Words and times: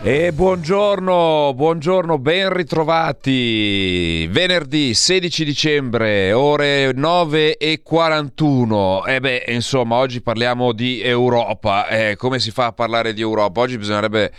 E 0.00 0.32
buongiorno, 0.32 1.52
buongiorno, 1.56 2.18
ben 2.18 2.52
ritrovati. 2.52 4.28
Venerdì 4.28 4.94
16 4.94 5.44
dicembre, 5.44 6.32
ore 6.32 6.92
9 6.92 7.56
e 7.56 7.80
41. 7.82 9.04
E 9.06 9.18
beh, 9.18 9.44
insomma, 9.48 9.96
oggi 9.96 10.20
parliamo 10.20 10.70
di 10.70 11.02
Europa. 11.02 11.88
Eh, 11.88 12.14
come 12.14 12.38
si 12.38 12.52
fa 12.52 12.66
a 12.66 12.72
parlare 12.72 13.12
di 13.12 13.22
Europa? 13.22 13.60
Oggi 13.60 13.76
bisognerebbe 13.76 14.30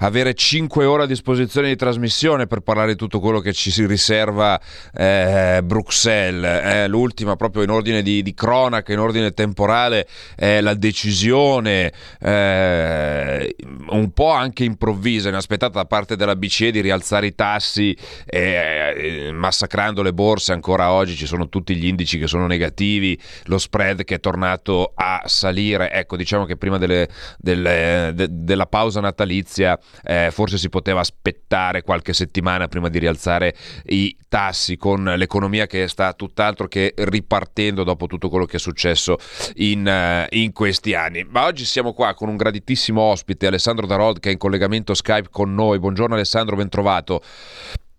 avere 0.00 0.34
5 0.34 0.84
ore 0.84 1.04
a 1.04 1.06
disposizione 1.06 1.68
di 1.68 1.76
trasmissione 1.76 2.46
per 2.46 2.60
parlare 2.60 2.92
di 2.92 2.96
tutto 2.96 3.18
quello 3.18 3.40
che 3.40 3.54
ci 3.54 3.70
si 3.70 3.86
riserva 3.86 4.60
eh, 4.94 5.62
Bruxelles. 5.64 6.60
Eh, 6.62 6.88
l'ultima, 6.88 7.36
proprio 7.36 7.62
in 7.62 7.70
ordine 7.70 8.02
di, 8.02 8.22
di, 8.22 8.34
cronaca, 8.34 8.92
in 8.92 8.98
ordine 8.98 9.32
temporale, 9.32 10.06
è 10.36 10.60
la 10.60 10.74
decisione 10.74 11.90
eh, 12.20 13.56
un 13.88 14.10
po' 14.12 14.30
anche 14.30 14.64
improvvisata 14.64 15.04
improvvisa, 15.06 15.28
inaspettata 15.28 15.78
da 15.78 15.84
parte 15.84 16.16
della 16.16 16.34
BCE 16.34 16.72
di 16.72 16.80
rialzare 16.80 17.26
i 17.26 17.34
tassi, 17.34 17.96
eh, 18.24 19.30
massacrando 19.32 20.02
le 20.02 20.12
borse. 20.12 20.52
Ancora 20.52 20.90
oggi 20.90 21.14
ci 21.14 21.26
sono 21.26 21.48
tutti 21.48 21.76
gli 21.76 21.86
indici 21.86 22.18
che 22.18 22.26
sono 22.26 22.46
negativi, 22.46 23.18
lo 23.44 23.58
spread 23.58 24.04
che 24.04 24.16
è 24.16 24.20
tornato 24.20 24.92
a 24.94 25.22
salire. 25.26 25.90
Ecco, 25.92 26.16
diciamo 26.16 26.44
che 26.44 26.56
prima 26.56 26.78
delle, 26.78 27.08
delle, 27.38 28.12
de, 28.14 28.26
della 28.30 28.66
pausa 28.66 29.00
natalizia 29.00 29.78
eh, 30.02 30.30
forse 30.32 30.58
si 30.58 30.68
poteva 30.68 31.00
aspettare 31.00 31.82
qualche 31.82 32.12
settimana 32.12 32.68
prima 32.68 32.88
di 32.88 32.98
rialzare 32.98 33.54
i 33.86 34.16
tassi 34.28 34.76
con 34.76 35.04
l'economia 35.04 35.66
che 35.66 35.86
sta 35.88 36.12
tutt'altro 36.12 36.66
che 36.66 36.92
ripartendo 36.96 37.84
dopo 37.84 38.06
tutto 38.06 38.28
quello 38.28 38.44
che 38.44 38.56
è 38.56 38.60
successo 38.60 39.18
in, 39.56 39.86
uh, 39.86 40.26
in 40.36 40.52
questi 40.52 40.94
anni. 40.94 41.24
Ma 41.28 41.44
oggi 41.44 41.64
siamo 41.64 41.92
qua 41.92 42.14
con 42.14 42.28
un 42.28 42.36
graditissimo 42.36 43.00
ospite, 43.00 43.46
Alessandro 43.46 43.86
Darod, 43.86 44.18
che 44.18 44.30
è 44.30 44.32
in 44.32 44.38
collegamento 44.38 44.94
Skype 44.96 45.28
con 45.30 45.54
noi. 45.54 45.78
Buongiorno 45.78 46.14
Alessandro, 46.14 46.56
ben 46.56 46.68
trovato. 46.68 47.22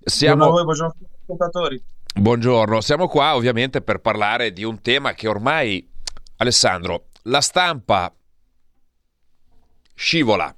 Siamo... 0.03 0.49
Buongiorno 0.49 0.49
a 0.49 0.51
voi, 0.51 0.63
buongiorno 0.63 0.93
ascoltatori. 1.23 1.83
Buongiorno, 2.17 2.81
siamo 2.81 3.07
qua 3.07 3.35
ovviamente 3.35 3.81
per 3.81 3.99
parlare 3.99 4.51
di 4.51 4.63
un 4.63 4.81
tema 4.81 5.13
che 5.13 5.27
ormai, 5.27 5.87
Alessandro, 6.37 7.09
la 7.23 7.41
stampa 7.41 8.11
scivola. 9.93 10.51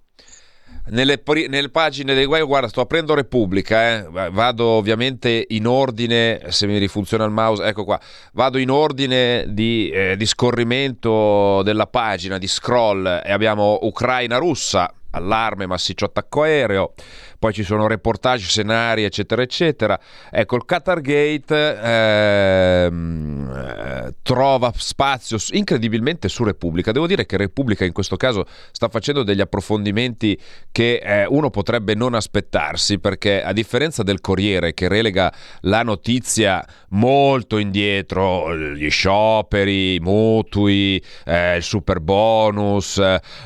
Nelle, 0.91 1.21
nelle, 1.49 1.69
pagine 1.69 2.13
dei 2.13 2.25
guai, 2.25 2.41
guarda, 2.43 2.67
sto 2.67 2.81
aprendo 2.81 3.13
Repubblica, 3.13 3.97
eh. 3.97 4.29
vado 4.31 4.65
ovviamente 4.65 5.45
in 5.49 5.67
ordine, 5.67 6.45
se 6.47 6.65
mi 6.65 6.77
rifunziona 6.77 7.25
il 7.25 7.31
mouse, 7.31 7.63
ecco 7.63 7.83
qua, 7.83 7.99
vado 8.33 8.57
in 8.57 8.71
ordine 8.71 9.45
di, 9.49 9.89
eh, 9.89 10.15
di 10.17 10.25
scorrimento 10.25 11.61
della 11.63 11.87
pagina, 11.87 12.37
di 12.37 12.47
scroll, 12.47 13.05
e 13.05 13.31
abbiamo 13.31 13.79
Ucraina-Russa, 13.81 14.91
allarme, 15.11 15.67
massiccio 15.67 16.07
attacco 16.07 16.43
aereo, 16.43 16.93
poi 17.39 17.53
ci 17.53 17.63
sono 17.63 17.87
reportage, 17.87 18.43
scenari, 18.43 19.05
eccetera, 19.05 19.41
eccetera. 19.41 19.97
Ecco, 20.29 20.57
il 20.57 20.65
Qatar 20.65 20.99
Gate 20.99 21.79
ehm, 21.81 23.49
eh, 23.49 24.13
trova 24.21 24.73
spazio 24.75 25.37
incredibilmente 25.51 26.27
su 26.27 26.43
Repubblica. 26.43 26.91
Devo 26.91 27.07
dire 27.07 27.25
che 27.25 27.37
Repubblica 27.37 27.85
in 27.85 27.93
questo 27.93 28.17
caso 28.17 28.45
sta 28.71 28.89
facendo 28.89 29.23
degli 29.23 29.39
approfondimenti 29.39 30.37
che 30.69 30.99
eh, 31.01 31.25
uno 31.27 31.49
potrebbe 31.49 31.95
non 31.95 32.13
aspettarsi, 32.13 32.99
perché 32.99 33.41
a 33.41 33.53
differenza 33.53 34.03
del 34.03 34.19
Corriere 34.19 34.73
che 34.73 34.89
relega 34.89 35.33
la 35.61 35.81
notizia 35.81 36.61
molto 36.89 37.57
indietro, 37.57 38.53
gli 38.53 38.89
scioperi, 38.89 39.95
i 39.95 39.99
mutui, 40.01 41.01
eh, 41.25 41.55
il 41.55 41.63
super 41.63 42.01
bonus, 42.01 43.01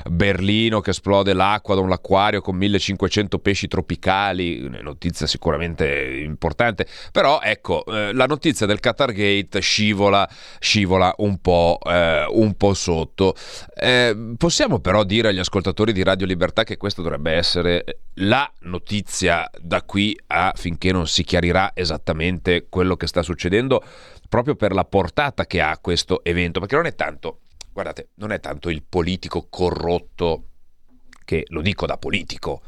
Berlino 0.10 0.80
che 0.80 0.90
esplode 0.90 1.34
l'acqua 1.34 1.76
da 1.76 1.82
un 1.82 1.92
acquario 1.92 2.42
con 2.42 2.56
1500 2.56 3.38
pesci 3.38 3.68
tropicali 3.68 3.82
tropicali, 3.84 4.70
notizia 4.82 5.28
sicuramente 5.28 6.22
importante, 6.24 6.88
però 7.12 7.42
ecco, 7.42 7.86
eh, 7.86 8.14
la 8.14 8.26
notizia 8.26 8.66
del 8.66 8.80
Qatar 8.80 9.12
Gate 9.12 9.60
scivola, 9.60 10.28
scivola 10.60 11.14
un, 11.18 11.40
po', 11.40 11.80
eh, 11.86 12.26
un 12.30 12.56
po' 12.56 12.74
sotto. 12.74 13.36
Eh, 13.76 14.36
possiamo 14.38 14.80
però 14.80 15.04
dire 15.04 15.30
agli 15.30 15.40
ascoltatori 15.40 15.92
di 15.92 16.02
Radio 16.02 16.26
Libertà 16.26 16.64
che 16.64 16.78
questa 16.78 17.02
dovrebbe 17.02 17.34
essere 17.34 17.84
la 18.16 18.50
notizia 18.62 19.50
da 19.60 19.84
qui 19.84 20.18
a 20.28 20.54
finché 20.56 20.92
non 20.92 21.08
si 21.08 21.24
chiarirà 21.24 21.72
esattamente 21.74 22.68
quello 22.70 22.96
che 22.96 23.08
sta 23.08 23.22
succedendo, 23.22 23.84
proprio 24.30 24.56
per 24.56 24.72
la 24.72 24.86
portata 24.86 25.46
che 25.46 25.62
ha 25.62 25.78
questo 25.80 26.24
evento, 26.24 26.60
perché 26.60 26.76
non 26.76 26.86
è 26.86 26.96
tanto, 26.96 27.42
guardate, 27.72 28.10
non 28.16 28.32
è 28.32 28.40
tanto 28.40 28.70
il 28.70 28.84
politico 28.88 29.48
corrotto 29.50 30.46
che 31.26 31.46
lo 31.48 31.62
dico 31.62 31.86
da 31.86 31.98
politico, 31.98 32.62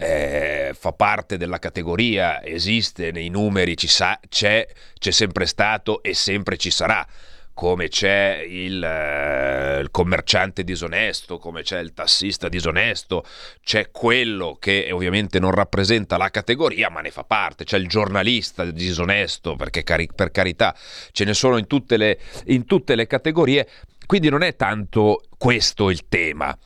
eh, 0.00 0.72
fa 0.72 0.92
parte 0.92 1.36
della 1.36 1.58
categoria, 1.58 2.42
esiste 2.42 3.10
nei 3.10 3.28
numeri, 3.28 3.76
ci 3.76 3.86
sa, 3.86 4.18
c'è, 4.28 4.66
c'è 4.98 5.10
sempre 5.10 5.44
stato 5.44 6.02
e 6.02 6.14
sempre 6.14 6.56
ci 6.56 6.70
sarà 6.70 7.06
come 7.52 7.88
c'è 7.88 8.42
il, 8.48 8.82
eh, 8.82 9.80
il, 9.80 9.90
commerciante 9.90 10.64
disonesto, 10.64 11.36
come 11.36 11.60
c'è 11.60 11.80
il 11.80 11.92
tassista 11.92 12.48
disonesto, 12.48 13.26
c'è 13.62 13.90
quello 13.90 14.56
che 14.58 14.88
ovviamente 14.90 15.38
non 15.38 15.50
rappresenta 15.50 16.16
la 16.16 16.30
categoria 16.30 16.88
ma 16.88 17.02
ne 17.02 17.10
fa 17.10 17.24
parte, 17.24 17.64
c'è 17.64 17.76
il 17.76 17.86
giornalista 17.86 18.64
disonesto, 18.64 19.56
perché 19.56 19.82
cari- 19.82 20.08
per 20.14 20.30
carità 20.30 20.74
ce 21.12 21.24
ne 21.24 21.34
sono 21.34 21.58
in 21.58 21.66
tutte, 21.66 21.98
le, 21.98 22.18
in 22.46 22.64
tutte 22.64 22.94
le 22.94 23.06
categorie, 23.06 23.68
quindi 24.06 24.30
non 24.30 24.42
è 24.42 24.56
tanto 24.56 25.24
questo 25.36 25.90
il 25.90 26.08
tema. 26.08 26.56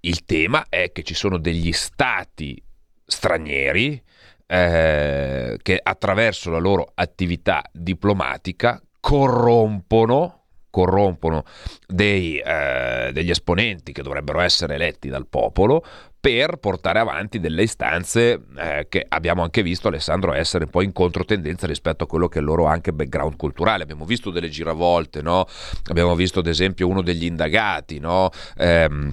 Il 0.00 0.24
tema 0.24 0.66
è 0.68 0.90
che 0.90 1.04
ci 1.04 1.14
sono 1.14 1.38
degli 1.38 1.72
stati 1.72 2.60
stranieri 3.10 4.02
eh, 4.46 5.58
che 5.62 5.80
attraverso 5.82 6.50
la 6.50 6.58
loro 6.58 6.90
attività 6.94 7.62
diplomatica 7.72 8.80
corrompono 8.98 10.40
corrompono 10.70 11.44
dei, 11.86 12.38
eh, 12.38 13.10
degli 13.12 13.30
esponenti 13.30 13.92
che 13.92 14.02
dovrebbero 14.02 14.40
essere 14.40 14.76
eletti 14.76 15.08
dal 15.08 15.26
popolo 15.26 15.84
per 16.20 16.56
portare 16.56 16.98
avanti 16.98 17.40
delle 17.40 17.62
istanze 17.62 18.42
eh, 18.56 18.86
che 18.90 19.04
abbiamo 19.08 19.42
anche 19.42 19.62
visto 19.62 19.88
Alessandro 19.88 20.34
essere 20.34 20.64
un 20.64 20.70
po' 20.70 20.82
in 20.82 20.92
controtendenza 20.92 21.66
rispetto 21.66 22.04
a 22.04 22.06
quello 22.06 22.28
che 22.28 22.38
è 22.38 22.40
il 22.40 22.46
loro 22.46 22.66
anche 22.66 22.92
background 22.92 23.36
culturale. 23.36 23.82
Abbiamo 23.82 24.04
visto 24.04 24.30
delle 24.30 24.50
giravolte, 24.50 25.22
no? 25.22 25.46
abbiamo 25.88 26.14
visto 26.14 26.40
ad 26.40 26.46
esempio 26.46 26.86
uno 26.88 27.00
degli 27.00 27.24
indagati, 27.24 27.98
no? 27.98 28.28
ehm, 28.58 29.12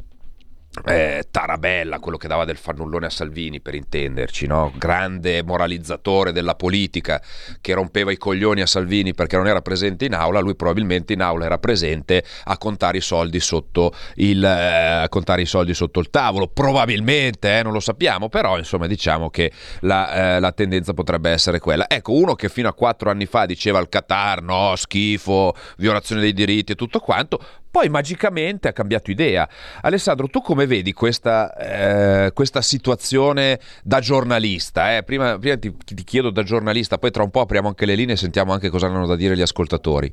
eh, 0.86 1.26
Tarabella, 1.30 2.00
quello 2.00 2.18
che 2.18 2.28
dava 2.28 2.46
del 2.46 2.58
fannullone 2.58 3.08
a 3.08 3.10
Salvini 3.10 3.62
per 3.62 3.76
intenderci, 3.76 4.48
no? 4.48 4.72
grande 4.76 5.44
moralizzatore 5.44 6.32
della 6.32 6.56
politica 6.56 7.22
che 7.62 7.74
rompeva 7.74 8.12
i 8.12 8.18
coglioni 8.18 8.62
a 8.62 8.66
Salvini 8.66 9.14
perché 9.14 9.36
non 9.38 9.48
era 9.48 9.62
presente 9.62 10.06
in 10.06 10.14
aula, 10.14 10.40
lui 10.40 10.56
probabilmente 10.56 11.14
in 11.14 11.22
aula 11.22 11.46
era 11.46 11.58
presente 11.58 12.24
a 12.46 12.58
contare 12.58 12.98
i 12.98 13.02
soldi 13.02 13.40
sotto 13.40 13.94
il, 14.16 14.44
eh, 14.44 15.42
i 15.42 15.46
soldi 15.46 15.74
sotto 15.74 16.00
il 16.00 16.10
tavolo, 16.10 16.48
probabilmente, 16.48 17.60
eh, 17.60 17.64
non 17.64 17.74
lo 17.74 17.80
sappiamo, 17.80 18.30
però 18.30 18.58
insomma 18.58 18.88
diciamo 18.88 19.30
che 19.30 19.52
la, 19.82 20.36
eh, 20.36 20.40
la, 20.40 20.52
tendenza 20.52 20.94
potrebbe 20.94 21.30
essere 21.30 21.60
quella. 21.60 21.88
Ecco, 21.88 22.14
uno 22.14 22.36
che 22.36 22.50
fino 22.50 22.68
a 22.68 22.74
quattro 22.74 23.10
anni 23.10 23.26
fa 23.26 23.46
diceva 23.46 23.80
al 23.80 23.90
Qatar 23.90 24.42
no, 24.42 24.76
schifo, 24.76 25.56
violazione 25.78 26.22
dei 26.22 26.34
diritti 26.34 26.72
e 26.72 26.76
tutto 26.76 27.00
quanto, 27.00 27.40
poi 27.78 27.90
magicamente 27.90 28.68
ha 28.68 28.74
cambiato 28.74 29.12
idea. 29.12 29.48
Alessandro, 29.82 30.28
tu 30.30 30.42
come 30.42 30.66
vedi 30.66 30.94
questa, 30.94 31.56
eh, 31.56 32.32
questa 32.34 32.64
situazione 32.64 33.60
da 33.84 34.00
giornalista? 34.00 34.98
Eh? 34.98 35.04
Prima, 35.04 35.38
prima 35.38 35.60
ti, 35.60 35.76
ti, 35.86 36.04
chiedo 36.04 36.32
da 36.32 36.42
giornalista, 36.42 36.98
poi 36.98 37.12
tra 37.12 37.22
un 37.22 37.30
po' 37.30 37.42
apriamo 37.42 37.68
anche 37.68 37.86
le 37.86 37.94
linee 37.94 38.16
e 38.16 38.18
sentiamo 38.18 38.52
anche 38.52 38.72
cosa 38.72 38.88
hanno 38.88 39.06
da 39.06 39.16
dire 39.16 39.38
gli 39.38 39.44
ascoltatori. 39.44 40.12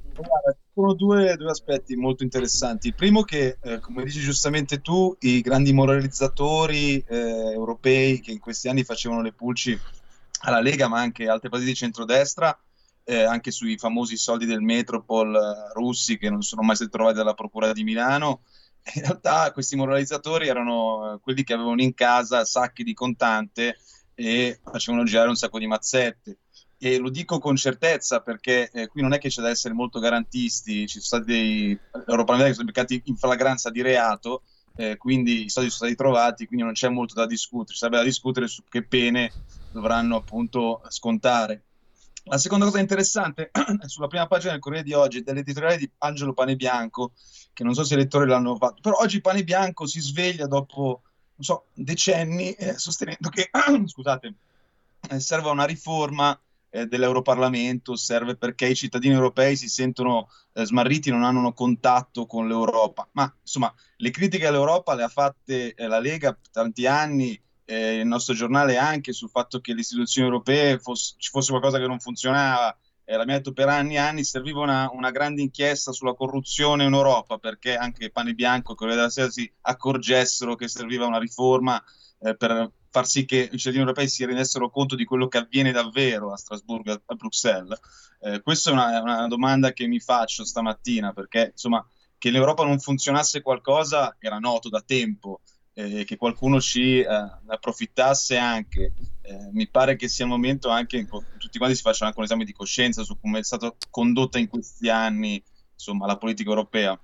Sono 0.74 0.92
due, 0.92 1.36
due, 1.36 1.48
aspetti 1.48 1.96
molto 1.96 2.22
interessanti. 2.22 2.88
Il 2.88 2.94
primo 2.94 3.22
che, 3.22 3.56
eh, 3.62 3.80
come 3.80 4.04
dici 4.04 4.20
giustamente 4.20 4.82
tu, 4.82 5.16
i 5.20 5.40
grandi 5.40 5.72
moralizzatori 5.72 7.02
eh, 7.08 7.16
europei 7.54 8.20
che 8.20 8.30
in 8.30 8.40
questi 8.40 8.68
anni 8.68 8.84
facevano 8.84 9.22
le 9.22 9.32
pulci 9.32 9.80
alla 10.40 10.60
Lega, 10.60 10.86
ma 10.88 11.00
anche 11.00 11.28
altre 11.28 11.48
partiti 11.48 11.70
di 11.70 11.76
centrodestra, 11.78 12.54
eh, 13.04 13.22
anche 13.22 13.50
sui 13.50 13.76
famosi 13.78 14.16
soldi 14.16 14.46
del 14.46 14.62
Metropol 14.62 15.34
eh, 15.34 15.72
russi 15.74 16.18
che 16.18 16.30
non 16.30 16.42
sono 16.42 16.62
mai 16.62 16.74
stati 16.74 16.90
trovati 16.90 17.16
dalla 17.16 17.34
Procura 17.34 17.72
di 17.72 17.84
Milano. 17.84 18.42
In 18.94 19.02
realtà 19.02 19.52
questi 19.52 19.76
moralizzatori 19.76 20.48
erano 20.48 21.14
eh, 21.14 21.20
quelli 21.20 21.44
che 21.44 21.52
avevano 21.52 21.82
in 21.82 21.94
casa 21.94 22.44
sacchi 22.44 22.82
di 22.82 22.94
contante 22.94 23.78
e 24.14 24.60
facevano 24.62 25.04
girare 25.04 25.28
un 25.28 25.36
sacco 25.36 25.58
di 25.58 25.66
mazzette. 25.66 26.38
e 26.78 26.98
lo 26.98 27.10
dico 27.10 27.38
con 27.38 27.56
certezza 27.56 28.20
perché 28.20 28.70
eh, 28.70 28.88
qui 28.88 29.02
non 29.02 29.12
è 29.12 29.18
che 29.18 29.28
c'è 29.28 29.42
da 29.42 29.48
essere 29.48 29.74
molto 29.74 30.00
garantisti, 30.00 30.86
ci 30.86 31.00
sono 31.00 31.22
stati 31.22 31.24
dei 31.24 31.78
europarlamentari 31.92 32.50
che 32.50 32.54
sono 32.54 32.66
beccati 32.66 33.02
in 33.06 33.16
flagranza 33.16 33.70
di 33.70 33.82
reato, 33.82 34.42
eh, 34.76 34.96
quindi 34.96 35.44
i 35.44 35.50
soldi 35.50 35.70
sono 35.70 35.88
stati 35.88 35.94
trovati, 35.94 36.46
quindi 36.46 36.64
non 36.64 36.74
c'è 36.74 36.88
molto 36.88 37.14
da 37.14 37.26
discutere, 37.26 37.72
ci 37.72 37.78
sarebbe 37.78 37.98
da 37.98 38.04
discutere 38.04 38.48
su 38.48 38.62
che 38.68 38.82
pene 38.82 39.32
dovranno 39.72 40.16
appunto 40.16 40.82
scontare. 40.88 41.62
La 42.26 42.38
seconda 42.38 42.64
cosa 42.64 42.80
interessante 42.80 43.50
è 43.52 43.86
sulla 43.86 44.06
prima 44.06 44.26
pagina 44.26 44.52
del 44.52 44.60
Corriere 44.60 44.84
di 44.84 44.94
oggi 44.94 45.22
dell'editoriale 45.22 45.76
di 45.76 45.90
Angelo 45.98 46.32
Panebianco, 46.32 47.12
che 47.52 47.64
non 47.64 47.74
so 47.74 47.84
se 47.84 47.94
i 47.94 47.96
lettori 47.98 48.26
l'hanno 48.26 48.56
fatto, 48.56 48.80
però 48.80 48.96
oggi 48.98 49.20
Panebianco 49.20 49.86
si 49.86 50.00
sveglia 50.00 50.46
dopo, 50.46 51.02
so, 51.38 51.66
decenni 51.74 52.52
eh, 52.52 52.78
sostenendo 52.78 53.28
che, 53.28 53.50
scusate, 53.86 54.34
eh, 55.10 55.20
serve 55.20 55.50
una 55.50 55.66
riforma 55.66 56.38
eh, 56.70 56.86
dell'Europarlamento, 56.86 57.94
serve 57.94 58.36
perché 58.36 58.66
i 58.66 58.74
cittadini 58.74 59.14
europei 59.14 59.54
si 59.54 59.68
sentono 59.68 60.28
eh, 60.54 60.64
smarriti, 60.64 61.10
non 61.10 61.24
hanno 61.24 61.52
contatto 61.52 62.26
con 62.26 62.48
l'Europa. 62.48 63.06
Ma 63.12 63.32
insomma, 63.40 63.72
le 63.98 64.10
critiche 64.10 64.46
all'Europa 64.46 64.94
le 64.94 65.02
ha 65.02 65.08
fatte 65.08 65.74
eh, 65.74 65.86
la 65.86 66.00
Lega 66.00 66.36
tanti 66.50 66.86
anni, 66.86 67.40
eh, 67.64 67.96
il 67.96 68.06
nostro 68.06 68.34
giornale 68.34 68.76
anche 68.76 69.12
sul 69.12 69.30
fatto 69.30 69.60
che 69.60 69.74
le 69.74 69.80
istituzioni 69.80 70.28
europee 70.28 70.78
fosse, 70.78 71.14
ci 71.18 71.30
fosse 71.30 71.50
qualcosa 71.50 71.78
che 71.78 71.86
non 71.86 72.00
funzionava. 72.00 72.76
Eh, 73.04 73.16
l'abbiamo 73.16 73.38
detto 73.38 73.52
per 73.52 73.68
anni 73.68 73.94
e 73.94 73.98
anni, 73.98 74.24
serviva 74.24 74.60
una, 74.60 74.90
una, 74.92 75.10
grande 75.10 75.42
inchiesta 75.42 75.92
sulla 75.92 76.14
corruzione 76.14 76.84
in 76.84 76.94
Europa 76.94 77.36
perché 77.36 77.76
anche 77.76 78.10
Pane 78.10 78.32
Bianco 78.32 78.72
e 78.72 78.74
Corriere 78.76 78.98
della 78.98 79.10
Sera 79.10 79.30
si 79.30 79.50
accorgessero 79.62 80.54
che 80.54 80.68
serviva 80.68 81.04
una 81.04 81.18
riforma 81.18 81.82
eh, 82.20 82.34
per 82.34 82.72
far 82.94 83.06
sì 83.06 83.24
che 83.24 83.48
i 83.50 83.58
cittadini 83.58 83.82
europei 83.82 84.08
si 84.08 84.24
rendessero 84.24 84.70
conto 84.70 84.94
di 84.94 85.04
quello 85.04 85.26
che 85.26 85.38
avviene 85.38 85.72
davvero 85.72 86.32
a 86.32 86.36
Strasburgo 86.36 86.92
e 86.92 87.00
a 87.04 87.14
Bruxelles? 87.16 87.78
Eh, 88.20 88.40
questa 88.40 88.70
è 88.70 88.72
una, 88.72 89.00
una, 89.00 89.26
domanda 89.26 89.72
che 89.72 89.86
mi 89.88 89.98
faccio 89.98 90.44
stamattina, 90.44 91.12
perché 91.12 91.50
insomma, 91.50 91.84
che 92.16 92.30
l'Europa 92.30 92.64
non 92.64 92.78
funzionasse 92.78 93.42
qualcosa 93.42 94.16
era 94.20 94.38
noto 94.38 94.68
da 94.68 94.80
tempo, 94.80 95.40
eh, 95.74 96.04
che 96.04 96.16
qualcuno 96.16 96.60
ci 96.60 97.00
eh, 97.00 97.06
approfittasse 97.06 98.36
anche. 98.36 98.92
Eh, 99.22 99.50
mi 99.52 99.68
pare 99.68 99.96
che 99.96 100.08
sia 100.08 100.24
il 100.24 100.30
momento 100.30 100.68
anche 100.68 101.04
che 101.04 101.08
tutti 101.38 101.58
quanti 101.58 101.76
si 101.76 101.82
facciano 101.82 102.08
anche 102.08 102.18
un 102.18 102.26
esame 102.26 102.44
di 102.44 102.52
coscienza 102.52 103.02
su 103.04 103.18
come 103.18 103.38
è 103.38 103.42
stata 103.42 103.74
condotta 103.90 104.38
in 104.38 104.48
questi 104.48 104.88
anni 104.88 105.42
insomma, 105.72 106.06
la 106.06 106.16
politica 106.16 106.50
europea. 106.50 106.98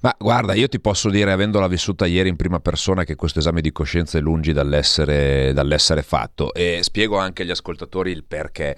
Ma 0.00 0.14
guarda, 0.18 0.54
io 0.54 0.68
ti 0.68 0.80
posso 0.80 1.10
dire, 1.10 1.32
avendola 1.32 1.66
vissuta 1.68 2.06
ieri 2.06 2.28
in 2.28 2.36
prima 2.36 2.60
persona, 2.60 3.04
che 3.04 3.14
questo 3.14 3.38
esame 3.38 3.60
di 3.60 3.72
coscienza 3.72 4.18
è 4.18 4.20
lungi 4.20 4.52
dall'essere, 4.52 5.52
dall'essere 5.52 6.02
fatto 6.02 6.52
e 6.52 6.80
spiego 6.82 7.18
anche 7.18 7.42
agli 7.42 7.50
ascoltatori 7.50 8.10
il 8.10 8.24
perché. 8.24 8.76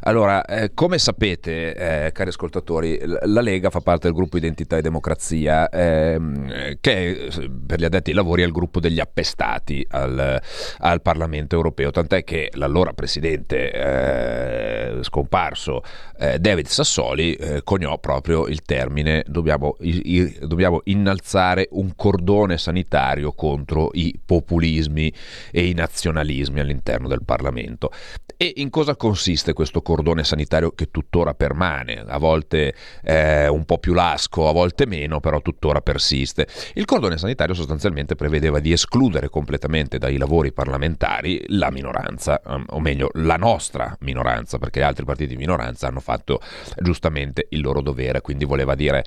Allora, 0.00 0.44
eh, 0.44 0.72
come 0.74 0.98
sapete, 0.98 2.06
eh, 2.06 2.12
cari 2.12 2.30
ascoltatori, 2.30 3.00
la 3.04 3.40
Lega 3.40 3.70
fa 3.70 3.80
parte 3.80 4.06
del 4.06 4.16
gruppo 4.16 4.36
Identità 4.36 4.76
e 4.76 4.82
Democrazia, 4.82 5.68
eh, 5.68 6.78
che 6.80 7.30
per 7.66 7.78
gli 7.78 7.84
addetti 7.84 8.10
ai 8.10 8.16
lavori 8.16 8.42
è 8.42 8.46
il 8.46 8.52
gruppo 8.52 8.80
degli 8.80 9.00
appestati 9.00 9.86
al, 9.90 10.40
al 10.78 11.02
Parlamento 11.02 11.56
europeo, 11.56 11.90
tant'è 11.90 12.24
che 12.24 12.50
l'allora 12.54 12.92
presidente 12.92 13.70
eh, 13.72 15.02
scomparso 15.02 15.82
eh, 16.18 16.38
David 16.38 16.66
Sassoli 16.66 17.34
eh, 17.34 17.62
coniò 17.62 17.98
proprio 17.98 18.46
il 18.46 18.62
termine 18.62 19.24
dobbiamo... 19.26 19.76
I, 19.80 20.14
i, 20.16 20.38
dobbiamo 20.48 20.80
innalzare 20.84 21.68
un 21.72 21.94
cordone 21.94 22.58
sanitario 22.58 23.32
contro 23.32 23.90
i 23.92 24.18
populismi 24.24 25.12
e 25.52 25.68
i 25.68 25.74
nazionalismi 25.74 26.58
all'interno 26.58 27.06
del 27.06 27.22
Parlamento. 27.24 27.92
E 28.40 28.52
in 28.58 28.70
cosa 28.70 28.94
consiste 28.94 29.52
questo 29.52 29.82
cordone 29.82 30.22
sanitario 30.22 30.70
che 30.70 30.92
tuttora 30.92 31.34
permane? 31.34 32.04
A 32.06 32.18
volte 32.18 32.72
eh, 33.02 33.48
un 33.48 33.64
po' 33.64 33.78
più 33.78 33.94
lasco, 33.94 34.48
a 34.48 34.52
volte 34.52 34.86
meno, 34.86 35.18
però 35.18 35.42
tuttora 35.42 35.80
persiste. 35.80 36.46
Il 36.74 36.84
cordone 36.84 37.18
sanitario 37.18 37.52
sostanzialmente 37.52 38.14
prevedeva 38.14 38.60
di 38.60 38.70
escludere 38.70 39.28
completamente 39.28 39.98
dai 39.98 40.18
lavori 40.18 40.52
parlamentari 40.52 41.46
la 41.48 41.72
minoranza, 41.72 42.40
ehm, 42.40 42.66
o 42.68 42.78
meglio 42.78 43.10
la 43.14 43.34
nostra 43.34 43.96
minoranza, 44.02 44.58
perché 44.58 44.78
gli 44.78 44.84
altri 44.84 45.04
partiti 45.04 45.30
di 45.30 45.36
minoranza 45.36 45.88
hanno 45.88 45.98
fatto 45.98 46.40
giustamente 46.80 47.48
il 47.50 47.60
loro 47.60 47.80
dovere, 47.80 48.20
quindi 48.20 48.44
voleva 48.44 48.76
dire 48.76 49.04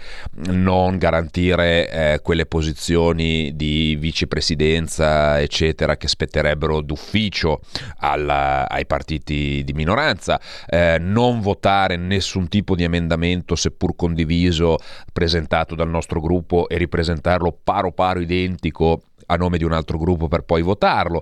non 0.48 0.98
garantire 0.98 1.90
eh, 1.90 2.20
quelle 2.22 2.48
posizioni 2.48 3.56
di 3.56 3.96
vicepresidenza, 3.98 5.40
eccetera, 5.40 5.96
che 5.96 6.10
spetterebbero 6.10 6.82
d'ufficio 6.82 7.62
alla, 8.00 8.68
ai 8.68 8.86
partiti 8.86 9.20
partiti 9.22 9.64
di 9.64 9.74
minoranza, 9.74 10.40
eh, 10.68 10.98
non 11.00 11.40
votare 11.40 11.96
nessun 11.96 12.48
tipo 12.48 12.76
di 12.76 12.84
emendamento 12.84 13.56
seppur 13.56 13.96
condiviso 13.96 14.78
presentato 15.14 15.76
dal 15.76 15.90
nostro 15.90 16.20
gruppo 16.20 16.68
e 16.68 16.78
ripresentarlo 16.78 17.58
paro 17.64 17.92
paro 17.92 18.20
identico 18.20 19.04
a 19.28 19.36
nome 19.36 19.58
di 19.58 19.64
un 19.64 19.72
altro 19.72 19.98
gruppo 19.98 20.28
per 20.28 20.42
poi 20.42 20.62
votarlo. 20.62 21.22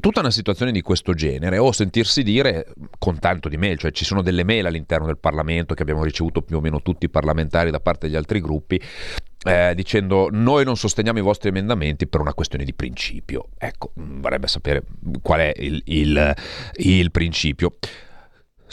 Tutta 0.00 0.20
una 0.20 0.30
situazione 0.30 0.70
di 0.70 0.80
questo 0.80 1.12
genere, 1.12 1.58
o 1.58 1.72
sentirsi 1.72 2.22
dire 2.22 2.66
con 2.98 3.18
tanto 3.18 3.48
di 3.48 3.56
mail, 3.56 3.78
cioè 3.78 3.90
ci 3.90 4.04
sono 4.04 4.22
delle 4.22 4.44
mail 4.44 4.66
all'interno 4.66 5.06
del 5.06 5.18
Parlamento 5.18 5.74
che 5.74 5.82
abbiamo 5.82 6.04
ricevuto 6.04 6.40
più 6.40 6.58
o 6.58 6.60
meno 6.60 6.80
tutti 6.82 7.06
i 7.06 7.10
parlamentari 7.10 7.70
da 7.70 7.80
parte 7.80 8.06
degli 8.06 8.16
altri 8.16 8.40
gruppi, 8.40 8.80
eh, 9.44 9.72
dicendo 9.74 10.28
noi 10.30 10.64
non 10.64 10.76
sosteniamo 10.76 11.18
i 11.18 11.22
vostri 11.22 11.48
emendamenti 11.48 12.06
per 12.06 12.20
una 12.20 12.34
questione 12.34 12.64
di 12.64 12.74
principio. 12.74 13.48
Ecco, 13.58 13.92
mm, 13.98 14.20
vorrebbe 14.20 14.46
sapere 14.46 14.82
qual 15.20 15.40
è 15.40 15.52
il, 15.56 15.82
il, 15.86 16.34
il 16.74 17.10
principio. 17.10 17.76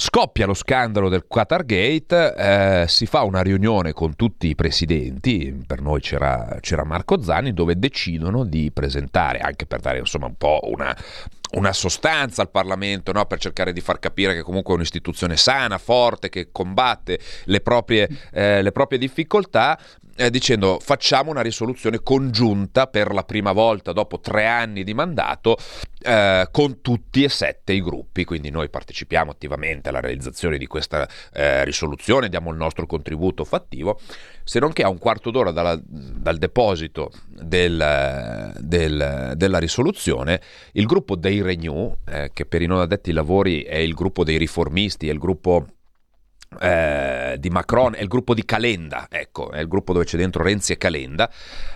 Scoppia 0.01 0.45
lo 0.45 0.53
scandalo 0.53 1.09
del 1.09 1.25
Qatargate, 1.27 2.33
eh, 2.37 2.85
si 2.87 3.05
fa 3.05 3.23
una 3.23 3.41
riunione 3.41 3.91
con 3.91 4.15
tutti 4.15 4.47
i 4.47 4.55
presidenti, 4.55 5.61
per 5.67 5.81
noi 5.81 5.99
c'era, 5.99 6.55
c'era, 6.61 6.85
Marco 6.85 7.21
Zanni, 7.21 7.53
dove 7.53 7.77
decidono 7.77 8.45
di 8.45 8.71
presentare, 8.71 9.39
anche 9.39 9.65
per 9.65 9.81
dare 9.81 9.99
insomma 9.99 10.27
un 10.27 10.35
po' 10.37 10.61
una, 10.71 10.95
una 11.51 11.73
sostanza 11.73 12.41
al 12.41 12.49
Parlamento 12.49 13.11
no? 13.11 13.25
per 13.25 13.39
cercare 13.39 13.73
di 13.73 13.81
far 13.81 13.99
capire 13.99 14.33
che 14.35 14.41
comunque 14.41 14.73
è 14.73 14.77
un'istituzione 14.77 15.37
sana, 15.37 15.77
forte, 15.77 16.29
che 16.29 16.49
combatte 16.51 17.19
le 17.45 17.61
proprie, 17.61 18.07
eh, 18.31 18.61
le 18.61 18.71
proprie 18.71 18.99
difficoltà, 18.99 19.79
eh, 20.19 20.29
dicendo 20.29 20.79
facciamo 20.81 21.31
una 21.31 21.41
risoluzione 21.41 22.01
congiunta 22.03 22.87
per 22.87 23.13
la 23.13 23.23
prima 23.23 23.53
volta 23.53 23.93
dopo 23.93 24.19
tre 24.19 24.45
anni 24.47 24.83
di 24.83 24.93
mandato 24.93 25.57
eh, 26.01 26.47
con 26.51 26.81
tutti 26.81 27.23
e 27.23 27.29
sette 27.29 27.71
i 27.71 27.81
gruppi, 27.81 28.25
quindi 28.25 28.49
noi 28.49 28.69
partecipiamo 28.69 29.31
attivamente 29.31 29.89
alla 29.89 30.01
realizzazione 30.01 30.57
di 30.57 30.67
questa 30.67 31.07
eh, 31.33 31.63
risoluzione, 31.63 32.27
diamo 32.27 32.51
il 32.51 32.57
nostro 32.57 32.85
contributo 32.85 33.45
fattivo, 33.45 33.99
se 34.49 34.57
non 34.57 34.73
che 34.73 34.81
a 34.81 34.89
un 34.89 34.97
quarto 34.97 35.29
d'ora 35.29 35.51
dalla, 35.51 35.79
dal 35.79 36.39
deposito 36.39 37.11
del, 37.27 38.51
del, 38.57 39.33
della 39.35 39.59
risoluzione 39.59 40.41
il 40.71 40.87
gruppo 40.87 41.15
dei 41.15 41.43
Renew, 41.43 41.95
eh, 42.07 42.31
che 42.33 42.47
per 42.47 42.63
i 42.63 42.65
non 42.65 42.79
addetti 42.79 43.09
ai 43.09 43.15
lavori 43.15 43.61
è 43.61 43.75
il 43.75 43.93
gruppo 43.93 44.23
dei 44.23 44.37
riformisti, 44.37 45.07
è 45.07 45.11
il 45.11 45.19
gruppo 45.19 45.67
eh, 46.61 47.35
di 47.37 47.49
Macron, 47.51 47.93
è 47.93 48.01
il 48.01 48.07
gruppo 48.07 48.33
di 48.33 48.43
Calenda, 48.43 49.05
ecco, 49.07 49.51
è 49.51 49.59
il 49.59 49.67
gruppo 49.67 49.93
dove 49.93 50.05
c'è 50.05 50.17
dentro 50.17 50.41
Renzi 50.41 50.71
e 50.71 50.77
Calenda, 50.77 51.31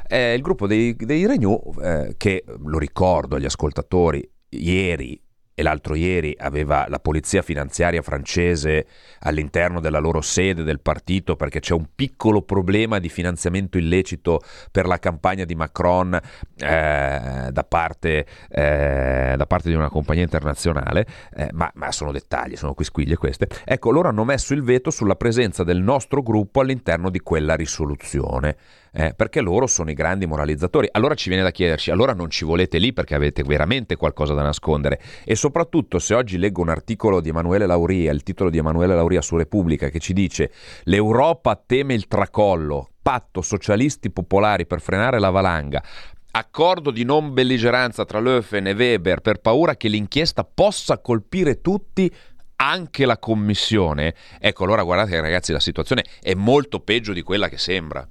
è 0.08 0.34
il 0.36 0.42
gruppo 0.42 0.66
dei, 0.66 0.96
dei 0.96 1.28
Renew 1.28 1.76
eh, 1.80 2.16
che, 2.18 2.44
lo 2.48 2.80
ricordo 2.80 3.36
agli 3.36 3.46
ascoltatori, 3.46 4.28
ieri 4.50 5.22
e 5.56 5.62
l'altro 5.62 5.96
ieri 5.96 6.36
aveva 6.40 6.86
la 6.88 7.00
polizia 7.00 7.42
finanziaria 7.42 8.02
francese 8.02 8.88
all'interno 9.20 9.80
della 9.80 10.00
loro 10.00 10.22
sede 10.22 10.64
del 10.64 10.80
partito 10.80 11.36
perché 11.36 11.60
c'è 11.60 11.74
un 11.74 11.88
piccolo 11.96 12.42
problema 12.42 13.00
di 13.00 13.10
finanziamento 13.10 13.78
illecito 13.78 14.42
per 14.72 14.88
la 14.88 14.98
campagna 14.98 15.46
di 15.46 15.56
Macron 15.56 16.14
eh, 16.14 17.50
da, 17.52 17.66
parte, 17.68 18.26
eh, 18.50 19.34
da, 19.38 19.46
parte, 19.46 19.70
di 19.70 19.76
una 19.76 19.90
compagnia 19.90 20.24
internazionale, 20.24 21.06
eh, 21.36 21.50
ma, 21.54 21.72
ma, 21.76 21.92
sono 21.92 22.12
dettagli, 22.12 22.56
sono 22.56 22.74
quisquiglie 22.74 23.16
queste. 23.16 23.48
Ecco, 23.64 23.92
loro 23.92 24.10
hanno 24.10 24.24
messo 24.24 24.54
il 24.54 24.64
veto 24.64 24.90
sulla 24.90 25.16
presenza 25.16 25.64
del 25.64 25.82
nostro 25.82 26.22
gruppo 26.24 26.62
all'interno 26.62 27.10
di 27.10 27.20
quella 27.20 27.56
risoluzione 27.56 28.58
eh, 28.94 29.14
perché 29.16 29.42
loro 29.42 29.68
sono 29.68 29.90
i 29.90 29.94
grandi 29.94 30.26
moralizzatori. 30.26 30.88
Allora 30.92 31.16
ci 31.16 31.30
viene 31.30 31.44
da 31.44 31.52
chiederci, 31.52 31.92
allora 31.92 32.14
non 32.14 32.30
ci 32.30 32.46
volete 32.46 32.78
lì 32.78 32.94
perché 32.94 33.16
avete 33.16 33.44
veramente 33.44 33.96
qualcosa 33.96 34.34
da 34.34 34.44
nascondere? 34.44 35.02
E 35.26 35.36
soprattutto 35.36 36.00
se 36.00 36.14
oggi 36.14 36.38
leggo 36.38 36.62
un 36.62 36.70
articolo 36.70 37.20
di 37.20 37.30
Emanuele 37.30 37.66
Lauria, 37.66 38.12
il 38.12 38.24
titolo 38.24 38.50
di 38.50 38.60
Emanuele 38.60 38.96
Lauria 38.96 39.22
su 39.22 39.36
Repubblica, 39.36 39.90
che 39.90 40.00
ci 40.00 40.14
dice 40.14 40.52
l'Europa 40.84 41.62
teme 41.66 41.94
il 41.94 42.08
tracollo, 42.08 42.90
patto 43.02 43.42
socialisti 43.42 44.12
popolari 44.12 44.66
per 44.66 44.80
frenare 44.80 45.20
la 45.20 45.30
valanga, 45.32 45.84
accordo 46.32 46.92
di 46.92 47.04
non 47.04 47.34
belligeranza 47.34 48.06
tra 48.06 48.20
Löfven 48.20 48.68
e 48.68 48.74
Weber 48.74 49.22
per 49.22 49.40
paura 49.40 49.76
che 49.76 49.88
l'inchiesta 49.88 50.44
possa 50.44 51.00
colpire 51.00 51.62
tutti, 51.62 52.12
anche 52.56 53.06
la 53.06 53.18
commissione. 53.18 54.16
Ecco, 54.40 54.64
allora 54.64 54.84
guardate 54.84 55.20
ragazzi, 55.20 55.52
la 55.52 55.60
situazione 55.60 56.06
è 56.22 56.34
molto 56.34 56.80
peggio 56.80 57.12
di 57.12 57.22
quella 57.22 57.50
che 57.50 57.58
sembra. 57.58 58.08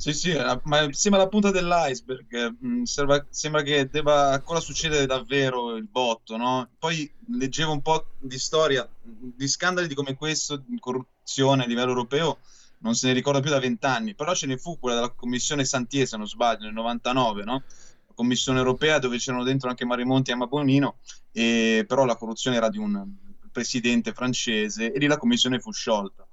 Sì, 0.00 0.14
sì, 0.14 0.32
ma 0.62 0.88
sembra 0.92 1.20
la 1.20 1.28
punta 1.28 1.50
dell'iceberg, 1.50 2.56
mm, 2.64 2.84
sembra, 2.84 3.26
sembra, 3.28 3.60
che 3.60 3.86
debba 3.90 4.30
ancora 4.32 4.58
succedere 4.58 5.04
davvero 5.04 5.76
il 5.76 5.84
botto, 5.86 6.38
no? 6.38 6.70
Poi 6.78 7.12
leggevo 7.36 7.70
un 7.72 7.82
po' 7.82 8.12
di 8.18 8.38
storia, 8.38 8.88
di 9.02 9.46
scandali 9.46 9.92
come 9.94 10.14
questo, 10.16 10.56
di 10.56 10.78
corruzione 10.78 11.64
a 11.64 11.66
livello 11.66 11.90
europeo, 11.90 12.38
non 12.78 12.94
se 12.94 13.08
ne 13.08 13.12
ricorda 13.12 13.40
più 13.40 13.50
da 13.50 13.58
vent'anni, 13.58 14.14
però 14.14 14.34
ce 14.34 14.46
ne 14.46 14.56
fu 14.56 14.78
quella 14.78 14.96
della 14.96 15.10
commissione 15.10 15.66
Santier, 15.66 16.06
se 16.06 16.16
non 16.16 16.26
sbaglio, 16.26 16.64
nel 16.64 16.72
99, 16.72 17.44
no? 17.44 17.62
La 18.06 18.14
commissione 18.14 18.58
europea 18.58 18.98
dove 18.98 19.18
c'erano 19.18 19.44
dentro 19.44 19.68
anche 19.68 19.84
Marimonti 19.84 20.30
e 20.30 20.32
Emma 20.32 20.46
Bonino, 20.46 21.00
e 21.30 21.84
però 21.86 22.06
la 22.06 22.16
corruzione 22.16 22.56
era 22.56 22.70
di 22.70 22.78
un 22.78 23.06
presidente 23.52 24.14
francese 24.14 24.92
e 24.92 24.98
lì 24.98 25.06
la 25.06 25.18
commissione 25.18 25.58
fu 25.60 25.70
sciolta. 25.72 26.26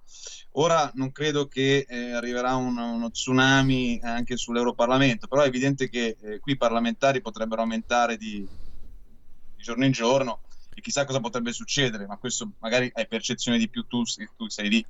Ora 0.59 0.89
non 0.95 1.11
credo 1.11 1.47
che 1.47 1.85
eh, 1.87 2.11
arriverà 2.13 2.55
un, 2.55 2.77
uno 2.77 3.11
tsunami 3.11 3.99
anche 4.01 4.37
sull'Europarlamento, 4.37 5.27
però 5.27 5.43
è 5.43 5.47
evidente 5.47 5.87
che 5.87 6.17
eh, 6.19 6.39
qui 6.39 6.53
i 6.53 6.57
parlamentari 6.57 7.21
potrebbero 7.21 7.61
aumentare 7.61 8.17
di, 8.17 8.39
di, 9.55 9.63
giorno 9.63 9.85
in 9.85 9.91
giorno 9.91 10.39
e 10.73 10.81
chissà 10.81 11.05
cosa 11.05 11.19
potrebbe 11.19 11.51
succedere, 11.51 12.07
ma 12.07 12.17
questo 12.17 12.53
magari 12.59 12.89
hai 12.95 13.07
percezione 13.07 13.59
di 13.59 13.69
più 13.69 13.85
tu 13.85 14.03
se 14.03 14.29
tu 14.35 14.47
sei 14.49 14.69
lì. 14.69 14.85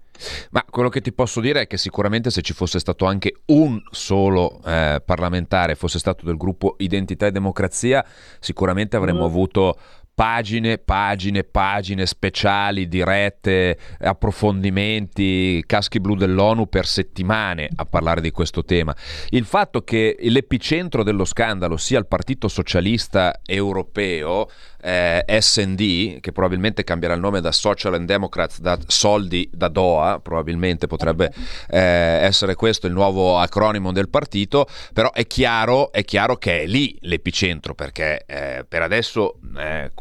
Ma 0.51 0.63
quello 0.63 0.88
che 0.88 1.01
ti 1.01 1.12
posso 1.12 1.41
dire 1.41 1.62
è 1.62 1.67
che 1.67 1.77
sicuramente 1.77 2.31
se 2.31 2.41
ci 2.41 2.53
fosse 2.53 2.79
stato 2.79 3.03
anche 3.03 3.41
un 3.47 3.81
solo 3.91 4.62
eh, 4.63 5.01
parlamentare, 5.05 5.75
fosse 5.75 6.00
stato 6.00 6.24
del 6.25 6.38
gruppo 6.38 6.75
Identità 6.79 7.27
e 7.27 7.31
Democrazia, 7.31 8.05
sicuramente 8.39 8.95
avremmo 8.95 9.24
mm. 9.24 9.29
avuto 9.29 9.77
pagine, 10.17 10.79
pagine, 10.79 11.43
pagine 11.43 12.07
speciali, 12.07 12.88
dirette, 12.88 13.77
approfondimenti, 14.00 15.63
caschi 15.67 16.00
blu 16.00 16.15
dell'ONU 16.15 16.67
per 16.67 16.88
settimane 16.88 17.69
a 17.75 17.86
parlare 17.86 18.19
di 18.19 18.31
questo 18.31 18.65
tema. 18.65 18.95
Il 19.29 19.45
fatto 19.45 19.83
che 19.83 20.15
l'epicentro 20.19 21.03
dello 21.03 21.24
scandalo 21.24 21.77
sia 21.77 22.00
il 22.00 22.07
Partito 22.07 22.47
Socialista 22.47 23.41
Europeo 23.45 24.50
eh, 24.88 25.41
SD, 25.41 26.22
che 26.22 26.32
probabilmente 26.32 26.86
cambierà 26.86 27.13
il 27.13 27.20
nome 27.20 27.41
da 27.41 27.51
Social 27.51 27.96
and 27.96 28.08
Democrats, 28.08 28.62
da 28.62 28.77
soldi 28.88 29.50
da 29.51 29.67
Doha, 29.67 30.20
probabilmente 30.22 30.88
potrebbe 30.88 31.34
eh, 31.70 31.77
essere 31.77 32.56
questo 32.56 32.88
il 32.88 32.94
nuovo 32.94 33.38
acronimo 33.38 33.91
del 33.91 34.08
partito, 34.08 34.65
però 34.94 35.12
è 35.12 35.27
chiaro, 35.27 35.91
è 35.91 36.06
chiaro 36.06 36.38
che 36.38 36.62
è 36.62 36.65
lì 36.65 36.98
l'epicentro, 37.01 37.75
perché 37.75 38.24
eh, 38.25 38.65
per 38.65 38.82
adesso 38.82 39.39
eh, 39.58 39.91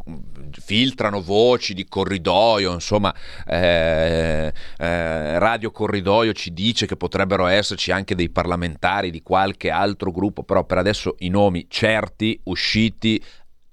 filtrano 0.52 1.20
voci 1.20 1.74
di 1.74 1.86
corridoio, 1.86 2.72
insomma, 2.72 3.12
eh, 3.44 4.52
eh, 4.78 5.38
Radio 5.40 5.72
Corridoio 5.72 6.32
ci 6.32 6.52
dice 6.52 6.86
che 6.86 6.96
potrebbero 6.96 7.46
esserci 7.46 7.90
anche 7.90 8.14
dei 8.14 8.30
parlamentari 8.30 9.10
di 9.10 9.22
qualche 9.22 9.68
altro 9.68 10.12
gruppo, 10.12 10.44
però 10.44 10.62
per 10.62 10.78
adesso 10.78 11.16
i 11.18 11.28
nomi 11.28 11.66
certi, 11.68 12.38
usciti, 12.44 13.20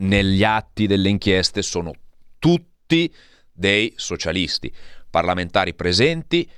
negli 0.03 0.43
atti 0.43 0.88
delle 0.88 1.10
inchieste 1.10 1.62
sono 1.62 1.91
tutti 2.39 3.13
dei 3.51 3.93
socialisti, 3.95 4.74
parlamentari 5.10 5.74
presenti, 5.74 6.50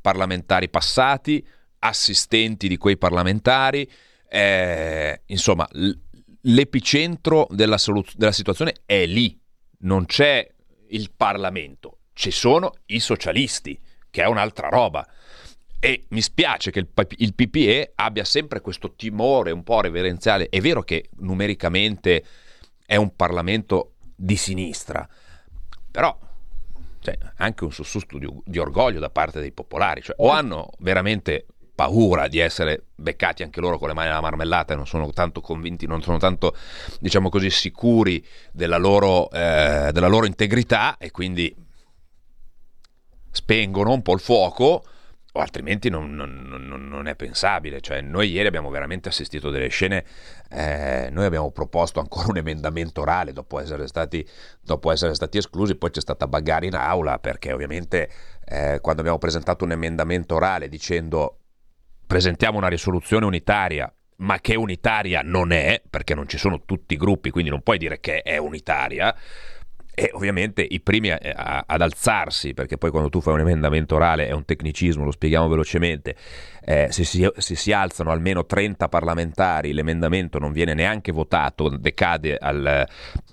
parlamentari 0.00 0.68
passati, 0.68 1.44
assistenti 1.80 2.68
di 2.68 2.76
quei 2.76 2.96
parlamentari, 2.96 3.88
eh, 4.28 5.22
insomma 5.26 5.68
l'epicentro 6.42 7.46
della, 7.50 7.78
soluz- 7.78 8.16
della 8.16 8.32
situazione 8.32 8.74
è 8.84 9.06
lì, 9.06 9.38
non 9.80 10.06
c'è 10.06 10.46
il 10.88 11.10
Parlamento, 11.14 11.98
ci 12.12 12.30
sono 12.30 12.72
i 12.86 13.00
socialisti, 13.00 13.78
che 14.10 14.22
è 14.22 14.26
un'altra 14.26 14.68
roba. 14.68 15.06
E 15.78 16.04
mi 16.10 16.22
spiace 16.22 16.70
che 16.70 16.78
il 16.78 17.34
PPE 17.34 17.92
abbia 17.96 18.24
sempre 18.24 18.62
questo 18.62 18.94
timore 18.94 19.50
un 19.50 19.62
po' 19.62 19.82
reverenziale. 19.82 20.48
È 20.48 20.58
vero 20.60 20.82
che 20.82 21.10
numericamente 21.18 22.24
è 22.86 22.96
un 22.96 23.14
Parlamento 23.14 23.94
di 24.14 24.36
sinistra, 24.36 25.08
però 25.90 26.16
cioè, 27.00 27.18
anche 27.36 27.64
un 27.64 27.72
sussulto 27.72 28.18
di, 28.18 28.26
di, 28.44 28.58
orgoglio 28.58 28.98
da 28.98 29.10
parte 29.10 29.40
dei 29.40 29.52
popolari, 29.52 30.00
cioè, 30.00 30.16
o 30.18 30.30
hanno 30.30 30.70
veramente 30.78 31.46
paura 31.74 32.28
di 32.28 32.38
essere 32.38 32.84
beccati 32.94 33.42
anche 33.42 33.60
loro 33.60 33.78
con 33.78 33.88
le 33.88 33.94
mani 33.94 34.08
alla 34.08 34.20
marmellata 34.20 34.72
e 34.72 34.76
non 34.76 34.86
sono 34.86 35.10
tanto 35.12 35.40
convinti, 35.40 35.86
non 35.86 36.02
sono 36.02 36.18
tanto, 36.18 36.56
diciamo 37.00 37.28
così, 37.28 37.50
sicuri 37.50 38.24
della 38.52 38.78
loro, 38.78 39.30
eh, 39.30 39.90
della 39.92 40.06
loro 40.06 40.24
integrità 40.26 40.96
e 40.96 41.10
quindi 41.10 41.54
spengono 43.30 43.92
un 43.92 44.02
po' 44.02 44.14
il 44.14 44.20
fuoco 44.20 44.84
o 45.36 45.40
altrimenti 45.40 45.90
non, 45.90 46.14
non, 46.14 46.88
non, 46.88 47.08
è 47.08 47.16
pensabile. 47.16 47.80
Cioè, 47.80 48.00
noi 48.00 48.30
ieri 48.30 48.46
abbiamo 48.46 48.70
veramente 48.70 49.08
assistito 49.08 49.50
delle 49.50 49.66
scene, 49.68 50.04
eh, 50.48 51.08
noi 51.10 51.24
abbiamo 51.24 51.50
proposto 51.50 51.98
ancora 51.98 52.28
un 52.28 52.36
emendamento 52.36 53.00
orale 53.00 53.32
dopo 53.32 53.58
essere 53.58 53.88
stati, 53.88 54.26
dopo 54.60 54.92
essere 54.92 55.14
stati 55.14 55.38
esclusi, 55.38 55.74
poi 55.74 55.90
c'è 55.90 56.00
stata 56.00 56.28
bagarre 56.28 56.66
in 56.66 56.76
aula 56.76 57.18
perché 57.18 57.52
ovviamente 57.52 58.08
eh, 58.44 58.78
quando 58.80 59.00
abbiamo 59.00 59.18
presentato 59.18 59.64
un 59.64 59.72
emendamento 59.72 60.36
orale 60.36 60.68
dicendo 60.68 61.40
presentiamo 62.06 62.58
una 62.58 62.68
risoluzione 62.68 63.24
unitaria 63.24 63.92
ma 64.16 64.38
che 64.38 64.54
unitaria 64.54 65.22
non 65.22 65.50
è, 65.50 65.82
perché 65.90 66.14
non 66.14 66.28
ci 66.28 66.38
sono 66.38 66.62
tutti 66.64 66.94
i 66.94 66.96
gruppi, 66.96 67.30
quindi 67.30 67.50
non 67.50 67.62
puoi 67.62 67.78
dire 67.78 67.98
che 67.98 68.22
è 68.22 68.36
unitaria, 68.36 69.12
e 69.94 70.10
ovviamente 70.12 70.60
i 70.62 70.80
primi 70.80 71.10
a, 71.10 71.18
a, 71.34 71.64
ad 71.66 71.80
alzarsi, 71.80 72.52
perché 72.52 72.76
poi 72.76 72.90
quando 72.90 73.08
tu 73.08 73.20
fai 73.20 73.34
un 73.34 73.40
emendamento 73.40 73.94
orale 73.94 74.26
è 74.26 74.32
un 74.32 74.44
tecnicismo, 74.44 75.04
lo 75.04 75.12
spieghiamo 75.12 75.48
velocemente, 75.48 76.16
eh, 76.64 76.88
se, 76.90 77.04
si, 77.04 77.28
se, 77.36 77.54
si, 77.54 77.72
alzano 77.72 78.10
almeno 78.10 78.46
30 78.46 78.88
parlamentari, 78.88 79.72
l'emendamento 79.72 80.38
non 80.38 80.52
viene 80.52 80.74
neanche 80.74 81.12
votato, 81.12 81.68
decade 81.68 82.36
al, 82.36 82.86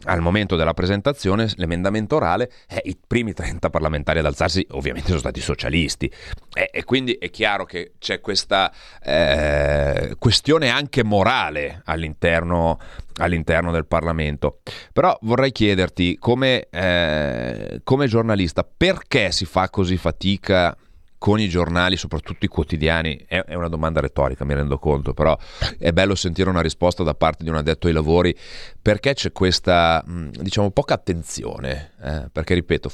al 0.03 0.22
momento 0.22 0.56
della 0.56 0.74
presentazione, 0.74 1.50
l'emendamento 1.56 2.18
orale, 2.18 2.51
eh, 2.68 2.82
i 2.84 2.98
primi 3.08 3.34
30 3.34 3.70
parlamentari 3.70 4.20
ad 4.20 4.25
alzarsi 4.25 4.65
ovviamente 4.72 5.08
sono 5.08 5.20
stati 5.20 5.39
socialisti. 5.39 6.12
Eh, 6.53 6.70
e 6.72 6.84
quindi 6.84 7.13
è 7.13 7.30
chiaro 7.30 7.65
che 7.65 7.94
c'è 7.98 8.20
questa 8.20 8.72
eh, 9.01 10.15
questione 10.20 10.70
anche 10.70 11.03
morale 11.03 11.82
all'interno, 11.86 12.77
all'interno, 13.18 13.72
del 13.72 13.86
Parlamento. 13.86 14.60
Però 14.94 15.18
vorrei 15.22 15.51
chiederti, 15.51 16.18
come, 16.18 16.68
eh, 16.70 17.82
come 17.84 18.08
giornalista, 18.08 18.63
perché 18.63 19.32
si 19.32 19.46
fa 19.46 19.70
così 19.70 19.98
fatica? 19.98 20.75
Con 21.22 21.40
i 21.40 21.48
giornali, 21.48 21.98
soprattutto 21.98 22.46
i 22.46 22.48
quotidiani? 22.48 23.25
È, 23.28 23.44
è, 23.44 23.54
una 23.54 23.68
domanda 23.68 24.00
retorica, 24.00 24.44
mi 24.44 24.56
rendo 24.56 24.80
conto, 24.80 25.13
però 25.13 25.38
è 25.78 25.92
bello 25.92 26.16
sentire 26.16 26.50
una 26.50 26.62
risposta 26.62 27.04
da 27.04 27.13
parte 27.13 27.44
di 27.44 27.51
un 27.51 27.58
addetto 27.58 27.86
ai 27.86 27.94
lavori 27.94 28.36
perché 28.82 29.13
c'è 29.13 29.32
questa, 29.32 30.04
diciamo, 30.08 30.72
poca 30.72 30.96
attenzione. 30.96 31.92
Eh? 32.01 32.30
Perché, 32.32 32.56
ripeto, 32.56 32.92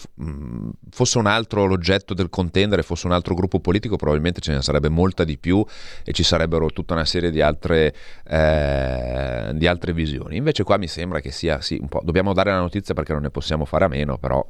fosse 0.90 1.18
un 1.20 1.26
altro 1.26 1.64
l'oggetto 1.68 2.14
del 2.14 2.28
contendere, 2.30 2.84
fosse 2.84 3.08
un 3.08 3.14
altro 3.14 3.34
gruppo 3.34 3.62
politico, 3.62 3.96
probabilmente 3.96 4.42
ce 4.42 4.52
ne 4.52 4.62
sarebbe 4.62 4.90
molta 4.90 5.24
di 5.24 5.38
più 5.38 5.66
e 6.04 6.12
ci 6.12 6.24
sarebbero 6.24 6.70
tutta 6.72 6.96
una 6.96 7.06
serie 7.06 7.32
di 7.32 7.40
altre, 7.40 7.96
eh, 8.28 9.52
di 9.54 9.68
altre 9.68 9.94
visioni. 9.94 10.36
Invece 10.36 10.64
qua 10.64 10.76
mi 10.76 10.88
sembra 10.88 11.22
che 11.22 11.32
sia, 11.32 11.62
sì, 11.62 11.78
un 11.80 11.88
po', 11.88 12.02
dobbiamo 12.04 12.34
dare 12.34 12.52
la 12.52 12.60
notizia 12.60 12.94
perché 12.94 13.14
non 13.14 13.22
ne 13.22 13.30
possiamo 13.30 13.64
fare 13.64 13.86
a 13.86 13.88
meno, 13.88 14.18
però 14.18 14.46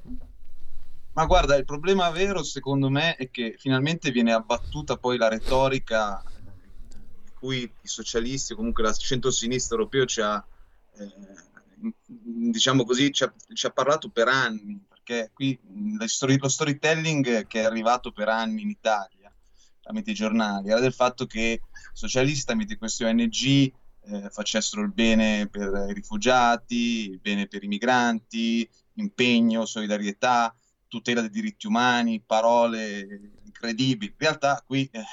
ma 1.17 1.25
guarda, 1.25 1.55
il 1.55 1.65
problema 1.65 2.11
vero 2.11 2.43
secondo 2.43 2.91
me 2.91 3.15
è 3.15 3.31
che 3.31 3.55
finalmente 3.57 4.11
viene 4.11 4.33
abbattuta 4.33 4.97
poi 4.97 5.17
la 5.17 5.27
retorica 5.27 6.23
di 7.23 7.31
cui 7.33 7.63
i 7.63 7.87
socialisti 7.87 8.53
comunque 8.53 8.83
la 8.83 8.93
centro-sinistra 8.93 9.77
europeo 9.77 10.05
ci 10.05 10.21
ha, 10.21 10.45
eh, 10.95 11.13
diciamo 12.05 12.85
così, 12.85 13.11
ci 13.11 13.23
ha, 13.23 13.33
ci 13.51 13.65
ha, 13.65 13.71
parlato 13.71 14.09
per 14.09 14.27
anni, 14.27 14.79
perché 14.87 15.31
qui 15.33 15.59
story, 16.05 16.37
lo 16.37 16.49
storytelling 16.49 17.47
che 17.47 17.61
è 17.61 17.65
arrivato 17.65 18.11
per 18.11 18.29
anni 18.29 18.61
in 18.61 18.69
Italia 18.69 19.33
tramite 19.81 20.11
i 20.11 20.13
giornali 20.13 20.69
era 20.69 20.79
del 20.79 20.93
fatto 20.93 21.25
che 21.25 21.61
socialisti 21.93 22.45
tramite 22.45 22.77
queste 22.77 23.05
ONG 23.05 23.43
eh, 23.43 24.29
facessero 24.29 24.83
il 24.83 24.93
bene 24.93 25.47
per 25.47 25.87
i 25.89 25.93
rifugiati, 25.93 27.09
il 27.09 27.19
bene 27.19 27.47
per 27.47 27.63
i 27.63 27.67
migranti, 27.67 28.69
impegno, 28.93 29.65
solidarietà 29.65 30.55
tutela 30.87 31.21
dei 31.21 31.29
diritti 31.29 31.67
umani, 31.67 32.21
parole 32.25 33.33
incredibili. 33.43 34.11
In 34.11 34.17
realtà 34.17 34.63
qui 34.65 34.89
eh, 34.91 35.03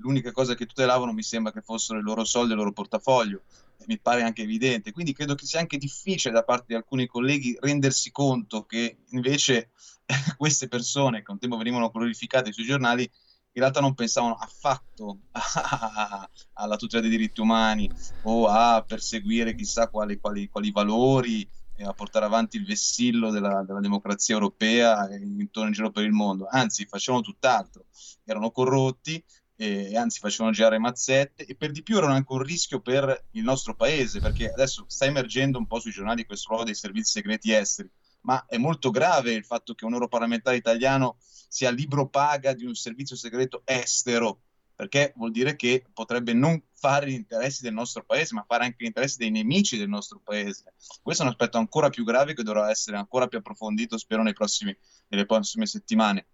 l'unica 0.00 0.32
cosa 0.32 0.54
che 0.54 0.66
tutelavano 0.66 1.12
mi 1.12 1.22
sembra 1.22 1.52
che 1.52 1.62
fossero 1.62 1.98
i 1.98 2.02
loro 2.02 2.24
soldi, 2.24 2.52
il 2.52 2.58
loro 2.58 2.72
portafoglio, 2.72 3.42
e 3.78 3.84
mi 3.86 3.98
pare 3.98 4.22
anche 4.22 4.42
evidente. 4.42 4.92
Quindi 4.92 5.12
credo 5.12 5.34
che 5.34 5.46
sia 5.46 5.60
anche 5.60 5.78
difficile 5.78 6.34
da 6.34 6.44
parte 6.44 6.66
di 6.68 6.74
alcuni 6.74 7.06
colleghi 7.06 7.56
rendersi 7.60 8.10
conto 8.10 8.64
che 8.64 8.98
invece 9.10 9.70
queste 10.36 10.68
persone 10.68 11.22
che 11.22 11.30
un 11.30 11.38
tempo 11.38 11.56
venivano 11.56 11.90
glorificate 11.90 12.52
sui 12.52 12.64
giornali 12.64 13.10
in 13.54 13.60
realtà 13.60 13.80
non 13.80 13.94
pensavano 13.94 14.34
affatto 14.34 15.20
alla 16.54 16.76
tutela 16.76 17.02
dei 17.02 17.10
diritti 17.10 17.40
umani 17.40 17.90
o 18.22 18.46
a 18.46 18.82
perseguire 18.82 19.54
chissà 19.54 19.88
quali, 19.88 20.18
quali, 20.18 20.48
quali 20.48 20.70
valori 20.70 21.48
a 21.78 21.92
portare 21.94 22.24
avanti 22.24 22.56
il 22.56 22.64
vessillo 22.64 23.30
della, 23.30 23.62
della 23.64 23.80
democrazia 23.80 24.34
europea 24.34 25.08
intorno 25.14 25.68
in 25.68 25.74
giro 25.74 25.90
per 25.90 26.04
il 26.04 26.12
mondo, 26.12 26.46
anzi 26.48 26.86
facevano 26.86 27.22
tutt'altro, 27.22 27.86
erano 28.24 28.50
corrotti 28.50 29.22
e 29.56 29.96
anzi 29.96 30.18
facevano 30.18 30.52
girare 30.52 30.78
mazzette 30.78 31.44
e 31.44 31.54
per 31.54 31.70
di 31.70 31.82
più 31.82 31.96
erano 31.96 32.14
anche 32.14 32.32
un 32.32 32.42
rischio 32.42 32.80
per 32.80 33.26
il 33.32 33.42
nostro 33.42 33.74
paese 33.74 34.20
perché 34.20 34.50
adesso 34.50 34.84
sta 34.88 35.04
emergendo 35.04 35.58
un 35.58 35.66
po' 35.66 35.78
sui 35.78 35.92
giornali 35.92 36.24
questo 36.24 36.48
ruolo 36.48 36.64
dei 36.64 36.74
servizi 36.74 37.12
segreti 37.12 37.52
esteri. 37.52 37.90
Ma 38.22 38.44
è 38.46 38.56
molto 38.56 38.90
grave 38.90 39.32
il 39.32 39.44
fatto 39.44 39.74
che 39.74 39.84
un 39.84 39.94
europarlamentare 39.94 40.56
italiano 40.56 41.16
sia 41.20 41.70
libro 41.70 42.08
paga 42.08 42.54
di 42.54 42.64
un 42.64 42.74
servizio 42.74 43.16
segreto 43.16 43.62
estero 43.64 44.42
perché 44.82 45.12
vuol 45.14 45.30
dire 45.30 45.54
che 45.54 45.84
potrebbe 45.92 46.32
non 46.32 46.60
fare 46.72 47.08
gli 47.08 47.14
interessi 47.14 47.62
del 47.62 47.72
nostro 47.72 48.02
paese, 48.02 48.34
ma 48.34 48.44
fare 48.44 48.64
anche 48.64 48.78
gli 48.80 48.86
interessi 48.86 49.18
dei 49.18 49.30
nemici 49.30 49.78
del 49.78 49.88
nostro 49.88 50.20
paese. 50.24 50.72
Questo 51.00 51.22
è 51.22 51.26
un 51.26 51.30
aspetto 51.30 51.56
ancora 51.56 51.88
più 51.88 52.02
grave 52.02 52.34
che 52.34 52.42
dovrà 52.42 52.68
essere 52.68 52.96
ancora 52.96 53.28
più 53.28 53.38
approfondito, 53.38 53.96
spero, 53.96 54.24
prossimi, 54.32 54.76
nelle 55.06 55.24
prossime 55.24 55.66
settimane. 55.66 56.26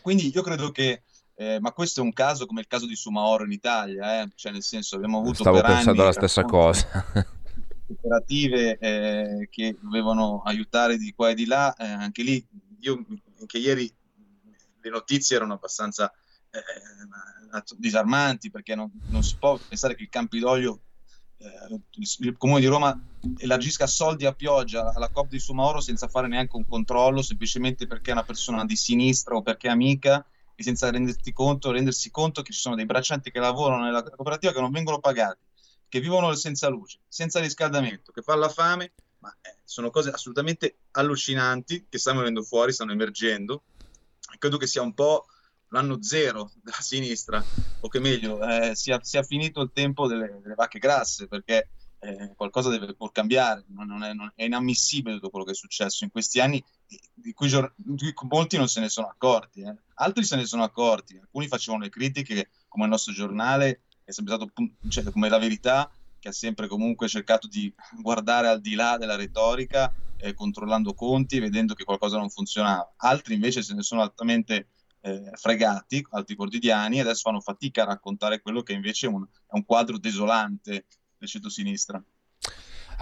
Quindi 0.00 0.30
io 0.32 0.42
credo 0.42 0.70
che 0.70 1.02
eh, 1.34 1.58
ma 1.58 1.72
questo 1.72 2.02
è 2.02 2.04
un 2.04 2.12
caso 2.12 2.46
come 2.46 2.60
il 2.60 2.68
caso 2.68 2.86
di 2.86 2.94
Sumaoro 2.94 3.42
in 3.42 3.50
Italia, 3.50 4.22
eh? 4.22 4.28
cioè 4.36 4.52
nel 4.52 4.62
senso 4.62 4.94
abbiamo 4.94 5.18
avuto 5.18 5.42
Stavo 5.42 5.60
pensando 5.60 6.02
alla 6.02 6.12
stessa 6.12 6.44
cosa. 6.44 6.86
Operative 7.88 8.78
eh, 8.78 9.48
che 9.50 9.76
dovevano 9.80 10.42
aiutare 10.44 10.98
di 10.98 11.12
qua 11.12 11.30
e 11.30 11.34
di 11.34 11.46
là, 11.46 11.74
eh, 11.74 11.84
anche 11.84 12.22
lì 12.22 12.46
io 12.78 13.04
anche 13.40 13.58
ieri 13.58 13.92
le 14.82 14.90
notizie 14.90 15.34
erano 15.34 15.54
abbastanza 15.54 16.12
eh, 16.52 17.62
disarmanti 17.76 18.50
perché 18.50 18.74
non, 18.74 18.90
non, 19.08 19.22
si 19.22 19.36
può 19.38 19.58
pensare 19.68 19.94
che 19.94 20.02
il 20.02 20.08
Campidoglio 20.08 20.80
eh, 21.38 21.80
il 22.18 22.36
comune 22.36 22.60
di 22.60 22.66
Roma 22.66 22.98
elargisca 23.38 23.86
soldi 23.86 24.26
a 24.26 24.34
pioggia 24.34 24.92
alla 24.94 25.08
COP 25.08 25.30
di 25.30 25.38
Sumaoro 25.38 25.80
senza 25.80 26.08
fare 26.08 26.28
neanche 26.28 26.56
un 26.56 26.66
controllo 26.66 27.22
semplicemente 27.22 27.86
perché 27.86 28.10
è 28.10 28.12
una 28.12 28.24
persona 28.24 28.64
di 28.64 28.76
sinistra 28.76 29.34
o 29.34 29.42
perché 29.42 29.68
è 29.68 29.70
amica 29.70 30.24
e 30.54 30.62
senza 30.62 30.90
conto, 31.32 31.70
rendersi 31.70 32.10
conto 32.10 32.42
che 32.42 32.52
ci 32.52 32.60
sono 32.60 32.74
dei 32.74 32.86
braccianti 32.86 33.30
che 33.30 33.38
lavorano 33.38 33.84
nella 33.84 34.02
cooperativa 34.02 34.52
che 34.52 34.60
non 34.60 34.70
vengono 34.70 34.98
pagati, 34.98 35.40
che 35.88 36.00
vivono 36.00 36.34
senza 36.34 36.68
luce, 36.68 36.98
senza 37.08 37.40
riscaldamento, 37.40 38.12
che 38.12 38.22
fanno 38.22 38.40
la 38.40 38.48
fame, 38.48 38.92
ma 39.18 39.34
eh, 39.40 39.56
sono 39.64 39.90
cose 39.90 40.10
assolutamente 40.10 40.76
allucinanti 40.92 41.86
che 41.88 41.98
stanno 41.98 42.18
venendo 42.18 42.42
fuori, 42.42 42.72
stanno 42.72 42.92
emergendo. 42.92 43.62
Credo 44.38 44.56
che 44.56 44.66
sia 44.66 44.82
un 44.82 44.94
po' 44.94 45.26
l'anno 45.72 46.02
zero 46.02 46.52
della 46.62 46.80
sinistra, 46.80 47.42
o 47.80 47.88
che 47.88 47.98
meglio, 47.98 48.40
eh, 48.46 48.74
sia, 48.74 49.00
sia, 49.02 49.22
finito 49.22 49.60
il 49.60 49.70
tempo 49.72 50.06
delle, 50.06 50.38
delle 50.42 50.54
vacche 50.54 50.78
grasse, 50.78 51.26
perché 51.26 51.70
eh, 51.98 52.32
qualcosa 52.36 52.68
deve 52.68 52.94
pur 52.94 53.10
cambiare, 53.10 53.64
non 53.68 54.02
è, 54.02 54.12
non 54.12 54.30
è, 54.34 54.44
inammissibile 54.44 55.14
tutto 55.14 55.30
quello 55.30 55.44
che 55.44 55.52
è 55.52 55.54
successo 55.54 56.04
in 56.04 56.10
questi 56.10 56.40
anni, 56.40 56.62
di 57.14 57.32
cui, 57.32 57.48
di 57.76 58.12
cui 58.12 58.28
molti 58.28 58.56
non 58.56 58.68
se 58.68 58.80
ne 58.80 58.88
sono 58.88 59.08
accorti, 59.08 59.62
eh. 59.62 59.74
altri 59.94 60.24
se 60.24 60.36
ne 60.36 60.44
sono 60.44 60.62
accorti, 60.62 61.18
alcuni 61.18 61.48
facevano 61.48 61.84
le 61.84 61.90
critiche, 61.90 62.50
come 62.68 62.84
il 62.84 62.90
nostro 62.90 63.12
giornale, 63.12 63.82
è 64.04 64.10
sempre 64.12 64.34
stato 64.34 64.52
cioè, 64.88 65.04
come 65.10 65.28
la 65.28 65.38
verità, 65.38 65.90
che 66.18 66.28
ha 66.28 66.32
sempre 66.32 66.68
comunque 66.68 67.08
cercato 67.08 67.48
di 67.48 67.72
guardare 68.00 68.48
al 68.48 68.60
di 68.60 68.74
là 68.74 68.96
della 68.98 69.16
retorica, 69.16 69.92
eh, 70.18 70.34
controllando 70.34 70.94
conti 70.94 71.40
vedendo 71.40 71.74
che 71.74 71.84
qualcosa 71.84 72.18
non 72.18 72.30
funzionava. 72.30 72.92
Altri 72.98 73.34
invece 73.34 73.62
se 73.62 73.74
ne 73.74 73.82
sono 73.82 74.02
altamente 74.02 74.68
eh, 75.02 75.30
fregati, 75.34 76.06
altri 76.10 76.34
quotidiani, 76.34 77.00
adesso 77.00 77.22
fanno 77.22 77.40
fatica 77.40 77.82
a 77.82 77.86
raccontare 77.86 78.40
quello 78.40 78.62
che 78.62 78.72
invece 78.72 79.06
è 79.06 79.10
un, 79.10 79.24
è 79.24 79.54
un 79.54 79.64
quadro 79.64 79.98
desolante 79.98 80.86
del 81.18 81.28
centro-sinistra. 81.28 82.02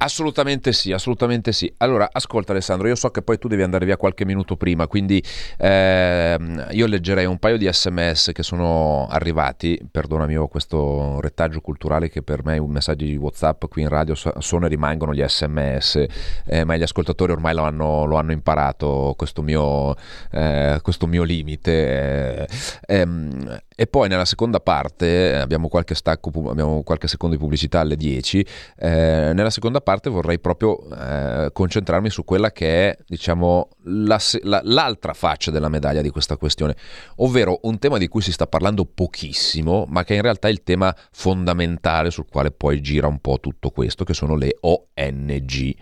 Assolutamente 0.03 0.73
sì, 0.73 0.93
assolutamente 0.93 1.53
sì. 1.53 1.71
Allora, 1.77 2.09
ascolta 2.11 2.53
Alessandro, 2.53 2.89
io 2.89 2.95
so 2.95 3.11
che 3.11 3.21
poi 3.21 3.37
tu 3.37 3.49
devi 3.49 3.61
andare 3.63 3.85
via 3.85 3.99
qualche 3.99 4.25
minuto 4.25 4.57
prima, 4.57 4.87
quindi 4.87 5.23
ehm, 5.59 6.69
io 6.71 6.87
leggerei 6.87 7.27
un 7.27 7.39
paio 7.39 7.59
di 7.59 7.71
sms 7.71 8.31
che 8.33 8.43
sono 8.43 9.07
arrivati, 9.11 9.79
perdonami 9.91 10.39
ho 10.39 10.49
questo 10.49 11.21
retaggio 11.21 11.61
culturale 11.61 12.09
che 12.09 12.23
per 12.23 12.43
me 12.45 12.57
un 12.57 12.71
messaggio 12.71 13.05
di 13.05 13.15
Whatsapp 13.15 13.67
qui 13.69 13.83
in 13.83 13.89
radio 13.89 14.15
sono 14.15 14.65
e 14.65 14.69
rimangono 14.71 15.13
gli 15.13 15.23
sms, 15.23 16.07
eh, 16.47 16.65
ma 16.65 16.77
gli 16.77 16.83
ascoltatori 16.83 17.33
ormai 17.33 17.55
lo 17.55 17.65
hanno, 17.65 18.07
lo 18.07 18.17
hanno 18.17 18.33
imparato, 18.33 19.13
questo 19.19 19.43
mio, 19.43 19.95
eh, 20.31 20.79
questo 20.81 21.07
mio 21.07 21.25
limite. 21.25 22.47
Eh, 22.87 23.01
ehm, 23.01 23.61
e 23.81 23.87
poi 23.87 24.11
nella 24.11 24.27
seconda 24.27 24.61
parte 24.61 25.35
abbiamo 25.37 25.69
qualche, 25.69 25.95
stacco, 25.95 26.31
abbiamo 26.51 26.83
qualche 26.83 27.09
secondo 27.09 27.35
di 27.35 27.41
pubblicità 27.41 27.81
alle 27.81 27.97
10, 27.97 28.47
eh, 28.77 29.33
nella 29.33 29.49
seconda 29.49 29.81
parte 29.81 30.11
vorrei 30.11 30.39
proprio 30.39 30.79
eh, 30.95 31.49
concentrarmi 31.51 32.11
su 32.11 32.23
quella 32.23 32.53
che 32.53 32.91
è 32.91 32.99
diciamo 33.07 33.71
la, 33.85 34.21
la, 34.43 34.61
l'altra 34.65 35.15
faccia 35.15 35.51
della 35.51 35.71
medaglia 35.71 36.03
di 36.03 36.11
questa 36.11 36.37
questione, 36.37 36.77
ovvero 37.17 37.61
un 37.63 37.79
tema 37.79 37.97
di 37.97 38.07
cui 38.07 38.21
si 38.21 38.33
sta 38.33 38.47
parlando 38.47 38.85
pochissimo, 38.85 39.87
ma 39.89 40.05
che 40.05 40.13
in 40.13 40.21
realtà 40.21 40.49
è 40.49 40.51
il 40.51 40.63
tema 40.63 40.95
fondamentale 41.11 42.11
sul 42.11 42.27
quale 42.31 42.51
poi 42.51 42.83
gira 42.83 43.07
un 43.07 43.19
po' 43.19 43.41
tutto 43.41 43.71
questo, 43.71 44.05
che 44.05 44.13
sono 44.13 44.37
le 44.37 44.59
ONG 44.61 45.75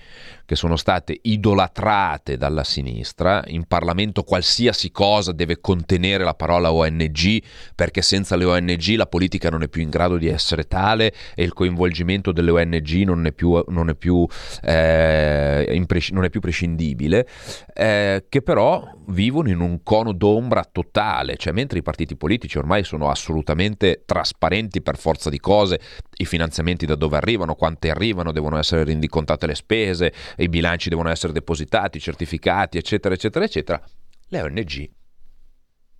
che 0.48 0.56
sono 0.56 0.76
state 0.76 1.18
idolatrate 1.20 2.38
dalla 2.38 2.64
sinistra. 2.64 3.44
In 3.48 3.66
Parlamento 3.66 4.22
qualsiasi 4.22 4.90
cosa 4.90 5.32
deve 5.32 5.60
contenere 5.60 6.24
la 6.24 6.32
parola 6.32 6.72
ONG 6.72 7.42
perché 7.74 8.00
senza 8.00 8.34
le 8.34 8.46
ONG 8.46 8.94
la 8.96 9.04
politica 9.04 9.50
non 9.50 9.62
è 9.62 9.68
più 9.68 9.82
in 9.82 9.90
grado 9.90 10.16
di 10.16 10.26
essere 10.26 10.64
tale 10.64 11.12
e 11.34 11.42
il 11.42 11.52
coinvolgimento 11.52 12.32
delle 12.32 12.50
ONG 12.50 12.88
non 13.04 13.26
è 13.26 13.32
più, 13.32 13.62
non 13.68 13.90
è 13.90 13.94
più, 13.94 14.26
eh, 14.62 15.66
impres- 15.70 16.12
non 16.12 16.24
è 16.24 16.30
più 16.30 16.40
prescindibile, 16.40 17.28
eh, 17.74 18.24
che 18.26 18.40
però 18.40 18.90
vivono 19.08 19.50
in 19.50 19.60
un 19.60 19.82
cono 19.82 20.12
d'ombra 20.12 20.64
totale, 20.64 21.36
cioè 21.36 21.52
mentre 21.52 21.80
i 21.80 21.82
partiti 21.82 22.16
politici 22.16 22.56
ormai 22.56 22.84
sono 22.84 23.10
assolutamente 23.10 24.04
trasparenti 24.06 24.80
per 24.80 24.96
forza 24.96 25.28
di 25.28 25.40
cose, 25.40 25.78
i 26.18 26.24
finanziamenti 26.24 26.86
da 26.86 26.94
dove 26.94 27.16
arrivano, 27.16 27.54
quante 27.54 27.90
arrivano, 27.90 28.32
devono 28.32 28.58
essere 28.58 28.84
rendicontate 28.84 29.46
le 29.46 29.54
spese, 29.54 30.12
i 30.36 30.48
bilanci 30.48 30.88
devono 30.88 31.10
essere 31.10 31.32
depositati, 31.32 32.00
certificati, 32.00 32.78
eccetera, 32.78 33.14
eccetera, 33.14 33.44
eccetera, 33.44 33.82
le 34.28 34.42
ONG 34.42 34.90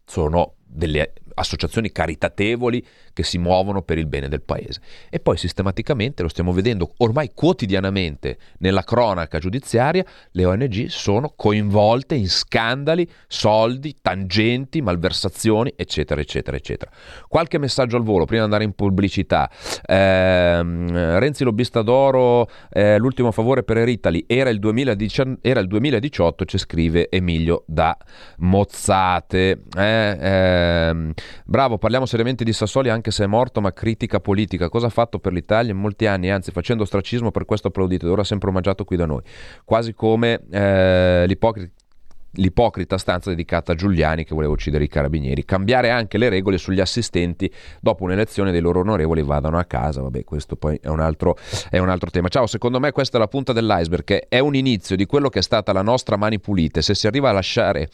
sono 0.05 0.55
delle 0.65 1.13
associazioni 1.39 1.91
caritatevoli 1.91 2.85
che 3.13 3.23
si 3.23 3.39
muovono 3.39 3.83
per 3.83 3.99
il 3.99 4.07
bene 4.07 4.29
del 4.29 4.43
paese. 4.43 4.81
E 5.11 5.21
poi 5.21 5.37
sistematicamente, 5.37 6.23
lo 6.23 6.29
stiamo 6.29 6.53
vedendo 6.53 6.93
ormai 6.99 7.31
quotidianamente 7.35 8.39
nella 8.59 8.83
cronaca 8.83 9.39
giudiziaria, 9.39 10.05
le 10.33 10.45
ONG 10.45 10.87
sono 10.87 11.33
coinvolte 11.35 12.15
in 12.15 12.29
scandali, 12.29 13.09
soldi, 13.27 13.97
tangenti, 14.01 14.81
malversazioni, 14.81 15.73
eccetera, 15.77 16.21
eccetera, 16.21 16.57
eccetera. 16.57 16.91
Qualche 17.29 17.59
messaggio 17.59 17.97
al 17.97 18.03
volo 18.03 18.25
prima 18.25 18.41
di 18.41 18.45
andare 18.45 18.65
in 18.65 18.73
pubblicità. 18.73 19.51
Eh, 19.85 20.63
Renzi 21.19 21.45
Lobbista 21.45 21.83
d'Oro, 21.83 22.49
eh, 22.71 22.99
l'ultimo 22.99 23.33
favore 23.33 23.63
per 23.63 23.79
Eritali, 23.79 24.25
era 24.27 24.51
il, 24.51 24.59
2018, 24.59 25.39
era 25.43 25.61
il 25.61 25.67
2018 25.67 26.45
ci 26.45 26.59
scrive 26.59 27.09
Emilio 27.11 27.65
da 27.67 27.97
Mozzate. 28.39 29.63
Eh, 29.77 30.17
ehm, 30.21 31.13
bravo, 31.45 31.79
parliamo 31.79 32.07
seriamente 32.07 32.45
di 32.45 32.53
Sassoli 32.53 32.89
anche 32.91 33.11
se 33.11 33.25
è 33.25 33.27
morto, 33.27 33.61
ma 33.61 33.73
critica 33.73 34.21
politica. 34.21 34.69
Cosa 34.69 34.87
ha 34.87 34.91
fatto 34.91 35.19
per 35.19 35.33
l'Italia 35.33 35.73
in 35.73 35.79
molti 35.79 36.07
anni, 36.07 36.31
anzi 36.31 36.51
facendo 36.51 36.83
ostracismo 36.83 37.31
per 37.31 37.45
questo 37.45 37.69
applaudito 37.69 38.07
ed 38.07 38.13
ora 38.13 38.25
sempre 38.25 38.49
omaggiato 38.49 38.85
qui 38.85 38.97
da 38.97 39.07
noi. 39.07 39.23
Quasi 39.65 39.95
come 39.95 40.41
eh, 40.51 41.25
l'ipocrita 41.27 41.73
l'ipocrita 42.33 42.99
stanza 42.99 43.31
dedicata 43.31 43.73
a 43.73 43.75
Giuliani 43.75 44.25
che 44.25 44.35
voleva 44.35 44.53
uccidere 44.53 44.85
i 44.85 44.89
carabinieri. 44.89 45.45
Cambiare 45.45 45.91
anche 45.91 46.19
le 46.19 46.29
regole 46.29 46.59
sugli 46.59 46.81
assistenti 46.81 47.51
dopo 47.81 48.05
un'elezione 48.05 48.53
dei 48.53 48.61
loro 48.61 48.81
onorevoli 48.81 49.23
vadano 49.23 49.59
a 49.59 49.65
casa. 49.65 50.03
Vabbè, 50.03 50.25
questo 50.25 50.57
poi 50.57 50.79
è 50.83 50.89
un 50.89 51.01
altro, 51.01 51.37
è 51.71 51.79
un 51.79 51.89
altro 51.89 52.11
tema. 52.11 52.29
Ciao, 52.29 52.47
secondo 52.47 52.79
me 52.81 52.93
questa 52.93 53.17
è 53.17 53.21
la 53.21 53.29
punta 53.29 53.53
dell'iceberg, 53.53 54.05
che 54.05 54.27
è 54.29 54.39
un 54.39 54.55
inizio 54.55 54.97
di 54.97 55.07
quello 55.07 55.29
che 55.29 55.39
è 55.39 55.43
stata 55.43 55.73
la 55.73 55.83
nostra 55.83 56.17
mani 56.17 56.39
pulite. 56.39 56.83
Se 56.83 56.95
si 56.95 57.07
arriva 57.07 57.31
a 57.31 57.33
lasciare 57.33 57.89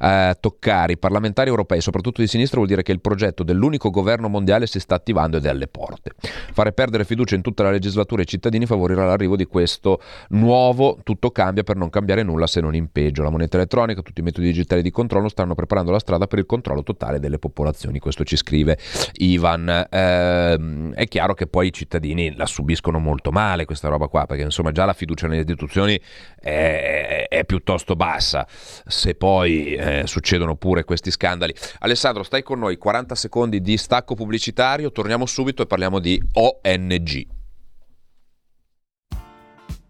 eh, 0.00 0.36
toccare 0.38 0.92
i 0.92 0.98
parlamentari 0.98 1.48
europei, 1.48 1.80
soprattutto 1.80 2.20
di 2.20 2.28
sinistra, 2.28 2.58
vuol 2.58 2.68
dire 2.68 2.82
che 2.82 2.92
il 2.92 3.00
progetto 3.00 3.42
dell'unico 3.42 3.90
governo 3.90 4.28
mondiale 4.28 4.66
si 4.66 4.78
sta 4.78 4.94
attivando 4.94 5.38
ed 5.38 5.44
è 5.44 5.48
alle 5.48 5.66
porte. 5.66 6.12
Fare 6.52 6.72
perdere 6.72 7.04
fiducia 7.04 7.34
in 7.34 7.42
tutta 7.42 7.62
la 7.62 7.70
legislatura 7.70 8.20
ai 8.20 8.26
cittadini 8.26 8.66
favorirà 8.66 9.04
l'arrivo 9.04 9.36
di 9.36 9.46
questo 9.46 10.00
nuovo 10.30 10.98
tutto 11.02 11.30
cambia 11.30 11.62
per 11.62 11.76
non 11.76 11.90
cambiare 11.90 12.22
nulla 12.22 12.46
se 12.46 12.60
non 12.60 12.74
in 12.74 12.90
peggio. 12.90 13.22
La 13.22 13.30
moneta 13.30 13.56
elettronica 13.56 13.79
elettronica, 13.80 14.02
tutti 14.02 14.20
i 14.20 14.22
metodi 14.22 14.46
digitali 14.46 14.82
di 14.82 14.90
controllo 14.90 15.28
stanno 15.28 15.54
preparando 15.54 15.90
la 15.90 15.98
strada 15.98 16.26
per 16.26 16.38
il 16.38 16.46
controllo 16.46 16.82
totale 16.82 17.18
delle 17.18 17.38
popolazioni. 17.38 17.98
Questo 17.98 18.24
ci 18.24 18.36
scrive 18.36 18.78
Ivan. 19.14 19.68
Eh, 19.68 20.92
è 20.94 21.08
chiaro 21.08 21.34
che 21.34 21.46
poi 21.46 21.68
i 21.68 21.72
cittadini 21.72 22.34
la 22.36 22.46
subiscono 22.46 22.98
molto 22.98 23.30
male 23.30 23.64
questa 23.64 23.88
roba 23.88 24.08
qua, 24.08 24.26
perché 24.26 24.42
insomma 24.42 24.72
già 24.72 24.84
la 24.84 24.92
fiducia 24.92 25.26
nelle 25.26 25.40
istituzioni 25.40 26.00
è, 26.38 27.26
è 27.28 27.44
piuttosto 27.44 27.96
bassa. 27.96 28.46
Se 28.48 29.14
poi 29.14 29.74
eh, 29.74 30.02
succedono 30.06 30.56
pure 30.56 30.84
questi 30.84 31.10
scandali. 31.10 31.54
Alessandro, 31.80 32.22
stai 32.22 32.42
con 32.42 32.58
noi, 32.58 32.76
40 32.76 33.14
secondi 33.14 33.60
di 33.60 33.76
stacco 33.76 34.14
pubblicitario, 34.14 34.92
torniamo 34.92 35.26
subito 35.26 35.62
e 35.62 35.66
parliamo 35.66 35.98
di 35.98 36.20
ONG. 36.32 37.38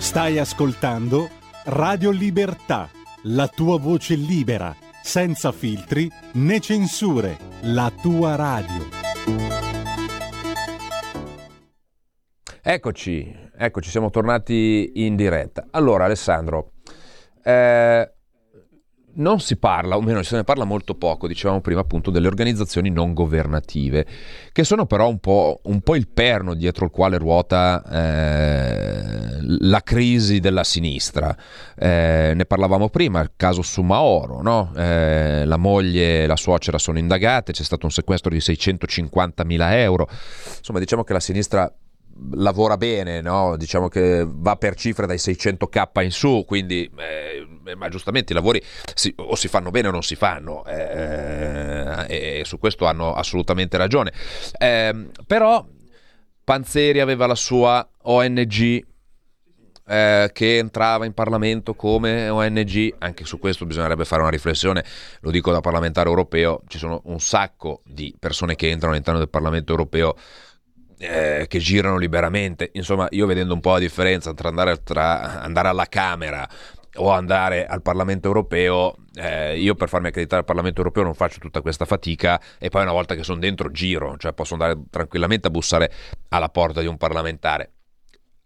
Stai 0.00 0.38
ascoltando 0.38 1.28
Radio 1.66 2.10
Libertà, 2.10 2.88
la 3.24 3.46
tua 3.48 3.78
voce 3.78 4.14
libera, 4.14 4.74
senza 5.02 5.52
filtri 5.52 6.10
né 6.32 6.58
censure, 6.58 7.36
la 7.64 7.92
tua 8.00 8.34
radio. 8.34 8.88
Eccoci, 12.62 13.50
eccoci, 13.54 13.90
siamo 13.90 14.08
tornati 14.08 14.90
in 14.94 15.16
diretta. 15.16 15.66
Allora, 15.70 16.06
Alessandro, 16.06 16.72
eh, 17.44 18.14
non 19.14 19.40
si 19.40 19.56
parla, 19.56 19.96
o 19.96 20.00
meno 20.00 20.22
se 20.22 20.36
ne 20.36 20.44
parla 20.44 20.64
molto 20.64 20.94
poco, 20.94 21.26
dicevamo 21.26 21.60
prima 21.60 21.80
appunto, 21.80 22.10
delle 22.10 22.26
organizzazioni 22.26 22.90
non 22.90 23.12
governative, 23.12 24.06
che 24.52 24.64
sono 24.64 24.86
però 24.86 25.08
un 25.08 25.18
po', 25.18 25.60
un 25.64 25.80
po 25.80 25.96
il 25.96 26.08
perno 26.08 26.54
dietro 26.54 26.84
il 26.84 26.90
quale 26.90 27.18
ruota 27.18 27.82
eh, 27.90 29.38
la 29.40 29.82
crisi 29.82 30.40
della 30.40 30.64
sinistra. 30.64 31.36
Eh, 31.76 32.32
ne 32.34 32.44
parlavamo 32.44 32.88
prima, 32.88 33.20
il 33.20 33.32
caso 33.36 33.62
Sumaoro, 33.62 34.42
no? 34.42 34.72
eh, 34.76 35.44
la 35.44 35.56
moglie 35.56 36.22
e 36.22 36.26
la 36.26 36.36
suocera 36.36 36.78
sono 36.78 36.98
indagate, 36.98 37.52
c'è 37.52 37.64
stato 37.64 37.86
un 37.86 37.92
sequestro 37.92 38.30
di 38.30 38.40
650 38.40 39.44
mila 39.44 39.78
euro, 39.78 40.08
insomma 40.58 40.78
diciamo 40.78 41.04
che 41.04 41.12
la 41.12 41.20
sinistra 41.20 41.72
lavora 42.32 42.76
bene, 42.76 43.20
no? 43.20 43.56
diciamo 43.56 43.88
che 43.88 44.24
va 44.26 44.56
per 44.56 44.74
cifre 44.74 45.06
dai 45.06 45.16
600k 45.16 46.02
in 46.02 46.10
su, 46.10 46.44
quindi 46.46 46.90
eh, 46.96 47.74
ma 47.74 47.88
giustamente 47.88 48.32
i 48.32 48.34
lavori 48.34 48.62
si, 48.94 49.12
o 49.16 49.34
si 49.34 49.48
fanno 49.48 49.70
bene 49.70 49.88
o 49.88 49.90
non 49.90 50.02
si 50.02 50.16
fanno, 50.16 50.64
eh, 50.66 52.06
e 52.08 52.42
su 52.44 52.58
questo 52.58 52.86
hanno 52.86 53.14
assolutamente 53.14 53.76
ragione. 53.76 54.12
Eh, 54.58 55.08
però 55.26 55.64
Panzeri 56.44 57.00
aveva 57.00 57.26
la 57.26 57.34
sua 57.34 57.88
ONG 58.02 58.88
eh, 59.86 60.30
che 60.32 60.58
entrava 60.58 61.04
in 61.04 61.14
Parlamento 61.14 61.74
come 61.74 62.28
ONG, 62.28 62.94
anche 62.98 63.24
su 63.24 63.38
questo 63.38 63.66
bisognerebbe 63.66 64.04
fare 64.04 64.22
una 64.22 64.30
riflessione, 64.30 64.84
lo 65.20 65.30
dico 65.30 65.50
da 65.50 65.60
parlamentare 65.60 66.08
europeo, 66.08 66.62
ci 66.68 66.78
sono 66.78 67.02
un 67.06 67.18
sacco 67.18 67.82
di 67.84 68.14
persone 68.18 68.54
che 68.54 68.70
entrano 68.70 68.92
all'interno 68.92 69.18
del 69.18 69.28
Parlamento 69.28 69.72
europeo 69.72 70.14
eh, 71.00 71.46
che 71.48 71.58
girano 71.58 71.96
liberamente. 71.96 72.70
Insomma, 72.74 73.06
io 73.10 73.26
vedendo 73.26 73.54
un 73.54 73.60
po' 73.60 73.72
la 73.72 73.78
differenza 73.78 74.34
tra 74.34 74.48
andare, 74.48 74.82
tra 74.82 75.40
andare 75.40 75.68
alla 75.68 75.86
Camera 75.86 76.48
o 76.96 77.10
andare 77.10 77.66
al 77.66 77.82
Parlamento 77.82 78.26
europeo, 78.26 78.96
eh, 79.14 79.58
io 79.58 79.74
per 79.74 79.88
farmi 79.88 80.08
accreditare 80.08 80.40
al 80.40 80.46
Parlamento 80.46 80.78
europeo 80.80 81.02
non 81.02 81.14
faccio 81.14 81.38
tutta 81.38 81.62
questa 81.62 81.86
fatica 81.86 82.40
e 82.58 82.68
poi 82.68 82.82
una 82.82 82.92
volta 82.92 83.14
che 83.14 83.22
sono 83.22 83.38
dentro 83.38 83.70
giro, 83.70 84.16
cioè 84.18 84.32
posso 84.34 84.54
andare 84.54 84.76
tranquillamente 84.90 85.46
a 85.46 85.50
bussare 85.50 85.90
alla 86.28 86.48
porta 86.48 86.80
di 86.80 86.86
un 86.86 86.96
parlamentare. 86.96 87.72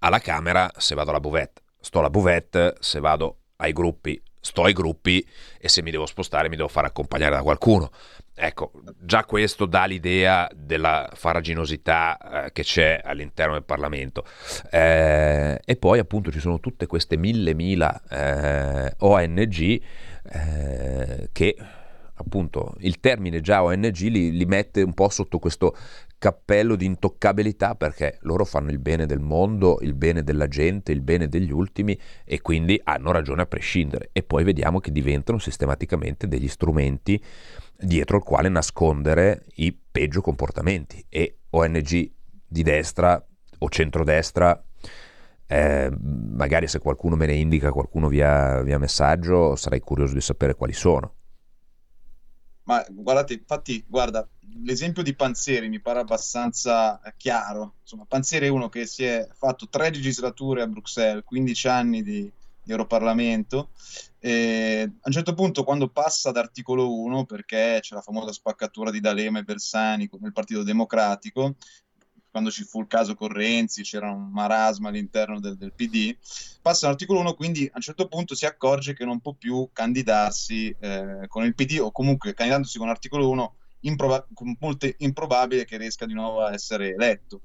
Alla 0.00 0.20
Camera 0.20 0.70
se 0.76 0.94
vado 0.94 1.10
alla 1.10 1.20
buvette, 1.20 1.62
sto 1.80 1.98
alla 1.98 2.10
buvette, 2.10 2.74
se 2.78 3.00
vado 3.00 3.38
ai 3.56 3.72
gruppi, 3.72 4.22
sto 4.38 4.64
ai 4.64 4.74
gruppi 4.74 5.26
e 5.58 5.68
se 5.68 5.82
mi 5.82 5.90
devo 5.90 6.06
spostare 6.06 6.50
mi 6.50 6.56
devo 6.56 6.68
fare 6.68 6.86
accompagnare 6.86 7.36
da 7.36 7.42
qualcuno. 7.42 7.90
Ecco, 8.36 8.72
già 8.98 9.24
questo 9.24 9.64
dà 9.64 9.84
l'idea 9.84 10.48
della 10.52 11.08
faraginosità 11.14 12.46
eh, 12.46 12.52
che 12.52 12.62
c'è 12.64 13.00
all'interno 13.04 13.52
del 13.52 13.62
Parlamento. 13.62 14.24
Eh, 14.70 15.60
e 15.64 15.76
poi 15.76 15.98
appunto 16.00 16.32
ci 16.32 16.40
sono 16.40 16.58
tutte 16.58 16.86
queste 16.86 17.16
mille 17.16 17.54
mila 17.54 18.02
eh, 18.10 18.94
ONG 18.98 19.82
eh, 20.32 21.28
che 21.30 21.56
appunto 22.24 22.74
il 22.78 22.98
termine 23.00 23.40
già 23.40 23.62
ONG 23.62 23.98
li, 23.98 24.32
li, 24.32 24.44
mette 24.46 24.82
un 24.82 24.94
po' 24.94 25.08
sotto 25.08 25.38
questo 25.38 25.76
cappello 26.18 26.74
di 26.74 26.86
intoccabilità 26.86 27.74
perché 27.74 28.18
loro 28.22 28.44
fanno 28.44 28.70
il 28.70 28.78
bene 28.78 29.06
del 29.06 29.20
mondo, 29.20 29.78
il 29.82 29.94
bene 29.94 30.24
della 30.24 30.48
gente, 30.48 30.90
il 30.90 31.02
bene 31.02 31.28
degli 31.28 31.52
ultimi 31.52 31.98
e 32.24 32.40
quindi 32.40 32.80
hanno 32.82 33.12
ragione 33.12 33.42
a 33.42 33.46
prescindere. 33.46 34.08
E 34.12 34.22
poi 34.22 34.42
vediamo 34.42 34.80
che 34.80 34.90
diventano 34.90 35.38
sistematicamente 35.38 36.26
degli 36.26 36.48
strumenti 36.48 37.22
dietro 37.78 38.16
il 38.16 38.22
quale 38.22 38.48
nascondere 38.48 39.44
i 39.56 39.76
peggio 39.90 40.20
comportamenti 40.20 41.04
e 41.08 41.40
ONG 41.50 42.10
di 42.46 42.62
destra 42.62 43.22
o 43.58 43.68
centrodestra 43.68 44.64
eh, 45.46 45.90
magari 46.00 46.66
se 46.68 46.78
qualcuno 46.78 47.16
me 47.16 47.26
ne 47.26 47.34
indica 47.34 47.70
qualcuno 47.70 48.08
via, 48.08 48.62
via 48.62 48.78
messaggio 48.78 49.56
sarei 49.56 49.80
curioso 49.80 50.14
di 50.14 50.22
sapere 50.22 50.54
quali 50.54 50.72
sono 50.72 51.12
ma 52.64 52.84
guardate 52.90 53.34
infatti 53.34 53.84
guarda 53.86 54.26
l'esempio 54.62 55.02
di 55.02 55.14
Panzeri 55.14 55.68
mi 55.68 55.80
pare 55.80 56.00
abbastanza 56.00 57.00
chiaro. 57.16 57.74
Insomma 57.82 58.04
Panzeri 58.06 58.46
è 58.46 58.50
uno 58.50 58.68
che 58.68 58.86
si 58.86 59.04
è 59.04 59.28
fatto 59.32 59.68
tre 59.68 59.90
legislature 59.90 60.62
a 60.62 60.66
Bruxelles 60.66 61.24
15 61.24 61.68
anni 61.68 62.02
di, 62.02 62.30
di 62.62 62.70
Europarlamento 62.70 63.70
e 64.18 64.90
a 64.90 65.06
un 65.06 65.12
certo 65.12 65.34
punto, 65.34 65.64
quando 65.64 65.90
passa 65.90 66.30
ad 66.30 66.38
articolo 66.38 66.98
1, 66.98 67.26
perché 67.26 67.78
c'è 67.82 67.94
la 67.94 68.00
famosa 68.00 68.32
spaccatura 68.32 68.90
di 68.90 69.00
D'Alema 69.00 69.38
e 69.38 69.42
Bersani 69.42 70.08
nel 70.18 70.32
Partito 70.32 70.62
Democratico, 70.62 71.56
quando 72.34 72.50
ci 72.50 72.64
fu 72.64 72.80
il 72.80 72.88
caso 72.88 73.14
Correnzi, 73.14 73.82
c'era 73.82 74.10
un 74.10 74.28
marasma 74.32 74.88
all'interno 74.88 75.38
del, 75.38 75.56
del 75.56 75.72
PD, 75.72 76.16
passa 76.60 76.86
all'articolo 76.86 77.20
1, 77.20 77.34
quindi 77.34 77.66
a 77.66 77.76
un 77.76 77.80
certo 77.80 78.08
punto 78.08 78.34
si 78.34 78.44
accorge 78.44 78.92
che 78.92 79.04
non 79.04 79.20
può 79.20 79.34
più 79.34 79.68
candidarsi 79.72 80.74
eh, 80.80 81.28
con 81.28 81.44
il 81.44 81.54
PD 81.54 81.78
o 81.80 81.92
comunque 81.92 82.34
candidandosi 82.34 82.76
con 82.76 82.88
l'articolo 82.88 83.30
1 83.30 83.56
improba- 83.82 84.26
molto 84.58 84.90
improbabile 84.96 85.64
che 85.64 85.76
riesca 85.76 86.06
di 86.06 86.12
nuovo 86.12 86.42
a 86.42 86.52
essere 86.52 86.94
eletto. 86.94 87.42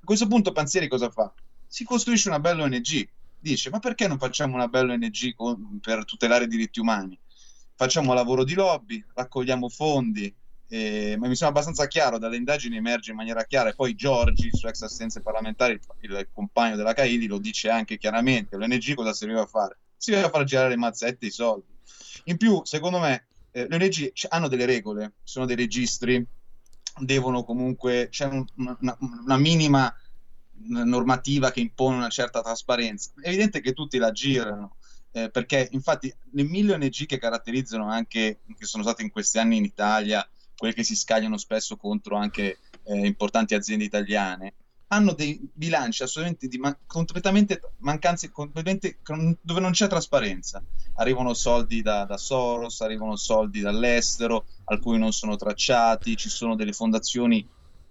A 0.00 0.04
questo 0.04 0.26
punto 0.26 0.50
Panzieri 0.50 0.88
cosa 0.88 1.08
fa? 1.08 1.32
Si 1.64 1.84
costruisce 1.84 2.26
una 2.26 2.40
bella 2.40 2.64
ONG, 2.64 3.08
dice 3.38 3.70
ma 3.70 3.78
perché 3.78 4.08
non 4.08 4.18
facciamo 4.18 4.56
una 4.56 4.66
bella 4.66 4.94
ONG 4.94 5.34
con, 5.36 5.78
per 5.80 6.04
tutelare 6.04 6.46
i 6.46 6.48
diritti 6.48 6.80
umani? 6.80 7.16
Facciamo 7.76 8.12
lavoro 8.12 8.42
di 8.42 8.54
lobby, 8.54 9.04
raccogliamo 9.14 9.68
fondi, 9.68 10.34
eh, 10.72 11.16
ma 11.18 11.28
mi 11.28 11.36
sembra 11.36 11.60
abbastanza 11.60 11.86
chiaro, 11.86 12.16
dalle 12.16 12.36
indagini 12.36 12.78
emerge 12.78 13.10
in 13.10 13.18
maniera 13.18 13.44
chiara 13.44 13.68
e 13.68 13.74
poi 13.74 13.94
Giorgi, 13.94 14.46
il 14.46 14.54
suo 14.54 14.70
ex 14.70 14.80
assistente 14.80 15.20
parlamentare, 15.20 15.72
il, 15.72 15.80
il 16.00 16.28
compagno 16.32 16.76
della 16.76 16.94
Caili, 16.94 17.26
lo 17.26 17.36
dice 17.36 17.68
anche 17.68 17.98
chiaramente, 17.98 18.56
l'ONG 18.56 18.94
cosa 18.94 19.12
serviva 19.12 19.42
a 19.42 19.46
fare? 19.46 19.76
Serviva 19.98 20.28
a 20.28 20.30
far 20.30 20.44
girare 20.44 20.70
le 20.70 20.78
mazzette 20.78 21.26
i 21.26 21.30
soldi. 21.30 21.66
In 22.24 22.38
più, 22.38 22.62
secondo 22.64 23.00
me, 23.00 23.26
eh, 23.50 23.66
le 23.68 23.76
ONG 23.76 24.12
hanno 24.30 24.48
delle 24.48 24.64
regole, 24.64 25.12
sono 25.22 25.44
dei 25.44 25.56
registri, 25.56 26.26
devono 27.00 27.44
comunque, 27.44 28.08
c'è 28.10 28.24
un, 28.24 28.42
una, 28.56 28.96
una 28.98 29.36
minima 29.36 29.94
normativa 30.68 31.50
che 31.50 31.60
impone 31.60 31.96
una 31.96 32.08
certa 32.08 32.40
trasparenza. 32.40 33.10
È 33.20 33.28
evidente 33.28 33.60
che 33.60 33.74
tutti 33.74 33.98
la 33.98 34.10
girano, 34.10 34.76
eh, 35.10 35.28
perché 35.28 35.68
infatti 35.72 36.10
le 36.30 36.42
mille 36.44 36.72
ONG 36.72 37.04
che 37.04 37.18
caratterizzano 37.18 37.90
anche, 37.90 38.40
che 38.56 38.64
sono 38.64 38.82
state 38.82 39.02
in 39.02 39.10
questi 39.10 39.36
anni 39.36 39.58
in 39.58 39.64
Italia, 39.64 40.26
quelle 40.62 40.74
che 40.76 40.84
si 40.84 40.94
scagliano 40.94 41.38
spesso 41.38 41.76
contro 41.76 42.14
anche 42.16 42.60
eh, 42.84 43.04
importanti 43.04 43.54
aziende 43.54 43.82
italiane, 43.82 44.54
hanno 44.86 45.12
dei 45.12 45.40
bilanci 45.52 46.04
assolutamente 46.04 46.46
di 46.46 46.56
man- 46.56 46.78
completamente 46.86 47.60
mancanze, 47.78 48.30
completamente, 48.30 49.00
dove 49.40 49.58
non 49.58 49.72
c'è 49.72 49.88
trasparenza. 49.88 50.62
Arrivano 50.94 51.34
soldi 51.34 51.82
da, 51.82 52.04
da, 52.04 52.16
Soros, 52.16 52.80
arrivano 52.80 53.16
soldi 53.16 53.58
dall'estero, 53.58 54.44
alcuni 54.66 54.98
non 54.98 55.10
sono 55.10 55.34
tracciati, 55.34 56.16
ci 56.16 56.28
sono 56.28 56.54
delle 56.54 56.72
fondazioni 56.72 57.44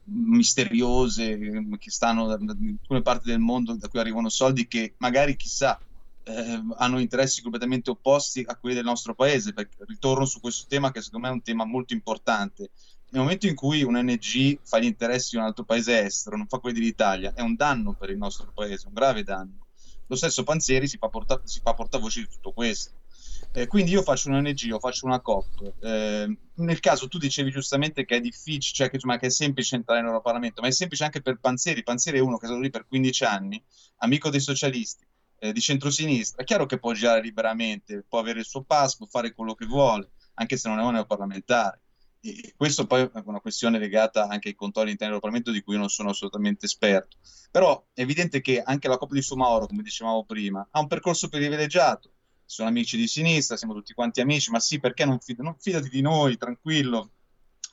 misteriose 0.06 1.38
che 1.78 1.92
stanno 1.92 2.28
da, 2.28 2.36
alcune 2.36 3.02
parti 3.02 3.32
del 3.32 3.40
mondo 3.40 3.76
da 3.76 3.90
cui 3.90 4.00
arrivano 4.00 4.30
soldi 4.30 4.66
che 4.66 4.94
magari 5.00 5.36
chissà 5.36 5.78
eh, 6.24 6.62
hanno 6.78 7.00
interessi 7.00 7.42
completamente 7.42 7.90
opposti 7.90 8.44
a 8.46 8.56
quelli 8.56 8.76
del 8.76 8.84
nostro 8.84 9.16
paese 9.16 9.54
perché 9.54 9.78
ritorno 9.88 10.26
su 10.26 10.40
questo 10.40 10.66
tema 10.68 10.92
che 10.92 11.02
secondo 11.02 11.26
me 11.26 11.32
è 11.32 11.36
un 11.36 11.42
tema 11.42 11.66
molto 11.66 11.94
importante 11.94 12.72
nel 13.10 13.22
momento 13.22 13.48
in 13.48 13.56
cui 13.56 13.84
un 13.84 13.96
ONG 13.96 14.60
fa 14.64 14.80
gli 14.80 14.86
interessi 14.86 15.32
di 15.32 15.38
un 15.38 15.44
altro 15.44 15.64
paese 15.64 16.06
estero 16.06 16.38
non 16.38 16.48
fa 16.48 16.60
quelli 16.60 16.80
dell'Italia 16.80 17.34
è 17.34 17.42
un 17.42 17.56
danno 17.56 17.94
per 17.94 18.10
il 18.10 18.18
nostro 18.18 18.52
paese 18.54 18.88
un 18.88 18.94
grave 18.94 19.24
danno 19.24 19.68
lo 20.08 20.16
stesso 20.16 20.44
Panzeri 20.44 20.88
si 20.88 20.98
fa, 20.98 21.08
porta- 21.08 21.42
si 21.44 21.60
fa 21.62 21.74
portavoce 21.74 22.22
di 22.22 22.28
tutto 22.28 22.52
questo 22.52 23.00
Eh, 23.54 23.68
quindi 23.68 23.92
io 23.92 24.02
faccio 24.02 24.30
un 24.30 24.36
ONG, 24.36 24.62
io 24.62 24.80
faccio 24.80 25.06
una 25.06 25.20
COP. 25.20 25.74
Eh, 25.82 26.38
nel 26.56 26.80
caso 26.80 27.08
tu 27.08 27.18
dicevi 27.18 27.52
giustamente 27.52 28.06
che 28.06 28.18
è 28.18 28.22
difficile, 28.22 28.74
cioè 28.74 28.90
che, 28.90 28.96
insomma, 28.96 29.18
che 29.18 29.28
è 29.28 29.30
semplice 29.30 29.76
entrare 29.76 30.02
loro 30.02 30.22
Parlamento, 30.22 30.62
ma 30.62 30.68
è 30.68 30.72
semplice 30.72 31.04
anche 31.04 31.22
per 31.22 31.38
Panzeri. 31.40 31.84
Panzeri 31.84 32.18
è 32.18 32.22
uno 32.22 32.38
che 32.38 32.46
è 32.46 32.48
stato 32.48 32.62
lì 32.62 32.70
per 32.70 32.88
15 32.88 33.24
anni, 33.26 33.62
amico 33.98 34.30
dei 34.30 34.40
socialisti, 34.40 35.06
eh, 35.42 35.52
di 35.52 35.60
centrosinistra. 35.60 36.44
È 36.44 36.46
chiaro 36.46 36.68
che 36.68 36.78
può 36.78 36.94
girare 36.94 37.22
liberamente, 37.22 38.06
può 38.08 38.20
avere 38.20 38.40
il 38.40 38.46
suo 38.46 38.62
pass, 38.62 38.96
può 38.96 39.08
fare 39.08 39.34
quello 39.34 39.56
che 39.56 39.66
vuole, 39.66 40.12
anche 40.36 40.56
se 40.56 40.70
non 40.70 40.80
è 40.80 40.84
un 40.84 40.94
neoparlamentare. 40.94 41.82
E 42.22 42.54
questo 42.56 42.86
poi 42.86 43.02
è 43.02 43.22
una 43.26 43.40
questione 43.40 43.80
legata 43.80 44.28
anche 44.28 44.50
ai 44.50 44.56
controlli 44.56 44.92
interni 44.92 45.14
del 45.14 45.22
Parlamento 45.22 45.50
di 45.50 45.64
cui 45.64 45.78
non 45.78 45.90
sono 45.90 46.12
assolutamente 46.12 46.68
esperto. 46.68 47.18
Però 47.50 47.88
è 47.92 48.02
evidente 48.02 48.42
che 48.42 48.62
anche 48.62 48.88
la 48.88 48.98
Coppa 48.98 49.16
di 49.16 49.24
Sumaoro, 49.24 49.66
come 49.66 49.82
dicevamo 49.82 50.24
prima, 50.26 50.68
ha 50.70 50.80
un 50.80 50.88
percorso 50.88 51.28
privilegiato 51.28 52.12
sono 52.52 52.68
amici 52.68 52.98
di 52.98 53.08
sinistra, 53.08 53.56
siamo 53.56 53.74
tutti 53.74 53.94
quanti 53.94 54.20
amici, 54.20 54.52
ma 54.52 54.60
sì, 54.60 54.78
perché 54.78 55.06
non, 55.06 55.20
fid- 55.22 55.40
non 55.40 55.56
fidati 55.58 55.88
di 55.88 56.02
noi, 56.02 56.36
tranquillo, 56.36 57.12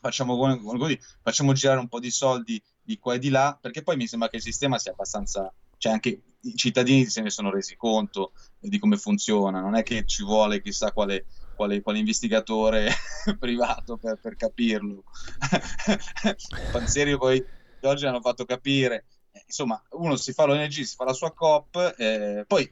facciamo 0.00 0.36
così, 0.36 0.96
facciamo 1.20 1.52
girare 1.52 1.80
un 1.80 1.88
po' 1.88 1.98
di 1.98 2.12
soldi 2.12 2.62
di 2.80 2.96
qua 2.96 3.14
e 3.14 3.18
di 3.18 3.28
là, 3.28 3.58
perché 3.60 3.82
poi 3.82 3.96
mi 3.96 4.06
sembra 4.06 4.28
che 4.28 4.36
il 4.36 4.42
sistema 4.42 4.78
sia 4.78 4.92
abbastanza, 4.92 5.52
cioè 5.78 5.92
anche 5.92 6.22
i 6.42 6.54
cittadini 6.54 7.06
se 7.06 7.22
ne 7.22 7.30
sono 7.30 7.50
resi 7.50 7.76
conto 7.76 8.32
di 8.58 8.78
come 8.78 8.96
funziona, 8.96 9.60
non 9.60 9.74
è 9.74 9.82
che 9.82 10.04
ci 10.04 10.24
vuole 10.24 10.60
chissà 10.60 10.92
quale, 10.92 11.26
quale, 11.54 11.80
quale 11.80 11.98
investigatore 11.98 12.90
privato 13.38 13.96
per, 13.96 14.18
per 14.20 14.36
capirlo. 14.36 15.04
Panzeri 16.70 17.16
poi 17.16 17.44
oggi 17.82 18.06
hanno 18.06 18.20
fatto 18.20 18.44
capire, 18.44 19.06
insomma, 19.46 19.80
uno 19.90 20.16
si 20.16 20.32
fa 20.32 20.44
l'ONG, 20.44 20.70
si 20.70 20.94
fa 20.94 21.04
la 21.04 21.12
sua 21.12 21.32
COP, 21.32 21.94
eh, 21.96 22.44
poi 22.46 22.70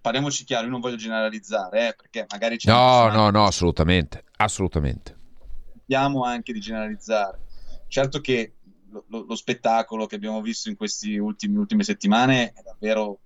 parliamoci 0.00 0.44
chiaro, 0.44 0.64
io 0.64 0.70
non 0.70 0.80
voglio 0.80 0.96
generalizzare, 0.96 1.88
eh, 1.88 1.94
perché 1.94 2.26
magari 2.30 2.56
c'è... 2.56 2.70
No, 2.70 3.08
no, 3.08 3.30
no, 3.30 3.46
assolutamente, 3.46 4.24
assolutamente. 4.36 5.16
Cerchiamo 5.76 6.24
anche 6.24 6.52
di 6.52 6.60
generalizzare. 6.60 7.40
Certo 7.88 8.20
che 8.20 8.54
lo, 8.92 9.04
lo, 9.08 9.24
lo 9.24 9.34
spettacolo 9.34 10.06
che 10.06 10.16
abbiamo 10.16 10.40
visto 10.40 10.68
in 10.68 10.76
queste 10.76 11.18
ultime 11.18 11.82
settimane 11.82 12.52
è 12.52 12.62
davvero 12.62 13.20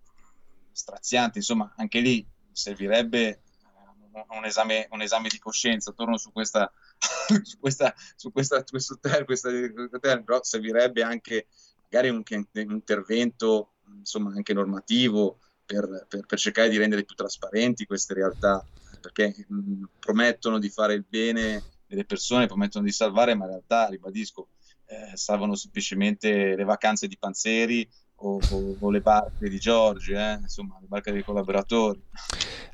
straziante, 0.72 1.38
insomma, 1.38 1.72
anche 1.76 2.00
lì 2.00 2.26
servirebbe 2.52 3.28
eh, 3.28 4.24
un 4.30 4.44
esame, 4.44 4.86
un 4.90 5.02
esame 5.02 5.28
di 5.28 5.38
coscienza, 5.38 5.92
torno 5.92 6.16
su 6.16 6.32
questa, 6.32 6.72
su 7.42 7.58
questa, 7.58 7.94
su 8.14 8.30
questa, 8.30 8.62
questo 8.62 8.98
ter, 8.98 9.24
questa, 9.24 9.50
ter, 9.50 10.22
però 10.22 10.42
servirebbe 10.42 11.02
anche 11.02 11.48
magari 11.90 12.08
un, 12.08 12.22
un 12.26 12.72
intervento 12.72 13.72
insomma 13.98 14.32
anche 14.34 14.52
normativo 14.52 15.38
per, 15.64 16.06
per, 16.08 16.26
per, 16.26 16.38
cercare 16.38 16.68
di 16.68 16.76
rendere 16.76 17.04
più 17.04 17.14
trasparenti 17.14 17.86
queste 17.86 18.14
realtà, 18.14 18.64
perché 19.00 19.34
mh, 19.48 19.84
promettono 19.98 20.58
di 20.58 20.68
fare 20.68 20.94
il 20.94 21.04
bene 21.08 21.62
delle 21.86 22.04
persone, 22.04 22.46
promettono 22.46 22.84
di 22.84 22.92
salvare, 22.92 23.34
ma 23.34 23.44
in 23.44 23.50
realtà, 23.50 23.88
ribadisco, 23.88 24.48
eh, 24.86 25.16
salvano 25.16 25.54
semplicemente 25.54 26.54
le 26.54 26.64
vacanze 26.64 27.08
di 27.08 27.16
Panzeri 27.18 27.88
o, 28.16 28.38
o, 28.50 28.76
o 28.78 28.90
le 28.90 29.00
barche 29.00 29.48
di 29.48 29.58
Giorgi, 29.58 30.12
eh? 30.12 30.38
insomma, 30.40 30.78
le 30.80 30.86
barche 30.86 31.12
dei 31.12 31.24
collaboratori. 31.24 32.00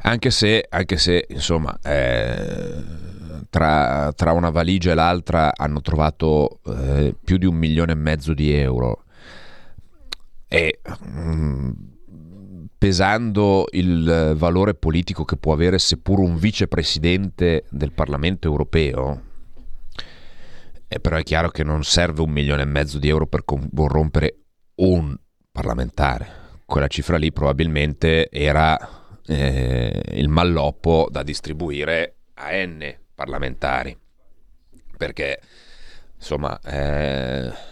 Anche 0.02 0.30
se, 0.30 0.66
anche 0.68 0.96
se 0.98 1.26
insomma, 1.28 1.76
eh, 1.82 2.82
tra, 3.48 4.12
tra, 4.14 4.32
una 4.32 4.50
valigia 4.50 4.92
e 4.92 4.94
l'altra 4.94 5.52
hanno 5.54 5.80
trovato 5.80 6.60
eh, 6.66 7.14
più 7.22 7.38
di 7.38 7.46
un 7.46 7.54
milione 7.54 7.92
e 7.92 7.96
mezzo 7.96 8.34
di 8.34 8.52
euro. 8.52 9.04
E 10.48 10.80
mh, 10.84 11.20
mm, 11.20 11.70
pesando 12.76 13.66
il 13.70 14.34
valore 14.36 14.74
politico 14.74 15.24
che 15.24 15.36
può 15.36 15.52
avere 15.52 15.78
seppur 15.78 16.18
un 16.18 16.36
vicepresidente 16.36 17.64
del 17.70 17.92
Parlamento 17.92 18.48
europeo, 18.48 19.30
eh, 20.92 21.00
però 21.00 21.16
è 21.16 21.22
chiaro 21.22 21.50
che 21.50 21.64
non 21.64 21.84
serve 21.84 22.22
un 22.22 22.30
milione 22.30 22.62
e 22.62 22.66
mezzo 22.66 22.98
di 22.98 23.08
euro 23.08 23.26
per 23.26 23.44
corrompere 23.44 24.38
un 24.76 25.16
parlamentare. 25.50 26.60
Quella 26.64 26.88
cifra 26.88 27.16
lì 27.16 27.32
probabilmente 27.32 28.30
era 28.30 28.78
eh, 29.26 30.02
il 30.12 30.28
malloppo 30.28 31.08
da 31.10 31.22
distribuire 31.22 32.16
a 32.34 32.50
N 32.64 32.94
parlamentari. 33.14 33.98
Perché, 34.96 35.40
insomma... 36.14 36.58
Eh, 36.60 37.70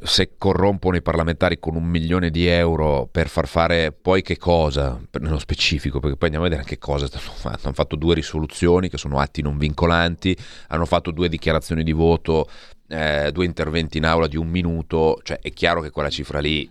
se 0.00 0.36
corrompono 0.38 0.96
i 0.96 1.02
parlamentari 1.02 1.58
con 1.58 1.74
un 1.74 1.84
milione 1.84 2.30
di 2.30 2.46
euro 2.46 3.08
per 3.10 3.28
far 3.28 3.48
fare 3.48 3.90
poi 3.90 4.22
che 4.22 4.36
cosa, 4.36 5.00
nello 5.20 5.38
specifico, 5.38 5.98
perché 5.98 6.16
poi 6.16 6.28
andiamo 6.28 6.46
a 6.46 6.48
vedere 6.48 6.66
che 6.66 6.78
cosa 6.78 7.08
hanno 7.10 7.32
fatto. 7.34 7.66
Hanno 7.66 7.74
fatto 7.74 7.96
due 7.96 8.14
risoluzioni 8.14 8.88
che 8.88 8.96
sono 8.96 9.18
atti 9.18 9.42
non 9.42 9.58
vincolanti, 9.58 10.36
hanno 10.68 10.84
fatto 10.84 11.10
due 11.10 11.28
dichiarazioni 11.28 11.82
di 11.82 11.92
voto, 11.92 12.48
eh, 12.88 13.30
due 13.32 13.44
interventi 13.44 13.98
in 13.98 14.04
aula 14.04 14.28
di 14.28 14.36
un 14.36 14.46
minuto, 14.46 15.18
cioè 15.22 15.40
è 15.40 15.50
chiaro 15.50 15.80
che 15.80 15.90
quella 15.90 16.10
cifra 16.10 16.38
lì 16.38 16.70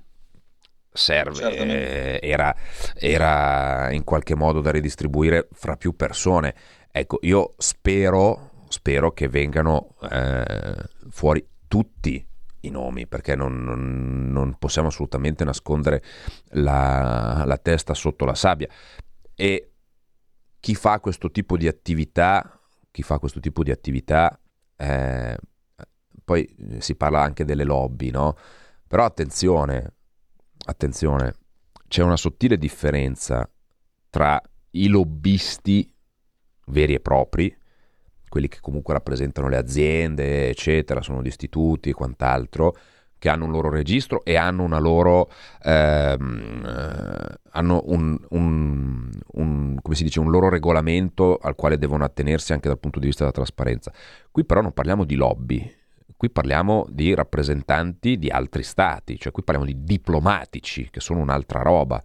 serve, 0.89 1.55
eh, 1.55 2.19
era, 2.23 2.55
era 2.95 3.91
in 3.91 4.03
qualche 4.03 4.35
modo 4.35 4.61
da 4.61 4.71
ridistribuire 4.71 5.49
fra 5.51 5.75
più 5.75 5.95
persone. 5.95 6.55
Ecco, 6.89 7.19
io 7.21 7.55
spero, 7.57 8.63
spero 8.69 9.11
che 9.11 9.27
vengano 9.27 9.95
eh, 10.09 10.75
fuori 11.09 11.45
tutti 11.67 12.25
i 12.61 12.69
nomi 12.69 13.07
perché 13.07 13.35
non, 13.35 13.63
non, 13.63 14.31
non 14.31 14.57
possiamo 14.57 14.87
assolutamente 14.87 15.43
nascondere 15.43 16.03
la, 16.51 17.43
la, 17.45 17.57
testa 17.57 17.93
sotto 17.93 18.25
la 18.25 18.35
sabbia 18.35 18.67
e 19.35 19.71
chi 20.59 20.75
fa 20.75 20.99
questo 20.99 21.29
tipo 21.29 21.57
di 21.57 21.67
attività 21.67 22.59
chi 22.91 23.03
fa 23.03 23.19
questo 23.19 23.39
tipo 23.39 23.63
di 23.63 23.71
attività 23.71 24.39
eh, 24.75 25.37
poi 26.23 26.55
si 26.79 26.95
parla 26.95 27.21
anche 27.21 27.45
delle 27.45 27.63
lobby 27.63 28.09
no? 28.09 28.35
però 28.87 29.05
attenzione 29.05 29.93
attenzione 30.65 31.35
c'è 31.87 32.03
una 32.03 32.17
sottile 32.17 32.57
differenza 32.57 33.49
tra 34.09 34.41
i 34.71 34.87
lobbisti 34.87 35.91
veri 36.67 36.95
e 36.95 36.99
propri 36.99 37.55
quelli 38.29 38.47
che 38.47 38.59
comunque 38.61 38.93
rappresentano 38.93 39.47
le 39.47 39.57
aziende, 39.57 40.49
eccetera, 40.49 41.01
sono 41.01 41.21
gli 41.21 41.27
istituti 41.27 41.89
e 41.89 41.93
quant'altro, 41.93 42.75
che 43.19 43.29
hanno 43.29 43.45
un 43.45 43.51
loro 43.51 43.69
registro 43.69 44.23
e 44.23 44.35
hanno 44.35 44.63
una 44.63 44.79
loro 44.79 45.31
ehm, 45.63 46.63
eh, 46.65 47.39
hanno 47.51 47.81
un, 47.85 48.17
un, 48.29 49.09
un, 49.33 49.77
come 49.81 49.95
si 49.95 50.03
dice, 50.03 50.19
un 50.19 50.29
loro 50.29 50.49
regolamento 50.49 51.37
al 51.41 51.55
quale 51.55 51.77
devono 51.77 52.03
attenersi 52.03 52.53
anche 52.53 52.67
dal 52.67 52.79
punto 52.79 52.99
di 52.99 53.07
vista 53.07 53.21
della 53.23 53.35
trasparenza. 53.35 53.91
Qui 54.29 54.45
però 54.45 54.61
non 54.61 54.73
parliamo 54.73 55.03
di 55.03 55.15
lobby, 55.15 55.75
qui 56.15 56.29
parliamo 56.29 56.85
di 56.89 57.15
rappresentanti 57.15 58.17
di 58.17 58.29
altri 58.29 58.61
stati, 58.63 59.17
cioè 59.17 59.31
qui 59.31 59.43
parliamo 59.43 59.71
di 59.71 59.83
diplomatici, 59.83 60.89
che 60.91 60.99
sono 60.99 61.19
un'altra 61.19 61.61
roba 61.61 62.03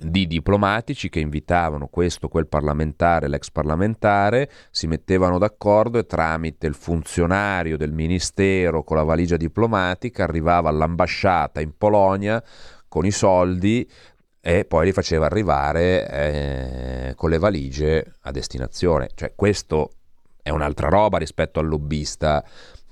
di 0.00 0.26
diplomatici 0.26 1.08
che 1.08 1.20
invitavano 1.20 1.88
questo, 1.88 2.28
quel 2.28 2.46
parlamentare, 2.46 3.28
l'ex 3.28 3.50
parlamentare, 3.50 4.50
si 4.70 4.86
mettevano 4.86 5.38
d'accordo 5.38 5.98
e 5.98 6.06
tramite 6.06 6.66
il 6.66 6.74
funzionario 6.74 7.76
del 7.76 7.92
ministero 7.92 8.82
con 8.82 8.96
la 8.96 9.02
valigia 9.02 9.36
diplomatica 9.36 10.24
arrivava 10.24 10.68
all'ambasciata 10.68 11.60
in 11.60 11.76
Polonia 11.76 12.42
con 12.88 13.04
i 13.04 13.10
soldi 13.10 13.88
e 14.40 14.64
poi 14.64 14.86
li 14.86 14.92
faceva 14.92 15.26
arrivare 15.26 16.08
eh, 16.08 17.14
con 17.14 17.28
le 17.28 17.38
valigie 17.38 18.14
a 18.22 18.30
destinazione. 18.30 19.10
Cioè 19.14 19.34
questo 19.34 19.90
è 20.42 20.48
un'altra 20.48 20.88
roba 20.88 21.18
rispetto 21.18 21.60
al 21.60 21.68
lobbista 21.68 22.42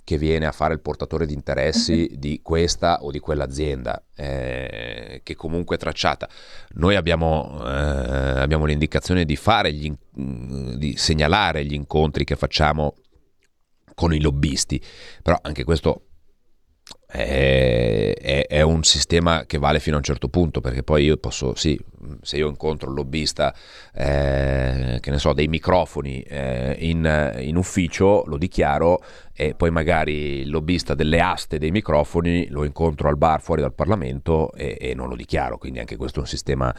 che 0.08 0.16
viene 0.16 0.46
a 0.46 0.52
fare 0.52 0.72
il 0.72 0.80
portatore 0.80 1.26
di 1.26 1.34
interessi 1.34 2.10
di 2.14 2.40
questa 2.42 3.02
o 3.02 3.10
di 3.10 3.18
quell'azienda, 3.18 4.02
eh, 4.16 5.20
che 5.22 5.34
comunque 5.34 5.76
è 5.76 5.78
tracciata. 5.78 6.26
Noi 6.76 6.94
abbiamo, 6.94 7.62
eh, 7.62 8.40
abbiamo 8.40 8.64
l'indicazione 8.64 9.26
di, 9.26 9.36
fare 9.36 9.70
gli, 9.70 9.92
di 10.14 10.96
segnalare 10.96 11.62
gli 11.66 11.74
incontri 11.74 12.24
che 12.24 12.36
facciamo 12.36 12.94
con 13.94 14.14
i 14.14 14.20
lobbisti, 14.22 14.82
però 15.22 15.38
anche 15.42 15.64
questo 15.64 16.08
è, 17.10 18.14
è, 18.18 18.46
è, 18.46 18.60
un 18.60 18.82
sistema 18.82 19.46
che 19.46 19.56
vale 19.56 19.80
fino 19.80 19.96
a 19.96 19.98
un 19.98 20.04
certo 20.04 20.28
punto 20.28 20.60
perché 20.60 20.82
poi 20.82 21.04
io 21.04 21.16
posso, 21.16 21.54
sì, 21.54 21.78
se 22.20 22.36
io 22.36 22.48
incontro 22.48 22.90
un 22.90 22.96
lobbista, 22.96 23.54
eh, 23.94 24.98
che 25.00 25.10
ne 25.10 25.18
so, 25.18 25.32
dei 25.32 25.48
microfoni 25.48 26.20
eh, 26.20 26.76
in, 26.80 27.34
in, 27.40 27.56
ufficio, 27.56 28.24
lo 28.26 28.36
dichiaro 28.36 29.02
e 29.40 29.54
poi 29.54 29.70
magari 29.70 30.40
il 30.40 30.50
lobbista 30.50 30.94
delle 30.94 31.20
aste 31.20 31.58
dei 31.58 31.70
microfoni 31.70 32.48
lo 32.48 32.64
incontro 32.64 33.08
al 33.08 33.16
bar 33.16 33.40
fuori 33.40 33.60
dal 33.60 33.72
Parlamento 33.72 34.52
e, 34.52 34.76
e 34.80 34.94
non 34.94 35.08
lo 35.08 35.14
dichiaro, 35.14 35.58
quindi 35.58 35.78
anche 35.78 35.96
questo 35.96 36.18
è 36.18 36.22
un, 36.22 36.28
sistema, 36.28 36.74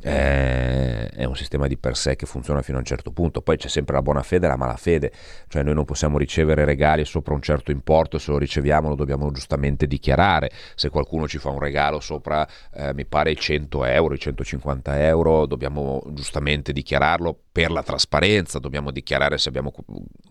eh, 0.00 1.08
è 1.08 1.24
un 1.24 1.34
sistema 1.36 1.66
di 1.66 1.76
per 1.76 1.96
sé 1.96 2.16
che 2.16 2.26
funziona 2.26 2.62
fino 2.62 2.76
a 2.76 2.80
un 2.80 2.86
certo 2.86 3.10
punto, 3.10 3.42
poi 3.42 3.56
c'è 3.56 3.68
sempre 3.68 3.94
la 3.94 4.02
buona 4.02 4.22
fede 4.22 4.46
e 4.46 4.48
la 4.48 4.56
malafede, 4.56 5.12
cioè 5.48 5.62
noi 5.62 5.74
non 5.74 5.84
possiamo 5.84 6.18
ricevere 6.18 6.64
regali 6.64 7.04
sopra 7.04 7.34
un 7.34 7.42
certo 7.42 7.70
importo. 7.70 8.18
Se 8.18 8.30
lo 8.30 8.38
riceviamo 8.38 8.88
lo 8.88 8.94
dobbiamo 8.94 9.30
giustamente 9.32 9.86
dichiarare, 9.86 10.50
se 10.74 10.88
qualcuno 10.90 11.26
ci 11.26 11.38
fa 11.38 11.50
un 11.50 11.58
regalo 11.58 12.00
sopra, 12.00 12.46
eh, 12.72 12.94
mi 12.94 13.04
pare, 13.04 13.32
i 13.32 13.36
100 13.36 13.84
euro, 13.84 14.14
i 14.14 14.18
150 14.18 14.84
50 14.84 15.06
euro, 15.06 15.46
dobbiamo 15.46 16.02
giustamente 16.10 16.72
dichiararlo 16.72 17.36
per 17.50 17.70
la 17.70 17.82
trasparenza, 17.82 18.58
dobbiamo 18.58 18.90
dichiarare 18.90 19.38
se 19.38 19.48
abbiamo, 19.48 19.72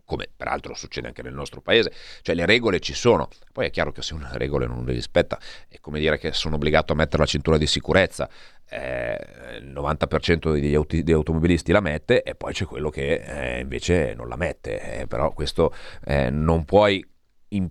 come 0.06 0.30
peraltro 0.36 0.74
succede 0.74 1.08
anche 1.08 1.22
nel 1.22 1.34
nostro 1.34 1.62
paese, 1.62 1.73
cioè 2.22 2.36
le 2.36 2.46
regole 2.46 2.80
ci 2.80 2.94
sono, 2.94 3.30
poi 3.52 3.68
è 3.68 3.70
chiaro 3.72 3.92
che 3.92 4.02
se 4.02 4.14
una 4.14 4.32
regola 4.34 4.66
non 4.66 4.86
le 4.86 4.94
rispetta 4.94 5.40
è 5.68 5.80
come 5.80 6.00
dire 6.00 6.18
che 6.18 6.34
sono 6.34 6.56
obbligato 6.56 6.94
a 6.94 6.96
mettere 6.96 7.24
la 7.24 7.28
cintura 7.28 7.58
di 7.58 7.68
sicurezza, 7.68 8.30
eh, 8.70 9.18
il 9.60 9.72
90% 9.72 10.54
degli, 10.54 10.74
auti- 10.76 11.04
degli, 11.04 11.16
automobilisti 11.16 11.72
la 11.72 11.82
mette 11.82 12.24
e 12.24 12.36
poi 12.36 12.54
c'è 12.54 12.66
quello 12.66 12.90
che 12.90 13.14
eh, 13.14 13.60
invece 13.62 14.14
non 14.16 14.28
la 14.28 14.36
mette, 14.36 15.02
eh, 15.02 15.08
però 15.08 15.32
questo 15.34 15.74
eh, 16.06 16.30
non 16.30 16.66
puoi... 16.66 17.06
In- 17.50 17.70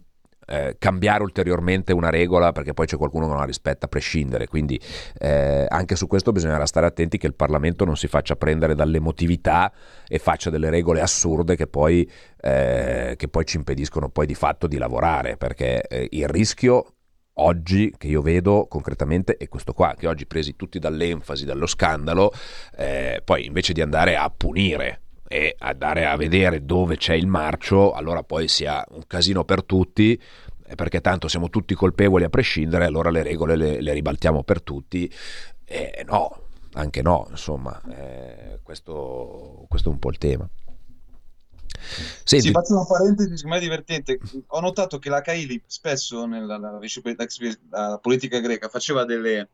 eh, 0.52 0.76
cambiare 0.78 1.22
ulteriormente 1.22 1.94
una 1.94 2.10
regola 2.10 2.52
perché 2.52 2.74
poi 2.74 2.84
c'è 2.84 2.98
qualcuno 2.98 3.24
che 3.24 3.30
non 3.30 3.40
la 3.40 3.46
rispetta 3.46 3.86
a 3.86 3.88
prescindere. 3.88 4.46
Quindi 4.46 4.78
eh, 5.18 5.66
anche 5.66 5.96
su 5.96 6.06
questo 6.06 6.30
bisognerà 6.30 6.66
stare 6.66 6.84
attenti 6.84 7.16
che 7.16 7.26
il 7.26 7.34
Parlamento 7.34 7.86
non 7.86 7.96
si 7.96 8.06
faccia 8.06 8.36
prendere 8.36 8.74
dall'emotività 8.74 9.72
e 10.06 10.18
faccia 10.18 10.50
delle 10.50 10.68
regole 10.68 11.00
assurde 11.00 11.56
che 11.56 11.66
poi, 11.66 12.08
eh, 12.38 13.14
che 13.16 13.28
poi 13.28 13.44
ci 13.46 13.56
impediscono 13.56 14.10
poi 14.10 14.26
di 14.26 14.34
fatto 14.34 14.66
di 14.66 14.76
lavorare 14.76 15.38
perché 15.38 15.80
eh, 15.82 16.08
il 16.10 16.28
rischio 16.28 16.96
oggi 17.36 17.94
che 17.96 18.08
io 18.08 18.20
vedo 18.20 18.66
concretamente 18.68 19.38
è 19.38 19.48
questo 19.48 19.72
qua, 19.72 19.94
che 19.98 20.06
oggi 20.06 20.26
presi 20.26 20.54
tutti 20.54 20.78
dall'enfasi, 20.78 21.46
dallo 21.46 21.66
scandalo, 21.66 22.30
eh, 22.76 23.22
poi 23.24 23.46
invece 23.46 23.72
di 23.72 23.80
andare 23.80 24.16
a 24.16 24.28
punire 24.28 25.00
e 25.32 25.56
andare 25.60 26.04
a 26.04 26.14
vedere 26.14 26.66
dove 26.66 26.98
c'è 26.98 27.14
il 27.14 27.26
marcio, 27.26 27.92
allora 27.92 28.22
poi 28.22 28.48
sia 28.48 28.84
un 28.90 29.06
casino 29.06 29.46
per 29.46 29.64
tutti, 29.64 30.20
perché 30.76 31.00
tanto 31.00 31.26
siamo 31.26 31.48
tutti 31.48 31.74
colpevoli 31.74 32.24
a 32.24 32.28
prescindere, 32.28 32.84
allora 32.84 33.08
le 33.08 33.22
regole 33.22 33.56
le, 33.56 33.80
le 33.80 33.92
ribaltiamo 33.94 34.42
per 34.42 34.60
tutti. 34.60 35.10
E 35.64 36.04
no, 36.06 36.48
anche 36.74 37.00
no, 37.00 37.28
insomma, 37.30 37.80
eh, 37.88 38.58
questo, 38.62 39.64
questo 39.70 39.88
è 39.88 39.92
un 39.92 39.98
po' 39.98 40.10
il 40.10 40.18
tema. 40.18 40.46
Senti. 42.24 42.48
Sì, 42.48 42.52
faccio 42.52 42.74
una 42.74 42.84
parentesi, 42.84 43.34
secondo 43.34 43.56
me 43.56 43.62
è 43.62 43.64
divertente. 43.64 44.18
Ho 44.48 44.60
notato 44.60 44.98
che 44.98 45.08
la 45.08 45.22
Kaili 45.22 45.62
spesso 45.64 46.26
nella, 46.26 46.58
nella, 46.58 46.78
nella 46.78 47.98
politica 47.98 48.38
greca 48.38 48.68
faceva 48.68 49.06
delle, 49.06 49.48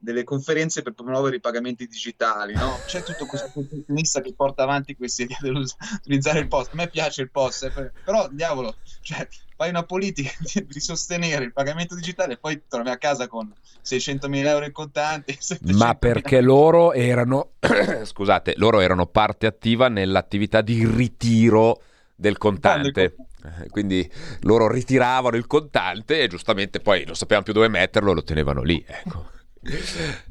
delle 0.00 0.22
conferenze 0.22 0.82
per 0.82 0.92
promuovere 0.92 1.36
i 1.36 1.40
pagamenti 1.40 1.86
digitali, 1.86 2.54
no? 2.54 2.78
C'è 2.86 3.02
tutto 3.02 3.26
questo 3.26 3.50
professionista 3.52 4.20
che 4.20 4.32
porta 4.32 4.62
avanti 4.62 4.94
questa 4.94 5.22
idea 5.22 5.38
di 5.40 5.50
utilizzare 5.50 6.38
il 6.38 6.48
post. 6.48 6.70
A 6.72 6.76
me 6.76 6.88
piace 6.88 7.22
il 7.22 7.30
post, 7.30 7.64
eh, 7.64 7.92
però 8.04 8.28
diavolo, 8.30 8.76
cioè, 9.00 9.26
fai 9.56 9.70
una 9.70 9.82
politica 9.82 10.30
di, 10.38 10.66
di, 10.66 10.80
sostenere 10.80 11.44
il 11.44 11.52
pagamento 11.52 11.96
digitale 11.96 12.34
e 12.34 12.36
poi 12.38 12.62
torni 12.68 12.90
a 12.90 12.96
casa 12.96 13.26
con 13.26 13.52
600.000 13.84 14.46
euro 14.46 14.64
in 14.64 14.72
contanti. 14.72 15.36
Ma 15.74 15.94
perché 15.96 16.40
loro 16.40 16.92
erano, 16.92 17.54
scusate, 18.04 18.54
loro 18.56 18.80
erano 18.80 19.06
parte 19.06 19.46
attiva 19.46 19.88
nell'attività 19.88 20.60
di 20.60 20.86
ritiro 20.86 21.82
del 22.14 22.38
contante. 22.38 23.16
Eh, 23.44 23.68
quindi 23.68 24.08
loro 24.40 24.68
ritiravano 24.68 25.36
il 25.36 25.46
contante 25.46 26.20
e 26.20 26.26
giustamente 26.26 26.80
poi 26.80 27.04
non 27.04 27.14
sapevano 27.14 27.44
più 27.44 27.52
dove 27.52 27.68
metterlo, 27.68 28.12
lo 28.12 28.22
tenevano 28.22 28.62
lì. 28.62 28.84
Ecco. 28.86 29.36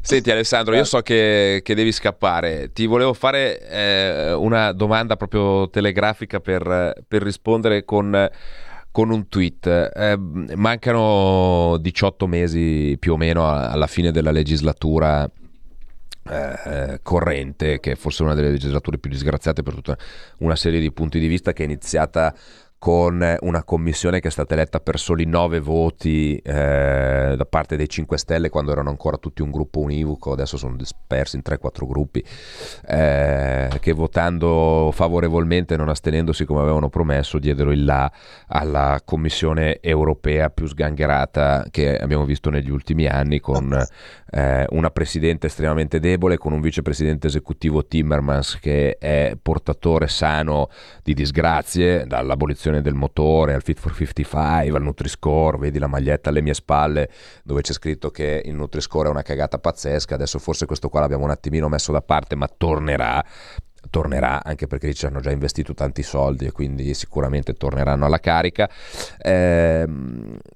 Senti 0.02 0.32
Alessandro, 0.32 0.76
io 0.76 0.84
so 0.84 1.02
che, 1.02 1.62
che 1.64 1.76
devi 1.76 1.92
scappare, 1.92 2.72
ti 2.74 2.86
volevo 2.86 3.14
fare 3.14 3.60
eh, 3.70 4.34
una 4.34 4.72
domanda 4.72 5.16
proprio 5.16 5.70
telegrafica 5.70 6.40
per, 6.40 7.04
per 7.08 7.22
rispondere 7.22 7.86
con, 7.86 8.30
con, 8.92 9.10
un 9.12 9.28
tweet. 9.30 9.92
Eh, 9.94 10.18
mancano 10.56 11.78
18 11.80 12.28
mesi 12.28 12.96
più 13.00 13.14
o 13.14 13.18
meno 13.18 13.48
alla 13.50 13.88
fine 13.88 14.12
della 14.12 14.32
legislatura 14.32 15.30
eh, 16.30 17.00
corrente, 17.02 17.80
che 17.80 17.92
è 17.92 17.96
forse 17.96 18.24
una 18.24 18.34
delle 18.34 18.52
legislature 18.52 18.98
più 18.98 19.10
disgraziate 19.10 19.64
per 19.64 19.74
tutta 19.76 19.98
una 20.40 20.56
serie 20.56 20.80
di 20.80 20.92
punti 20.92 21.20
di 21.20 21.28
vista, 21.28 21.54
che 21.54 21.64
è 21.64 21.66
iniziata 21.66 22.34
con 22.80 23.38
una 23.40 23.64
commissione 23.64 24.20
che 24.20 24.28
è 24.28 24.32
stata 24.32 24.54
eletta 24.54 24.80
per 24.80 25.00
soli 25.00 25.26
nove 25.26 25.60
voti 25.60 26.38
eh, 26.38 27.34
da 27.36 27.46
parte 27.50 27.76
dei 27.76 27.90
5 27.90 28.18
Stelle 28.18 28.50
quando 28.50 28.72
erano 28.72 28.90
ancora 28.90 29.18
tutti 29.18 29.42
un 29.42 29.50
gruppo 29.50 29.80
univoco, 29.80 30.32
adesso 30.32 30.58
sono 30.58 30.76
dispersi 30.76 31.38
in 31.38 31.42
3-4 31.44 31.88
gruppi, 31.88 32.24
eh, 32.88 33.70
che 33.80 33.92
votando 33.94 34.92
favorevolmente 34.94 35.74
e 35.74 35.78
non 35.78 35.90
astenendosi 35.90 36.46
come 36.46 36.62
avevano 36.62 36.90
promesso 36.90 37.40
diedero 37.40 37.72
il 37.72 37.84
là 37.84 38.12
alla 38.48 39.02
commissione 39.04 39.80
europea 39.82 40.50
più 40.50 40.68
sgangherata 40.68 41.66
che 41.72 41.98
abbiamo 41.98 42.26
visto 42.26 42.50
negli 42.50 42.70
ultimi 42.70 43.08
anni 43.08 43.40
con 43.40 43.76
eh, 44.30 44.66
una 44.70 44.90
presidente 44.92 45.48
estremamente 45.48 46.00
debole, 46.00 46.38
con 46.38 46.54
un 46.54 46.62
vicepresidente 46.62 47.28
esecutivo 47.28 47.86
Timmermans 47.86 48.60
che 48.60 48.98
è 48.98 49.36
portatore 49.42 50.08
sano 50.08 50.70
di 51.04 51.14
disgrazie, 51.14 52.06
dall'abolizione 52.06 52.67
produzione 52.68 52.82
del 52.82 52.94
motore, 52.94 53.54
al 53.54 53.64
Fit 53.64 53.80
for 53.80 53.94
55, 53.94 54.78
al 54.78 54.84
Nutri-Score, 54.84 55.58
vedi 55.58 55.80
la 55.80 55.88
maglietta 55.88 56.30
alle 56.30 56.42
mie 56.42 56.54
spalle 56.54 57.10
dove 57.44 57.62
c'è 57.62 57.74
scritto 57.74 58.10
che 58.10 58.42
il 58.44 58.54
Nutri-Score 58.56 59.08
è 59.08 59.12
una 59.12 59.22
cagata 59.22 59.58
pazzesca, 59.58 60.16
adesso 60.16 60.40
forse 60.40 60.66
questo 60.66 60.90
qua 60.90 61.02
l'abbiamo 61.02 61.24
un 61.24 61.32
attimino 61.32 61.70
messo 61.70 61.92
da 61.92 62.02
parte, 62.02 62.36
ma 62.36 62.48
tornerà 62.48 63.24
tornerà 63.90 64.44
anche 64.44 64.68
perché 64.68 64.94
ci 64.94 65.06
hanno 65.06 65.20
già 65.20 65.32
investito 65.32 65.74
tanti 65.74 66.04
soldi 66.04 66.46
e 66.46 66.52
quindi 66.52 66.94
sicuramente 66.94 67.54
torneranno 67.54 68.06
alla 68.06 68.20
carica. 68.20 68.70
Eh, 69.18 69.88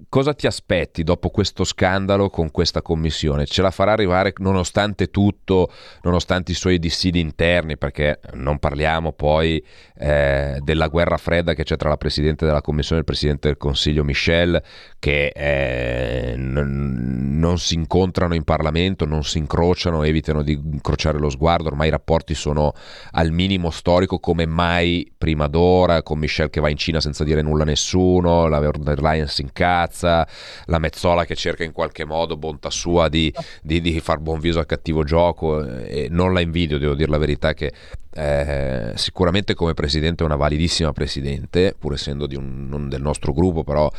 cosa 0.10 0.34
ti 0.34 0.48
aspetti 0.48 1.04
dopo 1.04 1.30
questo 1.30 1.64
scandalo 1.64 2.30
con 2.30 2.52
questa 2.52 2.82
commissione? 2.82 3.46
Ce 3.46 3.62
la 3.62 3.72
farà 3.72 3.92
arrivare 3.92 4.34
nonostante 4.38 5.10
tutto, 5.10 5.72
nonostante 6.02 6.52
i 6.52 6.56
suoi 6.56 6.80
dissidi 6.80 7.20
interni, 7.20 7.78
perché 7.78 8.20
non 8.34 8.60
parliamo 8.60 9.12
poi 9.14 9.64
eh, 9.98 10.60
della 10.62 10.88
guerra 10.88 11.18
fredda 11.18 11.54
che 11.54 11.64
c'è 11.64 11.78
tra 11.78 11.90
la 11.90 11.98
Presidente 11.98 12.46
della 12.46 12.62
Commissione 12.62 12.98
e 12.98 13.00
il 13.00 13.06
Presidente 13.06 13.48
del 13.48 13.58
Consiglio 13.58 14.04
Michel, 14.04 14.62
che 15.00 15.28
eh, 15.28 16.36
n- 16.36 17.38
non 17.40 17.58
si 17.58 17.76
incontrano 17.76 18.34
in 18.36 18.44
Parlamento, 18.44 19.06
non 19.06 19.24
si 19.24 19.38
incrociano, 19.38 20.04
evitano 20.04 20.42
di 20.42 20.54
incrociare 20.54 21.18
lo 21.18 21.30
sguardo, 21.30 21.68
ormai 21.70 21.88
i 21.88 21.92
rapporti 21.92 22.34
sono 22.34 22.74
al 23.22 23.32
minimo 23.32 23.70
storico 23.70 24.20
come 24.20 24.48
mai 24.48 25.12
prima 25.16 25.48
d'ora, 25.48 26.02
con 26.02 26.18
Michel 26.18 26.50
che 26.50 26.60
va 26.60 26.70
in 26.70 26.78
Cina 26.78 27.00
senza 27.00 27.24
dire 27.24 27.44
nulla 27.44 27.62
a 27.62 27.68
nessuno, 27.68 28.48
la 28.48 28.60
Leyen 28.60 29.28
si 29.28 29.44
incazza, 29.44 30.28
la 30.66 30.80
Mezzola 30.80 31.24
che 31.26 31.36
cerca 31.36 31.64
in 31.64 31.72
qualche 31.72 32.04
modo, 32.04 32.36
bontà 32.36 32.72
sua, 32.72 33.10
di, 33.10 33.32
di, 33.62 33.80
di 33.80 34.00
far 34.00 34.18
buon 34.20 34.40
viso 34.40 34.58
al 34.58 34.66
cattivo 34.66 35.04
gioco. 35.04 35.64
E 35.64 36.08
non 36.10 36.34
la 36.34 36.42
invidio, 36.42 36.80
devo 36.80 36.96
dire 36.96 37.12
la 37.12 37.20
verità 37.20 37.54
che 37.54 37.72
eh, 38.14 38.92
sicuramente 38.96 39.54
come 39.54 39.76
presidente 39.76 40.24
è 40.24 40.26
una 40.26 40.36
validissima 40.36 40.92
presidente, 40.92 41.76
pur 41.78 41.94
essendo 41.94 42.28
un, 42.32 42.68
non 42.68 42.90
del 42.90 43.02
nostro 43.02 43.34
gruppo, 43.34 43.64
però 43.64 43.90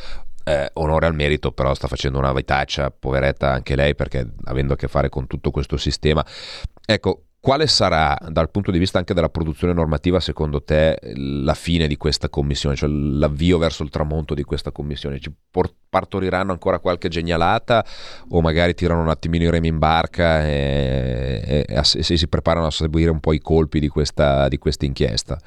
eh, 0.43 0.69
onore 0.73 1.05
al 1.05 1.15
merito, 1.15 1.53
però 1.53 1.73
sta 1.73 1.87
facendo 1.87 2.19
una 2.19 2.33
vitaccia, 2.33 2.91
poveretta 2.91 3.53
anche 3.53 3.77
lei, 3.77 3.95
perché 3.95 4.33
avendo 4.43 4.73
a 4.73 4.75
che 4.75 4.89
fare 4.89 5.07
con 5.07 5.27
tutto 5.27 5.49
questo 5.49 5.77
sistema. 5.77 6.25
Ecco, 6.85 7.23
quale 7.43 7.67
sarà 7.67 8.17
dal 8.29 8.49
punto 8.49 8.71
di 8.71 8.79
vista 8.79 8.99
anche 8.99 9.13
della 9.13 9.27
produzione 9.27 9.73
normativa 9.73 10.21
secondo 10.21 10.63
te 10.63 10.97
la 11.13 11.53
fine 11.53 11.87
di 11.87 11.97
questa 11.97 12.29
commissione, 12.29 12.77
cioè 12.77 12.87
l'avvio 12.87 13.57
verso 13.57 13.83
il 13.83 13.89
tramonto 13.89 14.33
di 14.33 14.43
questa 14.43 14.71
commissione? 14.71 15.19
Ci 15.19 15.29
partoriranno 15.89 16.53
ancora 16.53 16.79
qualche 16.79 17.09
genialata 17.09 17.85
o 18.29 18.39
magari 18.39 18.73
tirano 18.75 19.01
un 19.01 19.09
attimino 19.09 19.43
i 19.43 19.49
remi 19.49 19.67
in 19.67 19.77
barca 19.77 20.47
e, 20.47 21.65
e, 21.67 21.75
e, 21.75 21.83
si 21.83 22.27
preparano 22.29 22.67
a 22.67 22.71
seguire 22.71 23.11
un 23.11 23.19
po' 23.19 23.33
i 23.33 23.41
colpi 23.41 23.81
di 23.81 23.89
questa, 23.89 24.47
di 24.47 24.57
questa 24.57 24.85
inchiesta? 24.85 25.37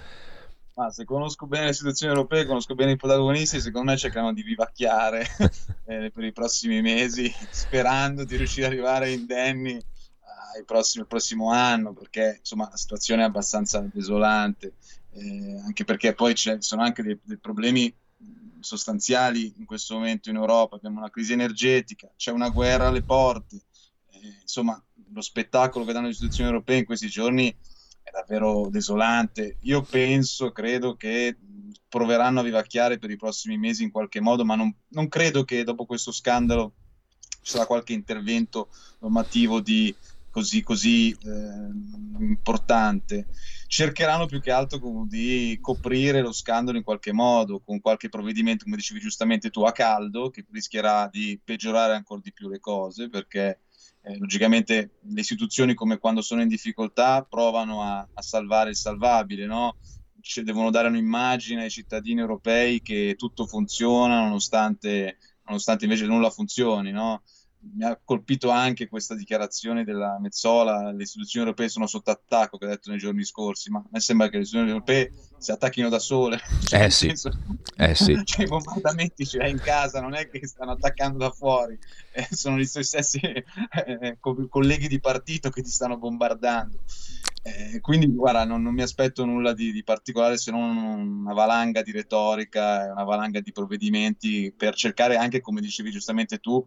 Ah, 0.74 0.90
se 0.90 1.06
conosco 1.06 1.46
bene 1.46 1.64
le 1.64 1.70
istituzioni 1.70 2.12
europee, 2.12 2.44
conosco 2.44 2.74
bene 2.74 2.90
i 2.90 2.96
protagonisti, 2.96 3.58
secondo 3.58 3.92
me 3.92 3.96
cercano 3.96 4.34
di 4.34 4.42
vivacchiare 4.42 5.26
eh, 5.88 6.10
per 6.14 6.24
i 6.24 6.32
prossimi 6.32 6.82
mesi, 6.82 7.34
sperando 7.50 8.26
di 8.26 8.36
riuscire 8.36 8.66
ad 8.66 8.72
arrivare 8.72 9.12
indenni 9.12 9.82
prossimi, 10.64 11.02
il 11.02 11.08
prossimo 11.08 11.50
anno, 11.50 11.92
perché 11.92 12.36
insomma 12.38 12.68
la 12.70 12.76
situazione 12.76 13.22
è 13.22 13.26
abbastanza 13.26 13.80
desolante, 13.92 14.74
eh, 15.12 15.60
anche 15.64 15.84
perché 15.84 16.14
poi 16.14 16.34
ci 16.34 16.54
sono 16.60 16.82
anche 16.82 17.02
dei, 17.02 17.18
dei, 17.22 17.38
problemi 17.38 17.92
sostanziali 18.60 19.54
in 19.58 19.64
questo 19.64 19.94
momento 19.94 20.30
in 20.30 20.36
Europa, 20.36 20.76
abbiamo 20.76 20.98
una 20.98 21.10
crisi 21.10 21.32
energetica, 21.32 22.10
c'è 22.16 22.32
una 22.32 22.48
guerra 22.48 22.88
alle 22.88 23.02
porte, 23.02 23.62
eh, 24.10 24.38
insomma 24.42 24.80
lo 25.12 25.20
spettacolo 25.20 25.84
che 25.84 25.92
danno 25.92 26.06
le 26.06 26.12
istituzioni 26.12 26.50
europee 26.50 26.78
in 26.78 26.84
questi 26.84 27.08
giorni 27.08 27.54
è 28.02 28.10
davvero 28.10 28.68
desolante. 28.70 29.58
Io 29.62 29.82
penso, 29.82 30.52
credo 30.52 30.94
che 30.96 31.36
proveranno 31.88 32.40
a 32.40 32.42
vivacchiare 32.44 32.98
per 32.98 33.10
i 33.10 33.16
prossimi 33.16 33.58
mesi 33.58 33.82
in 33.82 33.90
qualche 33.90 34.20
modo, 34.20 34.44
ma 34.44 34.54
non, 34.54 34.74
non 34.88 35.08
credo 35.08 35.44
che 35.44 35.64
dopo 35.64 35.86
questo 35.86 36.12
scandalo 36.12 36.72
ci 37.40 37.52
sarà 37.52 37.66
qualche 37.66 37.92
intervento 37.92 38.68
normativo 39.00 39.60
di 39.60 39.94
così, 40.36 40.62
così 40.62 41.12
eh, 41.12 42.20
importante, 42.20 43.28
cercheranno 43.68 44.26
più 44.26 44.38
che 44.42 44.50
altro 44.50 44.78
di 45.08 45.56
coprire 45.62 46.20
lo 46.20 46.30
scandalo 46.30 46.76
in 46.76 46.84
qualche 46.84 47.10
modo, 47.10 47.60
con 47.60 47.80
qualche 47.80 48.10
provvedimento, 48.10 48.64
come 48.64 48.76
dicevi 48.76 49.00
giustamente 49.00 49.48
tu, 49.48 49.62
a 49.62 49.72
caldo, 49.72 50.28
che 50.28 50.44
rischierà 50.52 51.08
di 51.10 51.40
peggiorare 51.42 51.94
ancora 51.94 52.20
di 52.22 52.34
più 52.34 52.50
le 52.50 52.60
cose, 52.60 53.08
perché 53.08 53.62
eh, 54.02 54.18
logicamente 54.18 54.98
le 55.00 55.20
istituzioni 55.20 55.72
come 55.72 55.96
quando 55.96 56.20
sono 56.20 56.42
in 56.42 56.48
difficoltà 56.48 57.22
provano 57.22 57.82
a, 57.82 58.06
a 58.12 58.20
salvare 58.20 58.68
il 58.68 58.76
salvabile, 58.76 59.46
no? 59.46 59.78
Ci 60.20 60.42
devono 60.42 60.68
dare 60.68 60.88
un'immagine 60.88 61.62
ai 61.62 61.70
cittadini 61.70 62.20
europei 62.20 62.82
che 62.82 63.14
tutto 63.16 63.46
funziona 63.46 64.20
nonostante, 64.20 65.16
nonostante 65.44 65.84
invece 65.84 66.04
nulla 66.04 66.28
funzioni, 66.28 66.90
no? 66.90 67.22
Mi 67.60 67.84
ha 67.84 67.98
colpito 68.02 68.50
anche 68.50 68.88
questa 68.88 69.14
dichiarazione 69.14 69.84
della 69.84 70.18
Mezzola, 70.20 70.92
le 70.92 71.02
istituzioni 71.02 71.46
europee 71.46 71.68
sono 71.68 71.86
sotto 71.86 72.10
attacco, 72.10 72.58
che 72.58 72.64
ha 72.64 72.68
detto 72.68 72.90
nei 72.90 72.98
giorni 72.98 73.24
scorsi, 73.24 73.70
ma 73.70 73.78
a 73.78 73.88
me 73.90 74.00
sembra 74.00 74.28
che 74.28 74.36
le 74.36 74.42
istituzioni 74.42 74.72
europee 74.72 75.12
si 75.38 75.50
attacchino 75.50 75.88
da 75.88 75.98
sole. 75.98 76.40
Cioè, 76.62 76.84
eh, 76.84 76.90
sì. 76.90 77.06
Senso, 77.16 77.30
eh 77.76 77.94
sì. 77.94 78.14
Cioè, 78.24 78.44
i 78.44 78.48
bombardamenti 78.48 79.26
ce 79.26 79.38
l'hai 79.38 79.50
in 79.50 79.60
casa, 79.60 80.00
non 80.00 80.14
è 80.14 80.28
che 80.28 80.46
stanno 80.46 80.72
attaccando 80.72 81.18
da 81.18 81.30
fuori, 81.30 81.78
eh, 82.12 82.28
sono 82.30 82.60
i 82.60 82.68
tuoi 82.68 82.84
stessi 82.84 83.20
eh, 83.20 84.18
colleghi 84.20 84.88
di 84.88 85.00
partito 85.00 85.50
che 85.50 85.62
ti 85.62 85.70
stanno 85.70 85.98
bombardando. 85.98 86.78
Eh, 87.46 87.80
quindi, 87.80 88.08
guarda, 88.08 88.44
non, 88.44 88.60
non, 88.60 88.74
mi 88.74 88.82
aspetto 88.82 89.24
nulla 89.24 89.52
di, 89.52 89.70
di, 89.70 89.84
particolare 89.84 90.36
se 90.36 90.50
non 90.50 90.76
una 91.22 91.32
valanga 91.32 91.80
di 91.80 91.92
retorica, 91.92 92.90
una 92.90 93.04
valanga 93.04 93.38
di 93.38 93.52
provvedimenti 93.52 94.52
per 94.56 94.74
cercare 94.74 95.16
anche, 95.16 95.40
come 95.40 95.60
dicevi 95.60 95.92
giustamente 95.92 96.38
tu, 96.38 96.66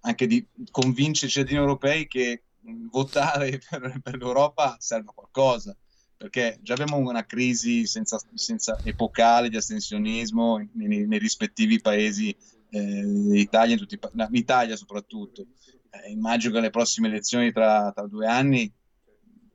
anche 0.00 0.26
di 0.26 0.46
convincere 0.70 1.26
i 1.26 1.30
cittadini 1.30 1.58
europei 1.58 2.06
che 2.06 2.42
votare 2.90 3.58
per, 3.68 4.00
per, 4.02 4.16
l'Europa 4.16 4.76
serve 4.78 5.10
a 5.10 5.14
qualcosa, 5.14 5.76
perché 6.16 6.58
già 6.62 6.74
abbiamo 6.74 6.96
una 6.96 7.24
crisi 7.24 7.86
senza, 7.86 8.18
senza 8.34 8.78
epocale 8.84 9.48
di 9.48 9.56
astensionismo 9.56 10.58
nei, 10.72 11.06
nei 11.06 11.18
rispettivi 11.18 11.80
paesi 11.80 12.34
eh, 12.70 13.02
d'Italia, 13.04 13.74
in, 13.74 13.80
tutti, 13.80 13.98
no, 14.12 14.28
Italia 14.32 14.76
soprattutto. 14.76 15.46
Eh, 15.90 16.10
immagino 16.10 16.52
che 16.52 16.58
alle 16.58 16.70
prossime 16.70 17.08
elezioni 17.08 17.50
tra, 17.52 17.92
tra, 17.94 18.06
due 18.06 18.26
anni 18.26 18.70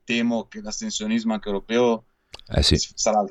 temo 0.04 0.48
che 0.48 0.62
l'astensionismo 0.62 1.34
anche 1.34 1.48
europeo 1.48 2.06
eh 2.56 2.64
sì. 2.64 2.76
sarà 2.76 3.24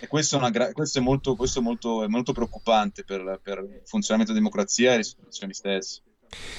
e 0.00 0.08
questo, 0.08 0.40
è, 0.40 0.50
gra- 0.50 0.72
questo, 0.72 0.98
è, 0.98 1.02
molto, 1.02 1.36
questo 1.36 1.60
è, 1.60 1.62
molto, 1.62 2.02
è 2.02 2.08
molto 2.08 2.32
preoccupante 2.32 3.04
per, 3.04 3.40
per 3.42 3.58
il 3.58 3.82
funzionamento 3.84 4.32
della 4.32 4.44
democrazia 4.44 4.92
e 4.92 4.94
le 4.96 5.00
istituzioni 5.00 5.54
stesse. 5.54 6.02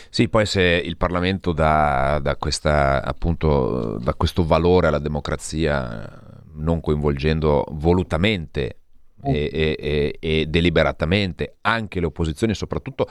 Sì, 0.09 0.30
poi 0.30 0.45
se 0.45 0.61
il 0.61 0.97
Parlamento 0.97 1.51
dà, 1.51 2.20
dà, 2.22 2.36
questa, 2.38 3.03
appunto, 3.03 3.97
dà 3.99 4.13
questo 4.13 4.45
valore 4.45 4.88
alla 4.88 4.99
democrazia 4.99 6.26
non 6.53 6.82
coinvolgendo 6.82 7.65
volutamente 7.72 8.82
mm. 9.28 9.34
e, 9.34 9.49
e, 9.80 10.18
e, 10.20 10.45
deliberatamente 10.47 11.57
anche 11.61 11.99
le 11.99 12.07
opposizioni, 12.07 12.53
soprattutto 12.53 13.09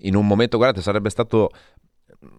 in 0.00 0.14
un 0.14 0.26
momento, 0.26 0.56
guardate, 0.56 0.82
sarebbe 0.82 1.10
stato 1.10 1.50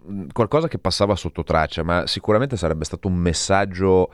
mm, 0.09 0.27
qualcosa 0.31 0.67
che 0.67 0.79
passava 0.79 1.15
sotto 1.15 1.43
traccia, 1.43 1.83
ma 1.83 2.07
sicuramente 2.07 2.57
sarebbe 2.57 2.85
stato 2.85 3.07
un 3.07 3.15
messaggio 3.15 4.11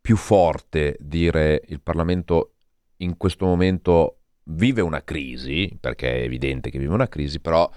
più 0.00 0.16
forte 0.16 0.96
dire 0.98 1.62
il 1.68 1.80
Parlamento 1.80 2.54
in 2.98 3.16
questo 3.16 3.46
momento 3.46 4.16
vive 4.44 4.80
una 4.80 5.02
crisi, 5.02 5.76
perché 5.78 6.20
è 6.20 6.22
evidente 6.22 6.70
che 6.70 6.78
vive 6.78 6.94
una 6.94 7.08
crisi, 7.08 7.40
però 7.40 7.70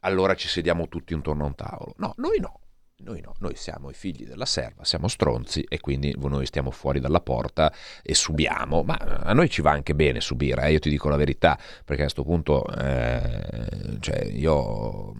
allora 0.00 0.34
ci 0.34 0.48
sediamo 0.48 0.88
tutti 0.88 1.12
intorno 1.12 1.44
a 1.44 1.46
un 1.46 1.54
tavolo. 1.54 1.94
No, 1.96 2.14
noi 2.16 2.38
no. 2.40 2.60
Noi 3.00 3.20
no, 3.20 3.32
noi 3.38 3.54
siamo 3.54 3.90
i 3.90 3.94
figli 3.94 4.26
della 4.26 4.44
serva, 4.44 4.82
siamo 4.82 5.06
stronzi 5.06 5.64
e 5.68 5.78
quindi 5.78 6.12
noi 6.18 6.46
stiamo 6.46 6.72
fuori 6.72 6.98
dalla 6.98 7.20
porta 7.20 7.72
e 8.02 8.12
subiamo, 8.12 8.82
ma 8.82 8.96
a 8.96 9.32
noi 9.34 9.48
ci 9.48 9.62
va 9.62 9.70
anche 9.70 9.94
bene 9.94 10.20
subire, 10.20 10.64
eh? 10.64 10.72
io 10.72 10.80
ti 10.80 10.90
dico 10.90 11.08
la 11.08 11.14
verità, 11.14 11.56
perché 11.84 12.02
a 12.02 12.04
questo 12.06 12.24
punto 12.24 12.66
eh, 12.66 13.98
cioè 14.00 14.24
io 14.24 15.14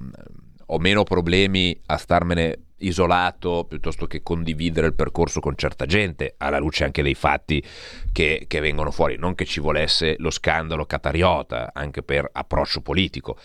ho 0.71 0.79
meno 0.79 1.05
problemi 1.05 1.81
a 1.87 1.97
starmene 1.97 2.63
isolato 2.79 3.65
piuttosto 3.69 4.07
che 4.07 4.23
condividere 4.23 4.87
il 4.87 4.95
percorso 4.95 5.41
con 5.41 5.57
certa 5.57 5.87
gente, 5.87 6.35
alla 6.39 6.59
luce 6.59 6.85
anche 6.85 7.03
dei 7.03 7.15
fatti 7.15 7.63
che, 8.13 8.45
che 8.47 8.61
vengono 8.61 8.91
fuori. 8.91 9.17
Non 9.17 9.35
che 9.35 9.45
ci 9.45 9.61
volesse 9.61 10.17
lo 10.19 10.31
scandalo 10.31 10.85
catariota, 10.85 11.71
anche 11.73 12.03
per 12.03 12.29
approccio 12.31 12.81
politico, 12.81 13.39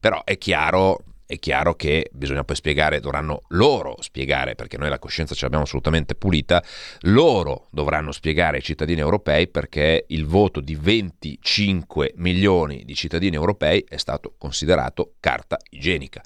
però 0.00 0.24
è 0.24 0.38
chiaro, 0.38 1.04
è 1.26 1.38
chiaro 1.38 1.74
che 1.74 2.08
bisogna 2.12 2.42
poi 2.42 2.56
spiegare, 2.56 2.98
dovranno 3.00 3.42
loro 3.48 4.00
spiegare, 4.00 4.54
perché 4.54 4.78
noi 4.78 4.88
la 4.88 4.98
coscienza 4.98 5.34
ce 5.34 5.42
l'abbiamo 5.44 5.64
assolutamente 5.64 6.14
pulita, 6.14 6.64
loro 7.02 7.68
dovranno 7.70 8.10
spiegare 8.10 8.56
ai 8.56 8.62
cittadini 8.62 9.00
europei 9.00 9.46
perché 9.46 10.06
il 10.08 10.24
voto 10.24 10.60
di 10.60 10.74
25 10.74 12.14
milioni 12.16 12.84
di 12.84 12.94
cittadini 12.94 13.36
europei 13.36 13.84
è 13.86 13.98
stato 13.98 14.34
considerato 14.38 15.12
carta 15.20 15.58
igienica. 15.68 16.22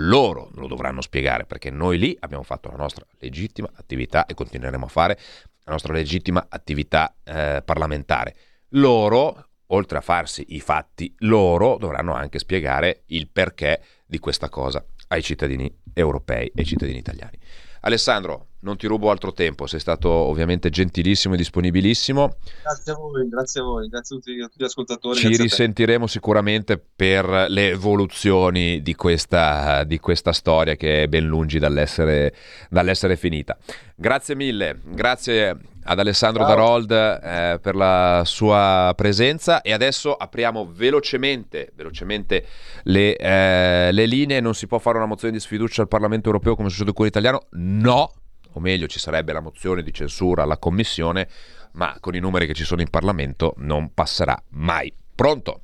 Loro 0.00 0.50
lo 0.54 0.66
dovranno 0.68 1.00
spiegare 1.00 1.46
perché 1.46 1.70
noi 1.70 1.98
lì 1.98 2.16
abbiamo 2.20 2.42
fatto 2.42 2.68
la 2.70 2.76
nostra 2.76 3.04
legittima 3.18 3.68
attività 3.74 4.26
e 4.26 4.34
continueremo 4.34 4.84
a 4.84 4.88
fare 4.88 5.18
la 5.64 5.72
nostra 5.72 5.92
legittima 5.92 6.46
attività 6.48 7.14
eh, 7.24 7.62
parlamentare. 7.64 8.34
Loro 8.70 9.48
oltre 9.68 9.98
a 9.98 10.02
farsi 10.02 10.44
i 10.50 10.60
fatti 10.60 11.14
loro, 11.18 11.76
dovranno 11.78 12.14
anche 12.14 12.38
spiegare 12.38 13.02
il 13.06 13.28
perché 13.28 13.80
di 14.06 14.18
questa 14.18 14.48
cosa 14.48 14.84
ai 15.08 15.22
cittadini 15.22 15.72
europei 15.92 16.48
e 16.48 16.60
ai 16.60 16.64
cittadini 16.64 16.98
italiani. 16.98 17.38
Alessandro, 17.80 18.48
non 18.66 18.76
ti 18.76 18.88
rubo 18.88 19.10
altro 19.10 19.32
tempo, 19.32 19.68
sei 19.68 19.78
stato 19.78 20.10
ovviamente 20.10 20.70
gentilissimo 20.70 21.34
e 21.34 21.36
disponibilissimo. 21.36 22.36
Grazie 22.62 22.92
a 22.92 22.96
voi, 22.96 23.28
grazie 23.28 23.60
a 23.60 23.64
voi, 23.64 23.88
grazie 23.88 24.16
a 24.16 24.18
tutti, 24.18 24.40
a 24.40 24.46
tutti 24.48 24.62
gli 24.62 24.66
ascoltatori. 24.66 25.18
Ci 25.20 25.36
risentiremo 25.36 26.08
sicuramente 26.08 26.76
per 26.76 27.46
le 27.48 27.68
evoluzioni 27.68 28.82
di 28.82 28.96
questa, 28.96 29.84
di 29.84 30.00
questa 30.00 30.32
storia 30.32 30.74
che 30.74 31.04
è 31.04 31.06
ben 31.06 31.24
lungi 31.24 31.60
dall'essere, 31.60 32.34
dall'essere 32.68 33.16
finita. 33.16 33.56
Grazie 33.94 34.34
mille, 34.34 34.80
grazie 34.82 35.56
ad 35.84 36.00
Alessandro 36.00 36.42
Ciao. 36.42 36.54
Darold 36.54 36.90
eh, 36.90 37.58
per 37.62 37.76
la 37.76 38.22
sua 38.24 38.92
presenza 38.96 39.62
e 39.62 39.72
adesso 39.72 40.12
apriamo 40.12 40.68
velocemente, 40.72 41.70
velocemente 41.76 42.44
le, 42.82 43.14
eh, 43.14 43.92
le, 43.92 44.06
linee. 44.06 44.40
Non 44.40 44.54
si 44.54 44.66
può 44.66 44.80
fare 44.80 44.96
una 44.96 45.06
mozione 45.06 45.32
di 45.32 45.38
sfiducia 45.38 45.82
al 45.82 45.88
Parlamento 45.88 46.26
europeo 46.26 46.56
come 46.56 46.68
succede 46.68 46.92
con 46.92 47.04
l'italiano? 47.04 47.46
No, 47.52 48.10
o 48.56 48.60
meglio 48.60 48.86
ci 48.86 48.98
sarebbe 48.98 49.32
la 49.32 49.40
mozione 49.40 49.82
di 49.82 49.92
censura 49.92 50.42
alla 50.42 50.56
Commissione, 50.56 51.28
ma 51.72 51.96
con 52.00 52.14
i 52.14 52.20
numeri 52.20 52.46
che 52.46 52.54
ci 52.54 52.64
sono 52.64 52.80
in 52.80 52.88
Parlamento 52.88 53.52
non 53.58 53.92
passerà 53.92 54.36
mai. 54.50 54.92
Pronto? 55.14 55.60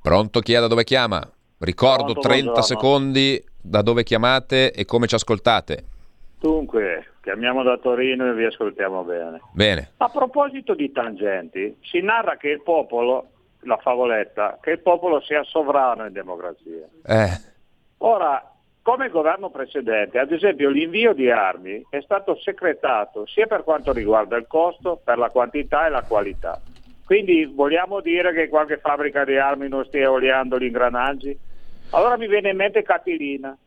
Pronto 0.00 0.40
chi 0.40 0.52
è 0.52 0.60
da 0.60 0.68
dove 0.68 0.84
chiama? 0.84 1.28
Ricordo 1.58 2.12
Pronto, 2.12 2.20
30 2.20 2.42
buongiorno. 2.42 2.62
secondi 2.62 3.44
da 3.60 3.82
dove 3.82 4.04
chiamate 4.04 4.72
e 4.72 4.84
come 4.84 5.08
ci 5.08 5.16
ascoltate. 5.16 5.84
Dunque, 6.38 7.14
chiamiamo 7.22 7.64
da 7.64 7.76
Torino 7.78 8.30
e 8.30 8.34
vi 8.34 8.44
ascoltiamo 8.44 9.02
bene. 9.02 9.40
Bene. 9.52 9.90
A 9.96 10.08
proposito 10.08 10.74
di 10.74 10.92
tangenti, 10.92 11.78
si 11.82 12.00
narra 12.00 12.36
che 12.36 12.48
il 12.50 12.62
popolo, 12.62 13.30
la 13.62 13.78
favoletta, 13.78 14.58
che 14.60 14.70
il 14.70 14.78
popolo 14.80 15.20
sia 15.22 15.42
sovrano 15.42 16.06
in 16.06 16.12
democrazia. 16.12 16.86
Eh. 17.04 17.40
Ora, 17.98 18.55
come 18.86 19.06
il 19.06 19.10
governo 19.10 19.50
precedente, 19.50 20.20
ad 20.20 20.30
esempio 20.30 20.70
l'invio 20.70 21.12
di 21.12 21.28
armi 21.28 21.84
è 21.90 22.00
stato 22.02 22.36
secretato 22.36 23.26
sia 23.26 23.48
per 23.48 23.64
quanto 23.64 23.92
riguarda 23.92 24.36
il 24.36 24.46
costo, 24.46 25.00
per 25.02 25.18
la 25.18 25.28
quantità 25.28 25.86
e 25.86 25.90
la 25.90 26.04
qualità. 26.04 26.62
Quindi 27.04 27.46
vogliamo 27.46 28.00
dire 28.00 28.32
che 28.32 28.48
qualche 28.48 28.78
fabbrica 28.78 29.24
di 29.24 29.36
armi 29.36 29.66
non 29.66 29.84
stia 29.86 30.08
oleando 30.08 30.56
gli 30.56 30.66
ingranaggi? 30.66 31.36
Allora 31.90 32.16
mi 32.16 32.28
viene 32.28 32.50
in 32.50 32.56
mente 32.58 32.84
Catilina. 32.84 33.58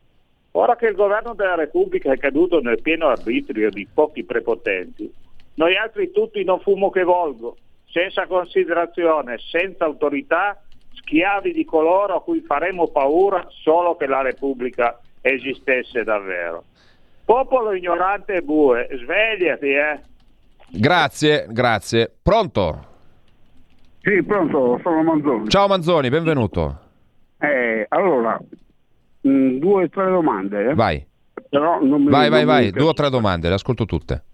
Ora 0.52 0.74
che 0.76 0.86
il 0.86 0.94
governo 0.94 1.34
della 1.34 1.54
Repubblica 1.54 2.10
è 2.10 2.16
caduto 2.16 2.62
nel 2.62 2.80
pieno 2.80 3.08
arbitrio 3.08 3.68
di 3.68 3.86
pochi 3.92 4.24
prepotenti, 4.24 5.12
noi 5.56 5.76
altri 5.76 6.12
tutti 6.12 6.42
non 6.44 6.60
fumo 6.60 6.88
che 6.88 7.02
volgo, 7.02 7.58
senza 7.90 8.26
considerazione, 8.26 9.36
senza 9.36 9.84
autorità, 9.84 10.58
schiavi 10.94 11.52
di 11.52 11.66
coloro 11.66 12.16
a 12.16 12.22
cui 12.22 12.40
faremo 12.40 12.88
paura 12.88 13.46
solo 13.50 13.96
che 13.96 14.06
la 14.06 14.22
Repubblica 14.22 14.98
esistesse 15.20 16.04
davvero. 16.04 16.64
Popolo 17.24 17.72
ignorante 17.72 18.34
e 18.34 18.42
bue, 18.42 18.88
svegliati, 18.90 19.68
eh! 19.68 20.00
Grazie, 20.72 21.46
grazie. 21.48 22.12
Pronto? 22.22 22.86
Sì, 24.02 24.22
pronto, 24.22 24.78
sono 24.82 25.02
Manzoni. 25.02 25.48
Ciao 25.48 25.66
Manzoni, 25.68 26.08
benvenuto. 26.08 26.78
Eh, 27.38 27.86
allora, 27.88 28.40
mh, 29.20 29.30
mm, 29.30 29.58
due 29.58 29.84
o 29.84 29.88
tre 29.88 30.08
domande. 30.08 30.70
Eh? 30.70 30.74
Vai. 30.74 31.04
vai, 31.50 32.28
vai, 32.30 32.44
vai, 32.44 32.70
due 32.70 32.88
o 32.88 32.92
tre 32.92 33.10
domande, 33.10 33.48
le 33.48 33.54
ascolto 33.54 33.84
tutte. 33.84 34.24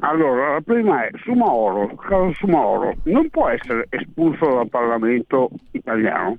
Allora, 0.00 0.54
la 0.54 0.60
prima 0.60 1.06
è 1.06 1.10
Sumaoro, 1.22 1.94
Carlo 1.96 2.32
Sumaoro, 2.34 2.94
non 3.04 3.30
può 3.30 3.48
essere 3.48 3.86
espulso 3.88 4.46
dal 4.46 4.68
Parlamento 4.68 5.50
italiano? 5.72 6.36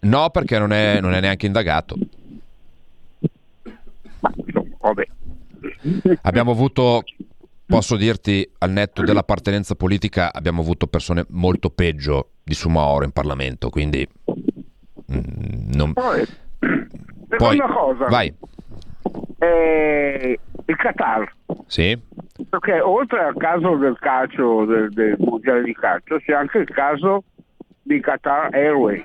No, 0.00 0.30
perché 0.30 0.58
non 0.58 0.72
è, 0.72 1.00
non 1.00 1.12
è 1.12 1.20
neanche 1.20 1.46
indagato. 1.46 1.96
Ma 4.20 4.32
insomma, 4.34 4.76
vabbè. 4.78 5.06
Abbiamo 6.22 6.50
avuto, 6.50 7.02
posso 7.66 7.96
dirti, 7.96 8.48
al 8.58 8.70
netto 8.70 9.02
dell'appartenenza 9.02 9.74
politica, 9.74 10.32
abbiamo 10.32 10.60
avuto 10.60 10.86
persone 10.86 11.24
molto 11.30 11.70
peggio 11.70 12.30
di 12.42 12.54
Sumaoro 12.54 13.04
in 13.04 13.12
Parlamento, 13.12 13.70
quindi 13.70 14.06
mm, 15.12 15.72
non... 15.72 15.92
Poi, 15.92 16.24
seconda 17.28 17.36
Poi, 17.36 17.58
cosa. 17.58 18.04
Vai. 18.06 18.34
Eh, 19.38 20.38
il 20.66 20.76
Qatar. 20.76 21.34
Sì. 21.66 21.98
Perché 22.48 22.80
oltre 22.80 23.24
al 23.24 23.36
caso 23.36 23.76
del 23.76 23.96
calcio, 23.98 24.64
del, 24.64 24.90
del 24.90 25.16
mondiale 25.18 25.62
di 25.62 25.74
calcio, 25.74 26.18
c'è 26.18 26.32
anche 26.32 26.58
il 26.58 26.68
caso 26.68 27.24
di 27.82 28.00
Qatar 28.00 28.54
Airways. 28.54 29.04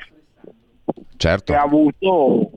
Certo. 1.18 1.54
Che 1.54 1.58
ha 1.58 1.64
avuto 1.64 2.52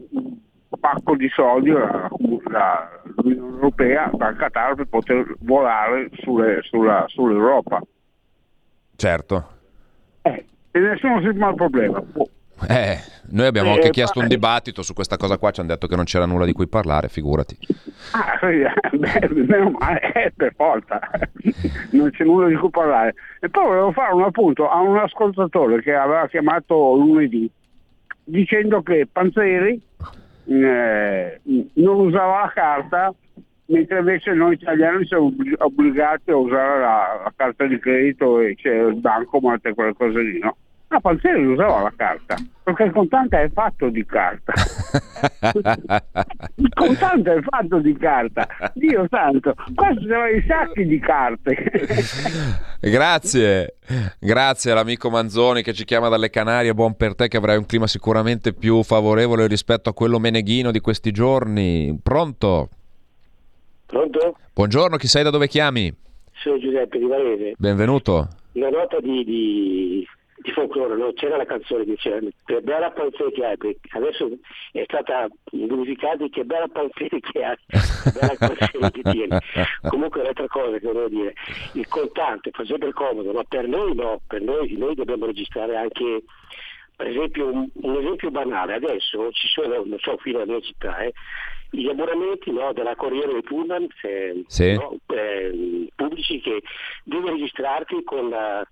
pacco 0.86 1.16
di 1.16 1.28
soldi 1.34 1.70
la, 1.70 2.08
la, 2.44 3.00
l'Unione 3.16 3.50
Europea 3.50 4.08
dal 4.12 4.36
Qatar 4.36 4.74
per 4.76 4.86
poter 4.86 5.34
volare 5.40 6.10
sulle, 6.20 6.60
sulla, 6.62 7.04
sull'Europa. 7.08 7.80
Certo. 8.94 9.48
Eh, 10.22 10.44
e 10.70 10.78
nessuno 10.78 11.20
si 11.20 11.32
pone 11.32 11.48
il 11.48 11.54
problema. 11.56 12.02
Eh, 12.68 12.98
noi 13.30 13.46
abbiamo 13.46 13.72
anche 13.72 13.88
eh, 13.88 13.90
chiesto 13.90 14.20
un 14.20 14.28
dibattito 14.28 14.82
su 14.82 14.94
questa 14.94 15.16
cosa 15.16 15.38
qua, 15.38 15.50
ci 15.50 15.60
hanno 15.60 15.70
detto 15.70 15.88
che 15.88 15.96
non 15.96 16.04
c'era 16.04 16.24
nulla 16.24 16.46
di 16.46 16.52
cui 16.52 16.68
parlare, 16.68 17.08
figurati. 17.08 17.58
Ah, 18.12 18.38
beh, 18.40 19.28
meno 19.30 19.70
male, 19.70 20.12
eh, 20.12 20.32
per 20.34 20.54
forza, 20.54 21.00
non 21.90 22.10
c'è 22.10 22.24
nulla 22.24 22.46
di 22.46 22.54
cui 22.54 22.70
parlare. 22.70 23.14
E 23.40 23.50
poi 23.50 23.66
volevo 23.66 23.90
fare 23.90 24.14
un 24.14 24.22
appunto 24.22 24.70
a 24.70 24.80
un 24.80 24.96
ascoltatore 24.96 25.82
che 25.82 25.94
aveva 25.94 26.28
chiamato 26.28 26.94
lunedì 26.94 27.50
dicendo 28.22 28.82
che 28.82 29.06
Panzeri 29.10 29.80
eh, 30.46 31.40
non 31.74 32.00
usava 32.00 32.40
la 32.40 32.52
carta 32.54 33.14
mentre 33.66 33.98
invece 33.98 34.32
noi 34.32 34.54
italiani 34.54 35.04
siamo 35.06 35.32
obbligati 35.58 36.30
a 36.30 36.36
usare 36.36 36.80
la, 36.80 37.20
la 37.24 37.32
carta 37.34 37.66
di 37.66 37.78
credito 37.78 38.40
e 38.40 38.54
c'è 38.54 38.72
il 38.72 38.96
banco, 38.96 39.40
ma 39.40 39.58
quelle 39.58 39.94
cose 39.94 40.20
lì, 40.20 40.38
no? 40.38 40.56
No, 40.88 41.00
Panzeri 41.00 41.44
usava 41.44 41.82
la 41.82 41.92
carta, 41.96 42.36
perché 42.62 42.84
il 42.84 42.92
contante 42.92 43.42
è 43.42 43.50
fatto 43.50 43.88
di 43.88 44.06
carta. 44.06 44.52
il 46.54 46.72
contante 46.74 47.34
è 47.34 47.42
fatto 47.42 47.80
di 47.80 47.96
carta. 47.96 48.46
Dio 48.74 49.04
santo, 49.10 49.52
qua 49.74 49.92
ci 49.94 50.06
sono 50.06 50.26
i 50.26 50.44
sacchi 50.46 50.86
di 50.86 51.00
carte. 51.00 51.56
grazie, 52.80 53.78
grazie 54.20 54.70
all'amico 54.70 55.10
Manzoni 55.10 55.62
che 55.62 55.72
ci 55.72 55.84
chiama 55.84 56.08
dalle 56.08 56.30
Canarie, 56.30 56.72
buon 56.72 56.94
per 56.94 57.16
te 57.16 57.26
che 57.26 57.36
avrai 57.36 57.56
un 57.56 57.66
clima 57.66 57.88
sicuramente 57.88 58.52
più 58.52 58.84
favorevole 58.84 59.48
rispetto 59.48 59.90
a 59.90 59.94
quello 59.94 60.20
meneghino 60.20 60.70
di 60.70 60.78
questi 60.78 61.10
giorni. 61.10 61.98
Pronto? 62.00 62.68
Pronto? 63.86 64.36
Buongiorno, 64.54 64.98
chi 64.98 65.08
sei 65.08 65.24
da 65.24 65.30
dove 65.30 65.48
chiami? 65.48 65.92
Sono 66.32 66.60
Giuseppe 66.60 66.98
di 66.98 67.06
Varese. 67.06 67.54
Benvenuto. 67.56 68.28
Una 68.52 68.68
nota 68.68 69.00
di, 69.00 69.24
di 69.24 70.06
di 70.46 70.52
folklore, 70.52 70.96
no? 70.96 71.12
c'era 71.12 71.36
la 71.36 71.44
canzone 71.44 71.84
che 71.84 71.90
diceva 71.90 72.18
che 72.44 72.60
bella 72.60 72.90
panzetta 72.92 73.30
che 73.30 73.44
hai, 73.44 73.78
adesso 73.90 74.30
è 74.70 74.84
stata 74.84 75.26
musicata 75.50 76.24
che 76.28 76.44
bella 76.44 76.68
panzetta 76.68 77.16
che 77.18 77.44
hai, 77.44 77.56
bella 78.14 78.34
panzetta 78.38 78.90
che 78.90 79.02
tieni. 79.02 79.38
Comunque 79.90 80.20
un'altra 80.20 80.46
cosa 80.46 80.78
che 80.78 80.86
volevo 80.86 81.08
dire, 81.08 81.34
il 81.72 81.88
contante 81.88 82.50
fa 82.52 82.64
sempre 82.64 82.92
comodo, 82.92 83.32
ma 83.32 83.42
per 83.42 83.66
noi 83.66 83.94
no, 83.94 84.20
per 84.26 84.40
noi, 84.40 84.72
noi 84.76 84.94
dobbiamo 84.94 85.26
registrare 85.26 85.76
anche 85.76 86.22
per 86.94 87.08
esempio 87.08 87.48
un, 87.48 87.68
un, 87.74 87.96
esempio 87.96 88.30
banale, 88.30 88.74
adesso 88.74 89.30
ci 89.32 89.48
sono, 89.48 89.82
non 89.84 89.98
so, 89.98 90.16
fino 90.18 90.38
alla 90.38 90.52
mia 90.52 90.60
città, 90.60 90.98
eh, 91.00 91.12
gli 91.70 91.88
abbonamenti 91.88 92.50
no, 92.52 92.72
della 92.72 92.94
Corriere 92.94 93.32
dei 93.32 93.42
Pullman 93.42 93.86
eh, 94.02 94.44
sì. 94.46 94.72
no, 94.74 94.96
eh, 95.08 95.88
pubblici 95.94 96.40
che 96.40 96.62
devi 97.04 97.28
registrarti 97.28 98.02
con 98.04 98.30
la 98.30 98.66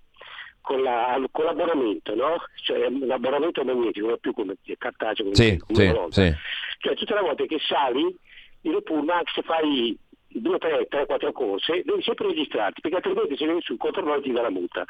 con, 0.65 0.83
la, 0.83 1.23
con, 1.31 1.45
l'abbonamento, 1.45 2.15
no? 2.15 2.37
Cioè 2.63 2.89
l'abbonamento 2.89 3.63
magnetico, 3.65 4.09
non 4.09 4.19
più 4.19 4.33
come 4.33 4.57
cartaceo 4.79 5.25
come, 5.25 5.37
sì, 5.37 5.59
come 5.59 6.09
sì, 6.09 6.23
sì. 6.23 6.35
Cioè 6.79 6.95
tutte 6.95 7.15
le 7.15 7.21
volte 7.21 7.47
che 7.47 7.59
sali 7.61 8.17
in 8.63 8.83
pullman, 8.83 9.23
se 9.35 9.43
fai 9.43 9.97
due, 10.27 10.57
tre, 10.57 10.87
tre, 10.89 11.05
quattro 11.05 11.33
corse, 11.33 11.83
devi 11.85 12.03
sempre 12.03 12.29
registrarti, 12.29 12.81
perché 12.81 12.97
altrimenti 12.97 13.37
se 13.37 13.45
vieni 13.45 13.61
su 13.61 13.77
controllo 13.77 14.23
ti 14.23 14.33
dà 14.33 14.41
la 14.41 14.51
multa. 14.51 14.85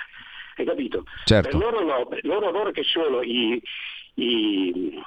Hai 0.57 0.65
capito? 0.65 1.03
Certo. 1.25 1.49
Per 1.49 1.59
loro 1.59 1.85
no, 1.85 2.09
loro, 2.23 2.51
loro 2.53 2.71
che 2.71 2.85
sono 2.85 3.21
i, 3.23 3.61
i, 4.15 5.03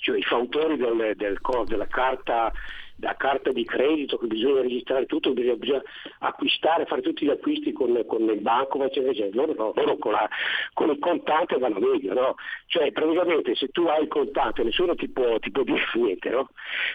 cioè 0.00 0.18
i 0.18 0.22
fautori 0.22 0.76
del, 0.76 1.14
del, 1.16 1.40
della 1.66 1.88
carta 1.88 2.52
da 2.98 3.14
carta 3.16 3.52
di 3.52 3.64
credito 3.64 4.18
che 4.18 4.26
bisogna 4.26 4.62
registrare 4.62 5.06
tutto, 5.06 5.32
bisogna, 5.32 5.54
bisogna 5.54 5.82
acquistare, 6.18 6.84
fare 6.84 7.00
tutti 7.00 7.24
gli 7.24 7.30
acquisti 7.30 7.72
con, 7.72 8.04
con 8.06 8.22
il 8.22 8.40
banco, 8.40 8.82
eccetera, 8.82 9.12
eccetera. 9.12 9.36
Loro, 9.36 9.54
no, 9.54 9.72
loro 9.76 9.96
con, 9.98 10.12
la, 10.12 10.28
con, 10.72 10.90
il 10.90 10.98
contante 10.98 11.58
vanno 11.58 11.78
meglio, 11.78 12.12
no? 12.12 12.34
Cioè 12.66 12.90
praticamente 12.90 13.54
se 13.54 13.68
tu 13.68 13.84
hai 13.84 14.02
il 14.02 14.08
contante 14.08 14.64
nessuno 14.64 14.96
ti 14.96 15.08
può, 15.08 15.38
ti 15.38 15.52
può 15.52 15.62
dire 15.62 15.80
niente, 15.94 16.28
no? 16.30 16.50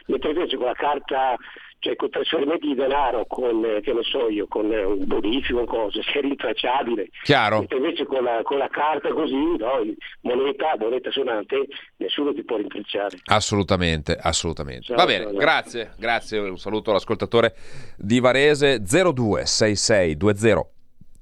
Mentre 0.07 0.31
invece 0.31 0.57
con 0.57 0.65
la 0.65 0.73
carta 0.73 1.37
cioè 1.84 1.97
con 1.97 2.09
trasferimenti 2.09 2.67
di 2.67 2.75
denaro 2.75 3.25
con, 3.27 3.61
che 3.84 3.91
ne 3.91 4.03
so 4.03 4.29
io, 4.29 4.47
con 4.47 4.67
un 4.67 5.05
bonifico, 5.05 5.65
cose, 5.65 6.01
se 6.01 6.19
è 6.19 6.21
rintracciabile. 6.21 7.09
Chiaro. 7.23 7.65
Invece 7.69 8.05
con 8.05 8.23
la, 8.23 8.39
con 8.43 8.57
la 8.57 8.69
carta 8.69 9.09
così, 9.09 9.36
no, 9.36 9.84
moneta, 10.21 10.77
moneta 10.79 11.11
suonante, 11.11 11.67
nessuno 11.97 12.34
ti 12.34 12.45
può 12.45 12.55
rintracciare. 12.55 13.17
Assolutamente, 13.25 14.15
assolutamente. 14.15 14.86
Ciao, 14.86 14.95
Va 14.95 15.05
bene, 15.05 15.25
ciao, 15.25 15.34
grazie, 15.34 15.91
grazie, 15.97 16.39
un 16.39 16.57
saluto 16.57 16.91
all'ascoltatore 16.91 17.53
di 17.97 18.21
Varese 18.21 18.81
026620 18.81 20.71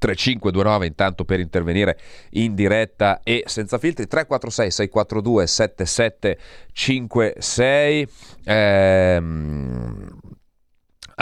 3529 0.02 0.88
intanto 0.88 1.24
per 1.26 1.40
intervenire 1.40 2.00
in 2.32 2.56
diretta 2.56 3.22
e 3.24 3.44
senza 3.46 3.78
filtri 3.78 4.08
346 4.08 4.72
642 4.72 5.46
7756 5.46 8.08
ehm, 8.46 10.11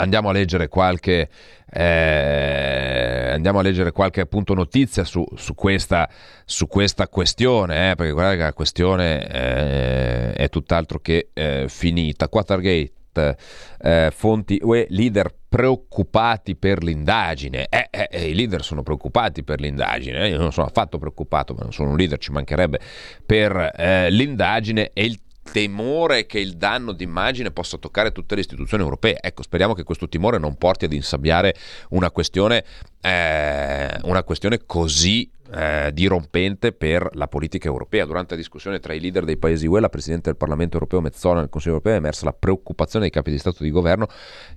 andiamo 0.00 0.30
a 0.30 0.32
leggere 0.32 0.68
qualche, 0.68 1.28
eh, 1.70 3.40
a 3.42 3.62
leggere 3.62 3.92
qualche 3.92 4.22
appunto 4.22 4.54
notizia 4.54 5.04
su, 5.04 5.24
su, 5.36 5.54
questa, 5.54 6.08
su 6.44 6.66
questa, 6.66 7.08
questione, 7.08 7.90
eh, 7.90 7.94
perché 7.94 8.12
guardate 8.12 8.36
che 8.36 8.42
la 8.42 8.52
questione 8.52 9.26
eh, 9.28 10.32
è 10.32 10.48
tutt'altro 10.48 10.98
che 11.00 11.28
eh, 11.32 11.66
finita. 11.68 12.28
Watergate. 12.30 12.92
Eh, 13.12 14.12
fonti 14.14 14.60
UE 14.62 14.86
leader 14.90 15.34
preoccupati 15.48 16.54
per 16.54 16.82
l'indagine. 16.82 17.66
Eh, 17.68 17.88
eh, 17.90 18.28
I 18.30 18.34
leader 18.34 18.62
sono 18.62 18.82
preoccupati 18.82 19.42
per 19.42 19.60
l'indagine. 19.60 20.28
Io 20.28 20.38
non 20.38 20.52
sono 20.52 20.66
affatto 20.66 20.96
preoccupato, 20.96 21.52
ma 21.52 21.62
non 21.62 21.72
sono 21.72 21.90
un 21.90 21.96
leader, 21.96 22.18
ci 22.18 22.30
mancherebbe 22.30 22.78
per 23.26 24.08
l'indagine 24.10 24.90
e 24.94 25.04
il 25.04 25.20
temore 25.52 26.26
che 26.26 26.38
il 26.38 26.56
danno 26.56 26.92
d'immagine 26.92 27.50
possa 27.50 27.76
toccare 27.76 28.12
tutte 28.12 28.34
le 28.34 28.40
istituzioni 28.42 28.82
europee. 28.82 29.18
Ecco, 29.20 29.42
speriamo 29.42 29.74
che 29.74 29.82
questo 29.82 30.08
timore 30.08 30.38
non 30.38 30.56
porti 30.56 30.84
ad 30.84 30.92
insabbiare 30.92 31.54
una 31.90 32.10
questione, 32.10 32.64
eh, 33.00 33.98
una 34.02 34.22
questione 34.22 34.60
così 34.64 35.30
eh, 35.52 35.90
dirompente 35.92 36.72
per 36.72 37.08
la 37.14 37.28
politica 37.28 37.68
europea. 37.68 38.04
Durante 38.04 38.34
la 38.34 38.40
discussione 38.40 38.78
tra 38.78 38.92
i 38.92 39.00
leader 39.00 39.24
dei 39.24 39.36
paesi 39.36 39.66
UE, 39.66 39.80
la 39.80 39.88
Presidente 39.88 40.30
del 40.30 40.36
Parlamento 40.36 40.74
europeo 40.74 41.00
Mezzola 41.00 41.40
nel 41.40 41.48
Consiglio 41.48 41.74
europeo 41.74 41.94
è 41.94 41.98
emersa 41.98 42.24
la 42.24 42.32
preoccupazione 42.32 43.06
dei 43.06 43.14
capi 43.14 43.30
di 43.30 43.38
Stato 43.38 43.58
e 43.60 43.64
di 43.64 43.70
Governo 43.70 44.06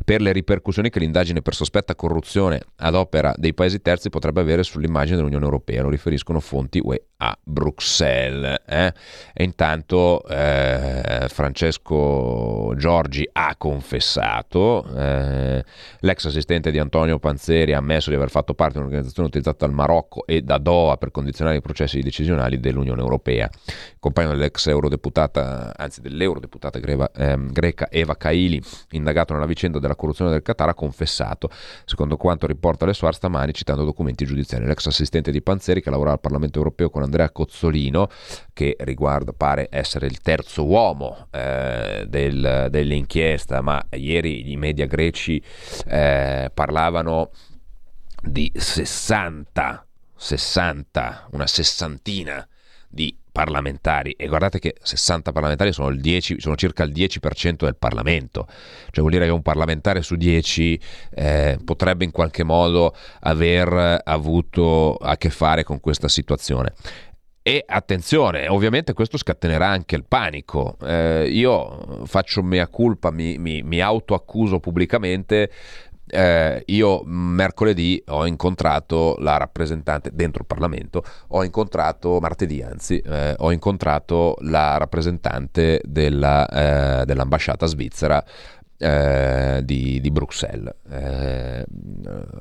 per 0.03 0.21
le 0.21 0.31
ripercussioni 0.31 0.89
che 0.89 0.99
l'indagine 0.99 1.41
per 1.41 1.55
sospetta 1.55 1.95
corruzione 1.95 2.61
ad 2.77 2.95
opera 2.95 3.33
dei 3.37 3.53
paesi 3.53 3.81
terzi 3.81 4.09
potrebbe 4.09 4.41
avere 4.41 4.63
sull'immagine 4.63 5.17
dell'Unione 5.17 5.45
Europea. 5.45 5.81
Lo 5.81 5.89
riferiscono 5.89 6.39
fonti 6.39 6.79
UE 6.83 7.01
a 7.17 7.37
Bruxelles. 7.41 8.61
Eh? 8.67 8.93
E 9.33 9.43
intanto 9.43 10.25
eh, 10.27 11.25
Francesco 11.29 12.73
Giorgi 12.75 13.27
ha 13.31 13.55
confessato, 13.57 14.85
eh, 14.95 15.63
l'ex 15.99 16.25
assistente 16.25 16.69
di 16.69 16.79
Antonio 16.79 17.19
Panzeri 17.19 17.73
ha 17.73 17.77
ammesso 17.77 18.09
di 18.09 18.17
aver 18.17 18.29
fatto 18.29 18.53
parte 18.53 18.73
di 18.73 18.79
un'organizzazione 18.79 19.29
utilizzata 19.29 19.65
dal 19.65 19.73
Marocco 19.73 20.25
e 20.25 20.41
da 20.41 20.57
Doha 20.57 20.82
Doha 20.83 20.97
per 20.97 21.11
condizionare 21.11 21.57
i 21.57 21.61
processi 21.61 22.01
decisionali 22.01 22.59
dell'Unione 22.59 23.01
Europea. 23.01 23.49
Compagno 23.99 24.29
dell'ex 24.29 24.67
eurodeputata, 24.67 25.73
anzi 25.75 26.01
dell'eurodeputata 26.01 26.79
greva, 26.79 27.09
ehm, 27.15 27.51
greca 27.51 27.89
Eva 27.89 28.17
Kaili, 28.17 28.61
indagato 28.91 29.33
nella 29.33 29.45
vicenda 29.45 29.79
della 29.79 29.95
corruzione 29.95 30.31
del 30.31 30.41
Qatar, 30.41 30.69
ha 30.69 30.73
confessato, 30.73 31.49
secondo 31.85 32.17
quanto 32.17 32.45
riporta 32.47 32.85
le 32.85 32.93
Suar 32.93 33.15
stamani 33.15 33.53
citando 33.53 33.85
documenti 33.85 34.25
giudiziari. 34.25 34.65
L'ex 34.65 34.85
assistente 34.87 35.31
di 35.31 35.41
Panzeri 35.41 35.81
che 35.81 35.89
lavora 35.89 36.11
al 36.11 36.19
Parlamento 36.19 36.57
Europeo 36.57 36.89
con 36.89 37.03
Andrea 37.03 37.29
Cozzolino, 37.31 38.09
che 38.51 38.75
riguarda, 38.79 39.31
pare 39.31 39.67
essere 39.71 40.07
il 40.07 40.19
terzo 40.19 40.65
uomo 40.65 41.27
eh, 41.31 42.05
del, 42.07 42.67
dell'inchiesta, 42.69 43.61
ma 43.61 43.83
ieri 43.91 44.51
i 44.51 44.57
media 44.57 44.85
greci 44.85 45.41
eh, 45.87 46.51
parlavano 46.53 47.31
di 48.21 48.51
60 48.53 49.85
60, 50.15 51.29
una 51.31 51.47
sessantina 51.47 52.47
di 52.87 53.15
parlamentari 53.33 54.11
e 54.11 54.27
guardate 54.27 54.59
che 54.59 54.75
60 54.79 55.31
parlamentari 55.31 55.73
sono, 55.73 55.93
10, 55.93 56.39
sono, 56.39 56.55
circa 56.55 56.83
il 56.83 56.91
10% 56.91 57.55
del 57.63 57.75
Parlamento, 57.75 58.45
cioè 58.91 58.99
vuol 58.99 59.11
dire 59.11 59.25
che 59.25 59.31
un 59.31 59.41
parlamentare 59.41 60.03
su 60.03 60.15
10 60.15 60.79
eh, 61.15 61.57
potrebbe 61.65 62.03
in 62.05 62.11
qualche 62.11 62.43
modo 62.43 62.95
aver 63.21 64.01
avuto 64.03 64.95
a 64.97 65.17
che 65.17 65.31
fare 65.31 65.63
con 65.63 65.79
questa 65.79 66.07
situazione. 66.07 66.73
E 67.41 67.61
attenzione, 67.67 68.47
ovviamente 68.47 68.93
questo 68.93 69.17
scatenerà 69.17 69.67
anche 69.67 69.95
il 69.95 70.05
panico. 70.07 70.77
Eh, 70.81 71.27
io 71.29 72.05
faccio 72.05 72.41
mea 72.41 72.67
culpa, 72.69 73.11
mi, 73.11 73.37
mi, 73.37 73.63
mi 73.63 73.81
autoaccuso 73.81 74.59
pubblicamente 74.61 75.51
eh, 76.07 76.63
io 76.67 77.01
mercoledì 77.05 78.03
ho 78.07 78.25
incontrato 78.25 79.15
la 79.19 79.37
rappresentante 79.37 80.11
dentro 80.13 80.41
il 80.41 80.47
Parlamento, 80.47 81.03
ho 81.29 81.43
incontrato 81.43 82.19
martedì 82.19 82.61
anzi, 82.61 82.99
eh, 82.99 83.35
ho 83.37 83.51
incontrato 83.51 84.35
la 84.41 84.77
rappresentante 84.77 85.81
della, 85.83 87.01
eh, 87.01 87.05
dell'ambasciata 87.05 87.65
svizzera 87.65 88.23
eh, 88.77 89.61
di, 89.63 90.01
di, 90.01 90.11
Bruxelles. 90.11 90.73
Eh, 90.89 91.65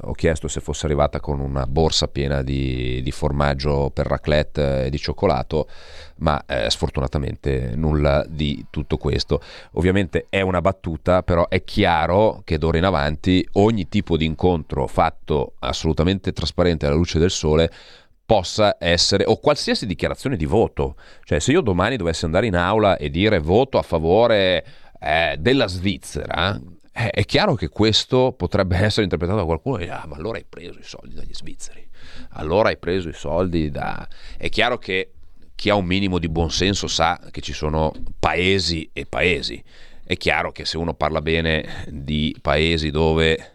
ho 0.03 0.13
chiesto 0.13 0.49
se 0.49 0.61
fosse 0.61 0.87
arrivata 0.87 1.21
con 1.21 1.41
una 1.41 1.67
borsa 1.67 2.09
piena 2.09 2.43
di, 2.43 3.01
di 3.03 3.11
formaggio 3.11 3.91
per 3.93 4.07
raclette 4.07 4.87
e 4.87 4.91
di 4.91 4.99
cioccolato, 4.99 5.69
ma 6.17 6.43
eh, 6.47 6.71
sfortunatamente 6.71 7.73
nulla 7.77 8.25
di 8.29 8.67
tutto 8.71 8.97
questo. 8.97 9.41
Ovviamente 9.73 10.27
è 10.29 10.41
una 10.41 10.61
battuta, 10.61 11.23
però 11.23 11.49
è 11.49 11.63
chiaro 11.65 12.43
che 12.45 12.59
d'ora 12.59 12.79
in 12.79 12.85
avanti 12.85 13.47
ogni 13.53 13.89
tipo 13.89 14.17
di 14.17 14.25
incontro 14.25 14.87
fatto 14.87 15.55
assolutamente 15.61 16.33
trasparente 16.33 16.87
alla 16.87 16.97
luce 16.97 17.19
del 17.19 17.31
sole 17.31 17.71
possa 18.25 18.77
essere, 18.79 19.25
o 19.27 19.39
qualsiasi 19.39 19.85
dichiarazione 19.85 20.37
di 20.37 20.47
voto. 20.47 20.97
Cioè, 21.25 21.39
se 21.39 21.53
io 21.53 21.61
domani 21.61 21.97
dovessi 21.97 22.25
andare 22.25 22.47
in 22.47 22.57
aula 22.57 22.97
e 22.97 23.11
dire 23.11 23.39
voto 23.39 23.77
a 23.77 23.83
favore 23.83 24.65
eh, 25.03 25.37
della 25.39 25.67
Svizzera, 25.67 26.59
eh, 26.93 27.11
è 27.11 27.25
chiaro 27.25 27.55
che 27.55 27.69
questo 27.69 28.35
potrebbe 28.37 28.77
essere 28.85 29.03
interpretato 29.03 29.39
da 29.39 29.45
qualcuno 29.45 29.79
e 29.79 29.89
ah, 29.89 30.05
ma 30.07 30.17
allora 30.17 30.39
hai 30.39 30.45
preso 30.49 30.79
i 30.79 30.85
soldi 30.85 31.15
dagli 31.15 31.35
svizzeri, 31.35 31.87
allora 32.31 32.69
hai 32.69 32.79
preso 32.79 33.09
i 33.09 33.15
soldi 33.15 33.71
da... 33.71 34.07
È 34.37 34.49
chiaro 34.49 34.79
che 34.79 35.13
chi 35.55 35.71
ha 35.71 35.75
un 35.75 35.85
minimo 35.85 36.19
di 36.19 36.29
buonsenso 36.29 36.87
sa 36.87 37.21
che 37.31 37.41
ci 37.41 37.53
sono 37.53 37.93
paesi 38.19 38.91
e 38.93 39.07
paesi. 39.07 39.63
È 40.05 40.17
chiaro 40.17 40.51
che 40.51 40.65
se 40.65 40.77
uno 40.77 40.95
parla 40.95 41.23
bene 41.23 41.85
di 41.89 42.37
paesi 42.41 42.91
dove 42.91 43.52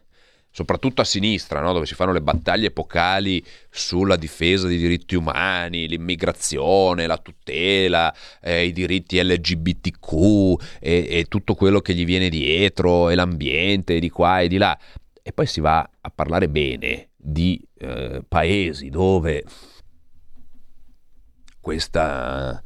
soprattutto 0.58 1.02
a 1.02 1.04
sinistra, 1.04 1.62
no? 1.62 1.72
dove 1.72 1.86
si 1.86 1.94
fanno 1.94 2.14
le 2.14 2.20
battaglie 2.20 2.70
epocali 2.70 3.46
sulla 3.70 4.16
difesa 4.16 4.66
dei 4.66 4.78
diritti 4.78 5.14
umani, 5.14 5.88
l'immigrazione, 5.88 7.06
la 7.06 7.20
tutela, 7.20 8.12
eh, 8.42 8.66
i 8.66 8.72
diritti 8.72 9.22
LGBTQ 9.22 10.56
e, 10.80 11.06
e, 11.12 11.26
tutto 11.30 11.54
quello 11.54 11.80
che 11.80 11.94
gli 11.94 12.06
viene 12.06 12.30
dietro, 12.30 13.10
e 13.10 13.14
l'ambiente, 13.14 14.00
di 14.00 14.10
qua 14.10 14.40
e 14.40 14.48
di 14.48 14.58
là. 14.58 14.76
E 15.22 15.32
poi 15.32 15.46
si 15.46 15.60
va 15.60 15.88
a 16.02 16.10
parlare 16.10 16.50
bene 16.50 17.10
di 17.16 17.64
eh, 17.78 18.24
paesi 18.28 18.90
dove 18.90 19.44
questa, 21.62 22.60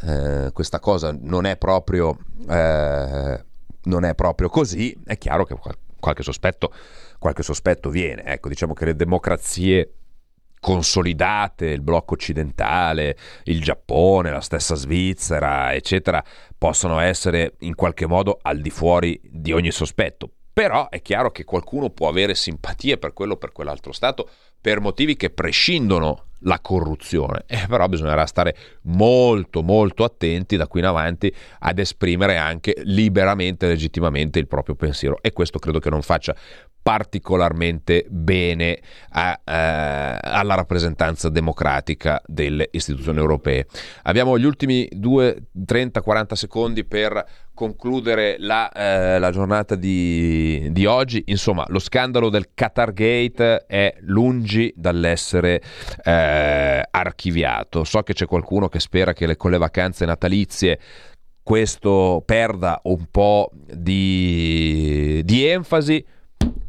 eh, 0.00 0.48
questa, 0.50 0.80
cosa 0.80 1.14
non 1.20 1.44
è 1.44 1.58
proprio... 1.58 2.16
Eh, 2.48 3.44
non 3.86 4.04
è 4.04 4.14
proprio 4.14 4.48
così, 4.48 4.98
è 5.04 5.18
chiaro 5.18 5.44
che 5.44 5.54
qualche 6.00 6.22
sospetto 6.22 6.72
qualche 7.24 7.42
sospetto 7.42 7.88
viene. 7.88 8.22
Ecco, 8.22 8.50
diciamo 8.50 8.74
che 8.74 8.84
le 8.84 8.96
democrazie 8.96 9.94
consolidate, 10.60 11.68
il 11.68 11.80
blocco 11.80 12.12
occidentale, 12.12 13.16
il 13.44 13.62
Giappone, 13.62 14.30
la 14.30 14.42
stessa 14.42 14.74
Svizzera, 14.74 15.72
eccetera, 15.72 16.22
possono 16.58 16.98
essere 16.98 17.54
in 17.60 17.74
qualche 17.76 18.06
modo 18.06 18.38
al 18.42 18.60
di 18.60 18.68
fuori 18.68 19.18
di 19.24 19.52
ogni 19.52 19.70
sospetto. 19.70 20.30
Però 20.52 20.90
è 20.90 21.00
chiaro 21.00 21.30
che 21.30 21.44
qualcuno 21.44 21.88
può 21.88 22.08
avere 22.08 22.34
simpatie 22.34 22.98
per 22.98 23.14
quello 23.14 23.32
o 23.32 23.36
per 23.38 23.52
quell'altro 23.52 23.92
Stato 23.92 24.28
per 24.60 24.80
motivi 24.80 25.16
che 25.16 25.30
prescindono 25.30 26.26
la 26.40 26.60
corruzione. 26.60 27.44
Eh, 27.46 27.66
però 27.68 27.86
bisognerà 27.88 28.26
stare 28.26 28.56
molto 28.82 29.62
molto 29.62 30.04
attenti 30.04 30.56
da 30.56 30.66
qui 30.66 30.80
in 30.80 30.86
avanti 30.86 31.34
ad 31.60 31.78
esprimere 31.78 32.36
anche 32.36 32.74
liberamente, 32.84 33.66
legittimamente 33.66 34.38
il 34.38 34.46
proprio 34.46 34.74
pensiero 34.74 35.18
e 35.22 35.32
questo 35.32 35.58
credo 35.58 35.78
che 35.80 35.90
non 35.90 36.02
faccia 36.02 36.34
particolarmente 36.84 38.04
bene 38.10 38.78
a, 39.12 39.40
eh, 39.42 40.18
alla 40.20 40.54
rappresentanza 40.54 41.30
democratica 41.30 42.20
delle 42.26 42.68
istituzioni 42.72 43.18
europee. 43.20 43.66
Abbiamo 44.02 44.38
gli 44.38 44.44
ultimi 44.44 44.86
2, 44.92 45.44
30, 45.64 46.02
40 46.02 46.36
secondi 46.36 46.84
per 46.84 47.24
concludere 47.54 48.36
la, 48.38 48.70
eh, 48.70 49.18
la 49.18 49.30
giornata 49.30 49.76
di, 49.76 50.68
di, 50.72 50.84
oggi. 50.84 51.22
Insomma, 51.28 51.64
lo 51.68 51.78
scandalo 51.78 52.28
del 52.28 52.50
Qatar 52.52 52.92
Gate 52.92 53.64
è 53.64 53.94
lungi 54.00 54.70
dall'essere 54.76 55.62
eh, 56.02 56.86
archiviato. 56.90 57.84
So 57.84 58.02
che 58.02 58.12
c'è 58.12 58.26
qualcuno 58.26 58.68
che 58.68 58.78
spera 58.78 59.14
che 59.14 59.26
le, 59.26 59.36
con 59.36 59.50
le 59.50 59.58
vacanze 59.58 60.04
natalizie 60.04 60.78
questo 61.42 62.22
perda 62.24 62.80
un 62.84 63.06
po' 63.10 63.50
di, 63.54 65.22
di 65.24 65.46
enfasi 65.46 66.04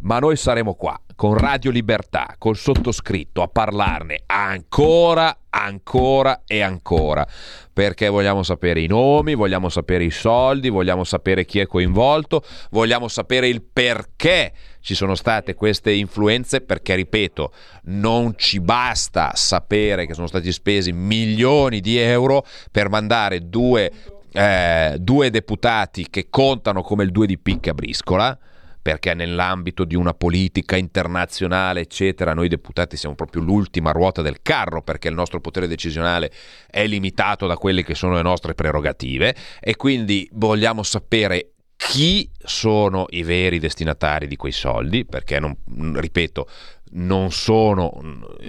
ma 0.06 0.20
noi 0.20 0.36
saremo 0.36 0.76
qua 0.76 1.00
con 1.16 1.38
Radio 1.38 1.72
Libertà, 1.72 2.36
col 2.38 2.58
sottoscritto, 2.58 3.42
a 3.42 3.48
parlarne 3.48 4.24
ancora, 4.26 5.36
ancora 5.50 6.44
e 6.46 6.62
ancora, 6.62 7.26
perché 7.72 8.10
vogliamo 8.10 8.44
sapere 8.44 8.82
i 8.82 8.88
nomi, 8.88 9.34
vogliamo 9.34 9.70
sapere 9.70 10.04
i 10.04 10.12
soldi, 10.12 10.70
vogliamo 10.70 11.04
sapere 11.04 11.46
chi 11.46 11.60
è 11.60 11.66
coinvolto, 11.66 12.44
vogliamo 12.72 13.08
sapere 13.08 13.48
il 13.48 13.64
perché 13.64 14.52
ci 14.82 14.94
sono 14.94 15.16
state 15.16 15.56
queste 15.56 15.92
influenze, 15.92 16.62
perché 16.62 16.96
ripeto, 16.96 17.52
non 17.84 18.34
ci 18.36 18.60
basta 18.60 19.32
sapere 19.34 20.06
che 20.06 20.14
sono 20.14 20.28
stati 20.28 20.52
spesi 20.52 20.92
milioni 20.92 21.80
di 21.80 21.98
euro 21.98 22.46
per 22.72 22.90
mandare 22.90 23.48
due, 23.48 23.92
eh, 24.34 24.98
due 25.00 25.30
deputati 25.32 26.08
che 26.10 26.28
contano 26.30 26.84
come 26.84 27.04
il 27.06 27.12
due 27.12 27.26
di 27.26 27.40
picca 27.40 27.74
briscola 27.74 28.38
perché 28.86 29.16
nell'ambito 29.16 29.84
di 29.84 29.96
una 29.96 30.14
politica 30.14 30.76
internazionale, 30.76 31.82
eccetera, 31.82 32.36
noi 32.36 32.48
deputati 32.48 32.98
siamo 32.98 33.16
proprio 33.16 33.42
l'ultima 33.42 33.90
ruota 33.90 34.22
del 34.22 34.44
carro 34.44 34.84
perché 34.84 35.08
il 35.08 35.16
nostro 35.16 35.40
potere 35.40 35.66
decisionale 35.66 36.32
è 36.70 36.86
limitato 36.86 37.48
da 37.48 37.58
quelle 37.58 37.84
che 37.84 37.96
sono 37.96 38.14
le 38.14 38.22
nostre 38.22 38.54
prerogative 38.54 39.36
e 39.60 39.76
quindi 39.76 40.30
vogliamo 40.34 40.84
sapere 40.84 41.54
chi 41.76 42.30
sono 42.38 43.08
i 43.10 43.24
veri 43.24 43.58
destinatari 43.58 44.28
di 44.28 44.36
quei 44.36 44.52
soldi, 44.52 45.04
perché 45.04 45.40
non, 45.40 45.58
ripeto, 45.96 46.48
non 46.92 47.32
sono, 47.32 48.00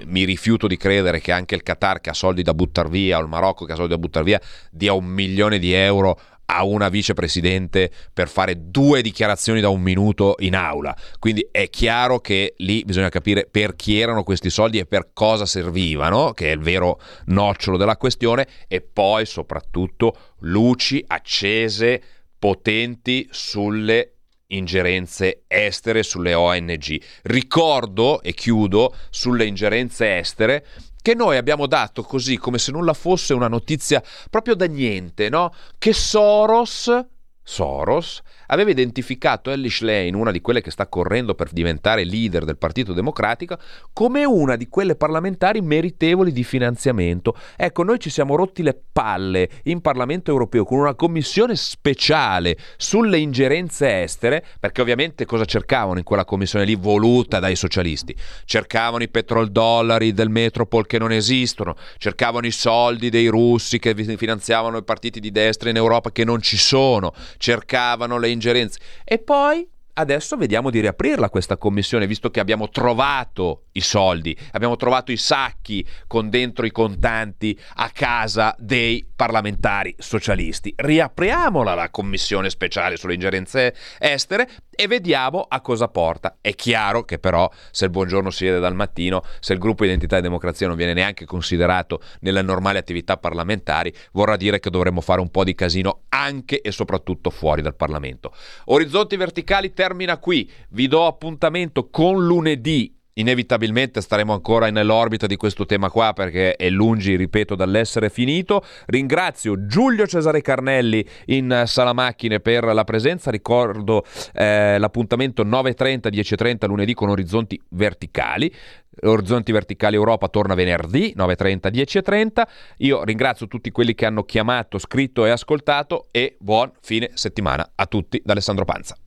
mi 0.05 0.23
rifiuto 0.23 0.67
di 0.67 0.77
credere 0.77 1.19
che 1.19 1.31
anche 1.31 1.55
il 1.55 1.63
Qatar 1.63 1.99
che 1.99 2.11
ha 2.11 2.13
soldi 2.13 2.43
da 2.43 2.53
buttare 2.53 2.89
via 2.89 3.17
o 3.17 3.21
il 3.21 3.27
Marocco 3.27 3.65
che 3.65 3.71
ha 3.71 3.75
soldi 3.75 3.93
da 3.93 3.97
buttare 3.97 4.23
via 4.23 4.41
dia 4.69 4.93
un 4.93 5.05
milione 5.05 5.57
di 5.57 5.73
euro 5.73 6.19
a 6.49 6.63
una 6.63 6.89
vicepresidente 6.89 7.91
per 8.13 8.27
fare 8.29 8.69
due 8.69 9.01
dichiarazioni 9.01 9.61
da 9.61 9.69
un 9.69 9.81
minuto 9.81 10.35
in 10.39 10.55
aula. 10.55 10.95
Quindi 11.19 11.47
è 11.51 11.69
chiaro 11.69 12.19
che 12.19 12.53
lì 12.57 12.83
bisogna 12.83 13.09
capire 13.09 13.47
per 13.49 13.75
chi 13.75 13.99
erano 13.99 14.23
questi 14.23 14.49
soldi 14.49 14.79
e 14.79 14.85
per 14.85 15.09
cosa 15.13 15.45
servivano, 15.45 16.31
che 16.31 16.49
è 16.49 16.53
il 16.53 16.59
vero 16.59 16.99
nocciolo 17.25 17.77
della 17.77 17.97
questione, 17.97 18.47
e 18.67 18.81
poi 18.81 19.25
soprattutto 19.25 20.15
luci 20.39 21.03
accese, 21.05 22.01
potenti 22.39 23.27
sulle 23.31 24.13
ingerenze 24.47 25.43
estere 25.47 26.03
sulle 26.03 26.33
ONG. 26.33 27.01
Ricordo 27.23 28.21
e 28.21 28.33
chiudo 28.33 28.95
sulle 29.09 29.45
ingerenze 29.45 30.17
estere 30.17 30.65
che 31.01 31.13
noi 31.13 31.37
abbiamo 31.37 31.67
dato 31.67 32.03
così 32.03 32.37
come 32.37 32.57
se 32.57 32.71
nulla 32.71 32.93
fosse 32.93 33.33
una 33.33 33.47
notizia 33.47 34.03
proprio 34.29 34.55
da 34.55 34.65
niente, 34.65 35.29
no? 35.29 35.53
Che 35.77 35.93
Soros, 35.93 37.05
Soros 37.43 38.21
aveva 38.47 38.71
identificato 38.71 39.51
Ellie 39.51 39.71
Lane, 39.79 40.15
una 40.15 40.31
di 40.31 40.41
quelle 40.41 40.61
che 40.61 40.71
sta 40.71 40.87
correndo 40.87 41.35
per 41.35 41.51
diventare 41.51 42.03
leader 42.03 42.45
del 42.45 42.57
Partito 42.57 42.93
Democratico, 42.93 43.57
come 43.93 44.25
una 44.25 44.55
di 44.55 44.67
quelle 44.67 44.95
parlamentari 44.95 45.61
meritevoli 45.61 46.31
di 46.31 46.43
finanziamento. 46.43 47.35
Ecco, 47.55 47.83
noi 47.83 47.99
ci 47.99 48.09
siamo 48.09 48.35
rotti 48.35 48.63
le 48.63 48.79
palle 48.91 49.49
in 49.63 49.81
Parlamento 49.81 50.31
europeo 50.31 50.63
con 50.63 50.79
una 50.79 50.95
commissione 50.95 51.55
speciale 51.55 52.57
sulle 52.77 53.17
ingerenze 53.17 54.01
estere, 54.01 54.43
perché 54.59 54.81
ovviamente 54.81 55.25
cosa 55.25 55.45
cercavano 55.45 55.97
in 55.97 56.03
quella 56.03 56.25
commissione 56.25 56.65
lì 56.65 56.75
voluta 56.75 57.39
dai 57.39 57.55
socialisti? 57.55 58.15
Cercavano 58.45 59.03
i 59.03 59.09
petrodollari 59.09 60.13
del 60.13 60.29
Metropol 60.29 60.85
che 60.85 60.99
non 60.99 61.11
esistono, 61.11 61.75
cercavano 61.97 62.45
i 62.45 62.51
soldi 62.51 63.09
dei 63.09 63.27
russi 63.27 63.79
che 63.79 63.95
finanziavano 64.17 64.77
i 64.77 64.83
partiti 64.83 65.19
di 65.19 65.31
destra 65.31 65.69
in 65.69 65.75
Europa 65.75 66.11
che 66.11 66.23
non 66.23 66.41
ci 66.41 66.57
sono, 66.57 67.13
cercavano 67.37 68.17
le 68.17 68.29
ingerenze. 68.37 68.79
E 69.03 69.17
poi 69.17 69.67
adesso 69.97 70.37
vediamo 70.37 70.69
di 70.69 70.79
riaprirla 70.79 71.29
questa 71.29 71.57
commissione, 71.57 72.07
visto 72.07 72.29
che 72.29 72.39
abbiamo 72.39 72.69
trovato 72.69 73.63
i 73.73 73.81
soldi, 73.81 74.37
abbiamo 74.51 74.75
trovato 74.75 75.11
i 75.11 75.17
sacchi 75.17 75.85
con 76.07 76.29
dentro 76.29 76.65
i 76.65 76.71
contanti 76.71 77.57
a 77.75 77.89
casa 77.89 78.55
dei 78.57 79.07
parlamentari 79.15 79.95
socialisti. 79.97 80.73
Riapriamola 80.75 81.73
la 81.73 81.89
commissione 81.89 82.49
speciale 82.49 82.97
sulle 82.97 83.15
ingerenze 83.15 83.75
estere 83.97 84.47
e 84.69 84.87
vediamo 84.87 85.45
a 85.47 85.59
cosa 85.61 85.87
porta. 85.87 86.37
È 86.39 86.53
chiaro 86.53 87.03
che 87.03 87.17
però 87.17 87.49
se 87.71 87.85
il 87.85 87.91
buongiorno 87.91 88.29
si 88.29 88.45
vede 88.45 88.59
dal 88.59 88.75
mattino, 88.75 89.23
se 89.39 89.53
il 89.53 89.59
gruppo 89.59 89.83
Identità 89.83 90.17
e 90.17 90.21
Democrazia 90.21 90.67
non 90.67 90.75
viene 90.75 90.93
neanche 90.93 91.25
considerato 91.25 91.99
nelle 92.19 92.43
normali 92.43 92.77
attività 92.77 93.17
parlamentari, 93.17 93.91
vorrà 94.11 94.35
dire 94.35 94.59
che 94.59 94.69
dovremmo 94.69 95.01
fare 95.01 95.19
un 95.19 95.31
po' 95.31 95.43
di 95.43 95.55
casino 95.55 96.01
anche 96.09 96.61
e 96.61 96.71
soprattutto 96.71 97.31
fuori 97.31 97.63
dal 97.63 97.75
Parlamento. 97.75 98.31
Orizzonti 98.65 99.15
verticali 99.15 99.73
termina 99.87 100.17
qui, 100.17 100.49
vi 100.69 100.87
do 100.87 101.05
appuntamento 101.05 101.89
con 101.89 102.25
lunedì 102.25 102.93
inevitabilmente 103.17 104.01
staremo 104.01 104.33
ancora 104.33 104.69
nell'orbita 104.69 105.27
di 105.27 105.35
questo 105.35 105.65
tema 105.65 105.89
qua 105.89 106.13
perché 106.13 106.55
è 106.55 106.69
lungi, 106.69 107.15
ripeto, 107.15 107.55
dall'essere 107.55 108.09
finito. 108.09 108.63
Ringrazio 108.85 109.65
Giulio 109.65 110.07
Cesare 110.07 110.41
Carnelli 110.41 111.05
in 111.25 111.63
sala 111.65 111.93
macchine 111.93 112.39
per 112.39 112.63
la 112.65 112.83
presenza. 112.83 113.31
Ricordo 113.31 114.05
eh, 114.33 114.77
l'appuntamento 114.77 115.43
9.30, 115.43 116.09
10.30 116.11 116.67
lunedì 116.67 116.93
con 116.93 117.09
orizzonti 117.09 117.59
verticali. 117.69 118.53
Orizzonti 118.99 119.51
Verticali 119.51 119.95
Europa 119.95 120.27
torna 120.27 120.55
venerdì 120.55 121.13
9.30, 121.15 121.71
10.30. 121.71 122.43
Io 122.77 123.03
ringrazio 123.03 123.47
tutti 123.47 123.69
quelli 123.69 123.93
che 123.93 124.07
hanno 124.07 124.23
chiamato, 124.23 124.79
scritto 124.79 125.23
e 125.25 125.29
ascoltato 125.29 126.07
e 126.09 126.35
buon 126.39 126.71
fine 126.81 127.11
settimana 127.13 127.73
a 127.75 127.85
tutti 127.85 128.19
da 128.25 128.31
Alessandro 128.31 128.65
Panza. 128.65 128.97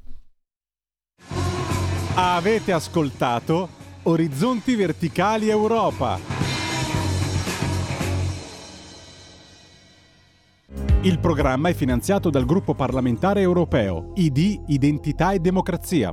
Avete 2.15 2.73
ascoltato 2.73 3.69
Orizzonti 4.03 4.75
Verticali 4.75 5.49
Europa. 5.49 6.19
Il 11.03 11.19
programma 11.21 11.69
è 11.69 11.73
finanziato 11.73 12.29
dal 12.29 12.45
gruppo 12.45 12.75
parlamentare 12.75 13.41
europeo 13.41 14.13
ID 14.17 14.65
Identità 14.67 15.33
e 15.33 15.39
Democrazia 15.39 16.13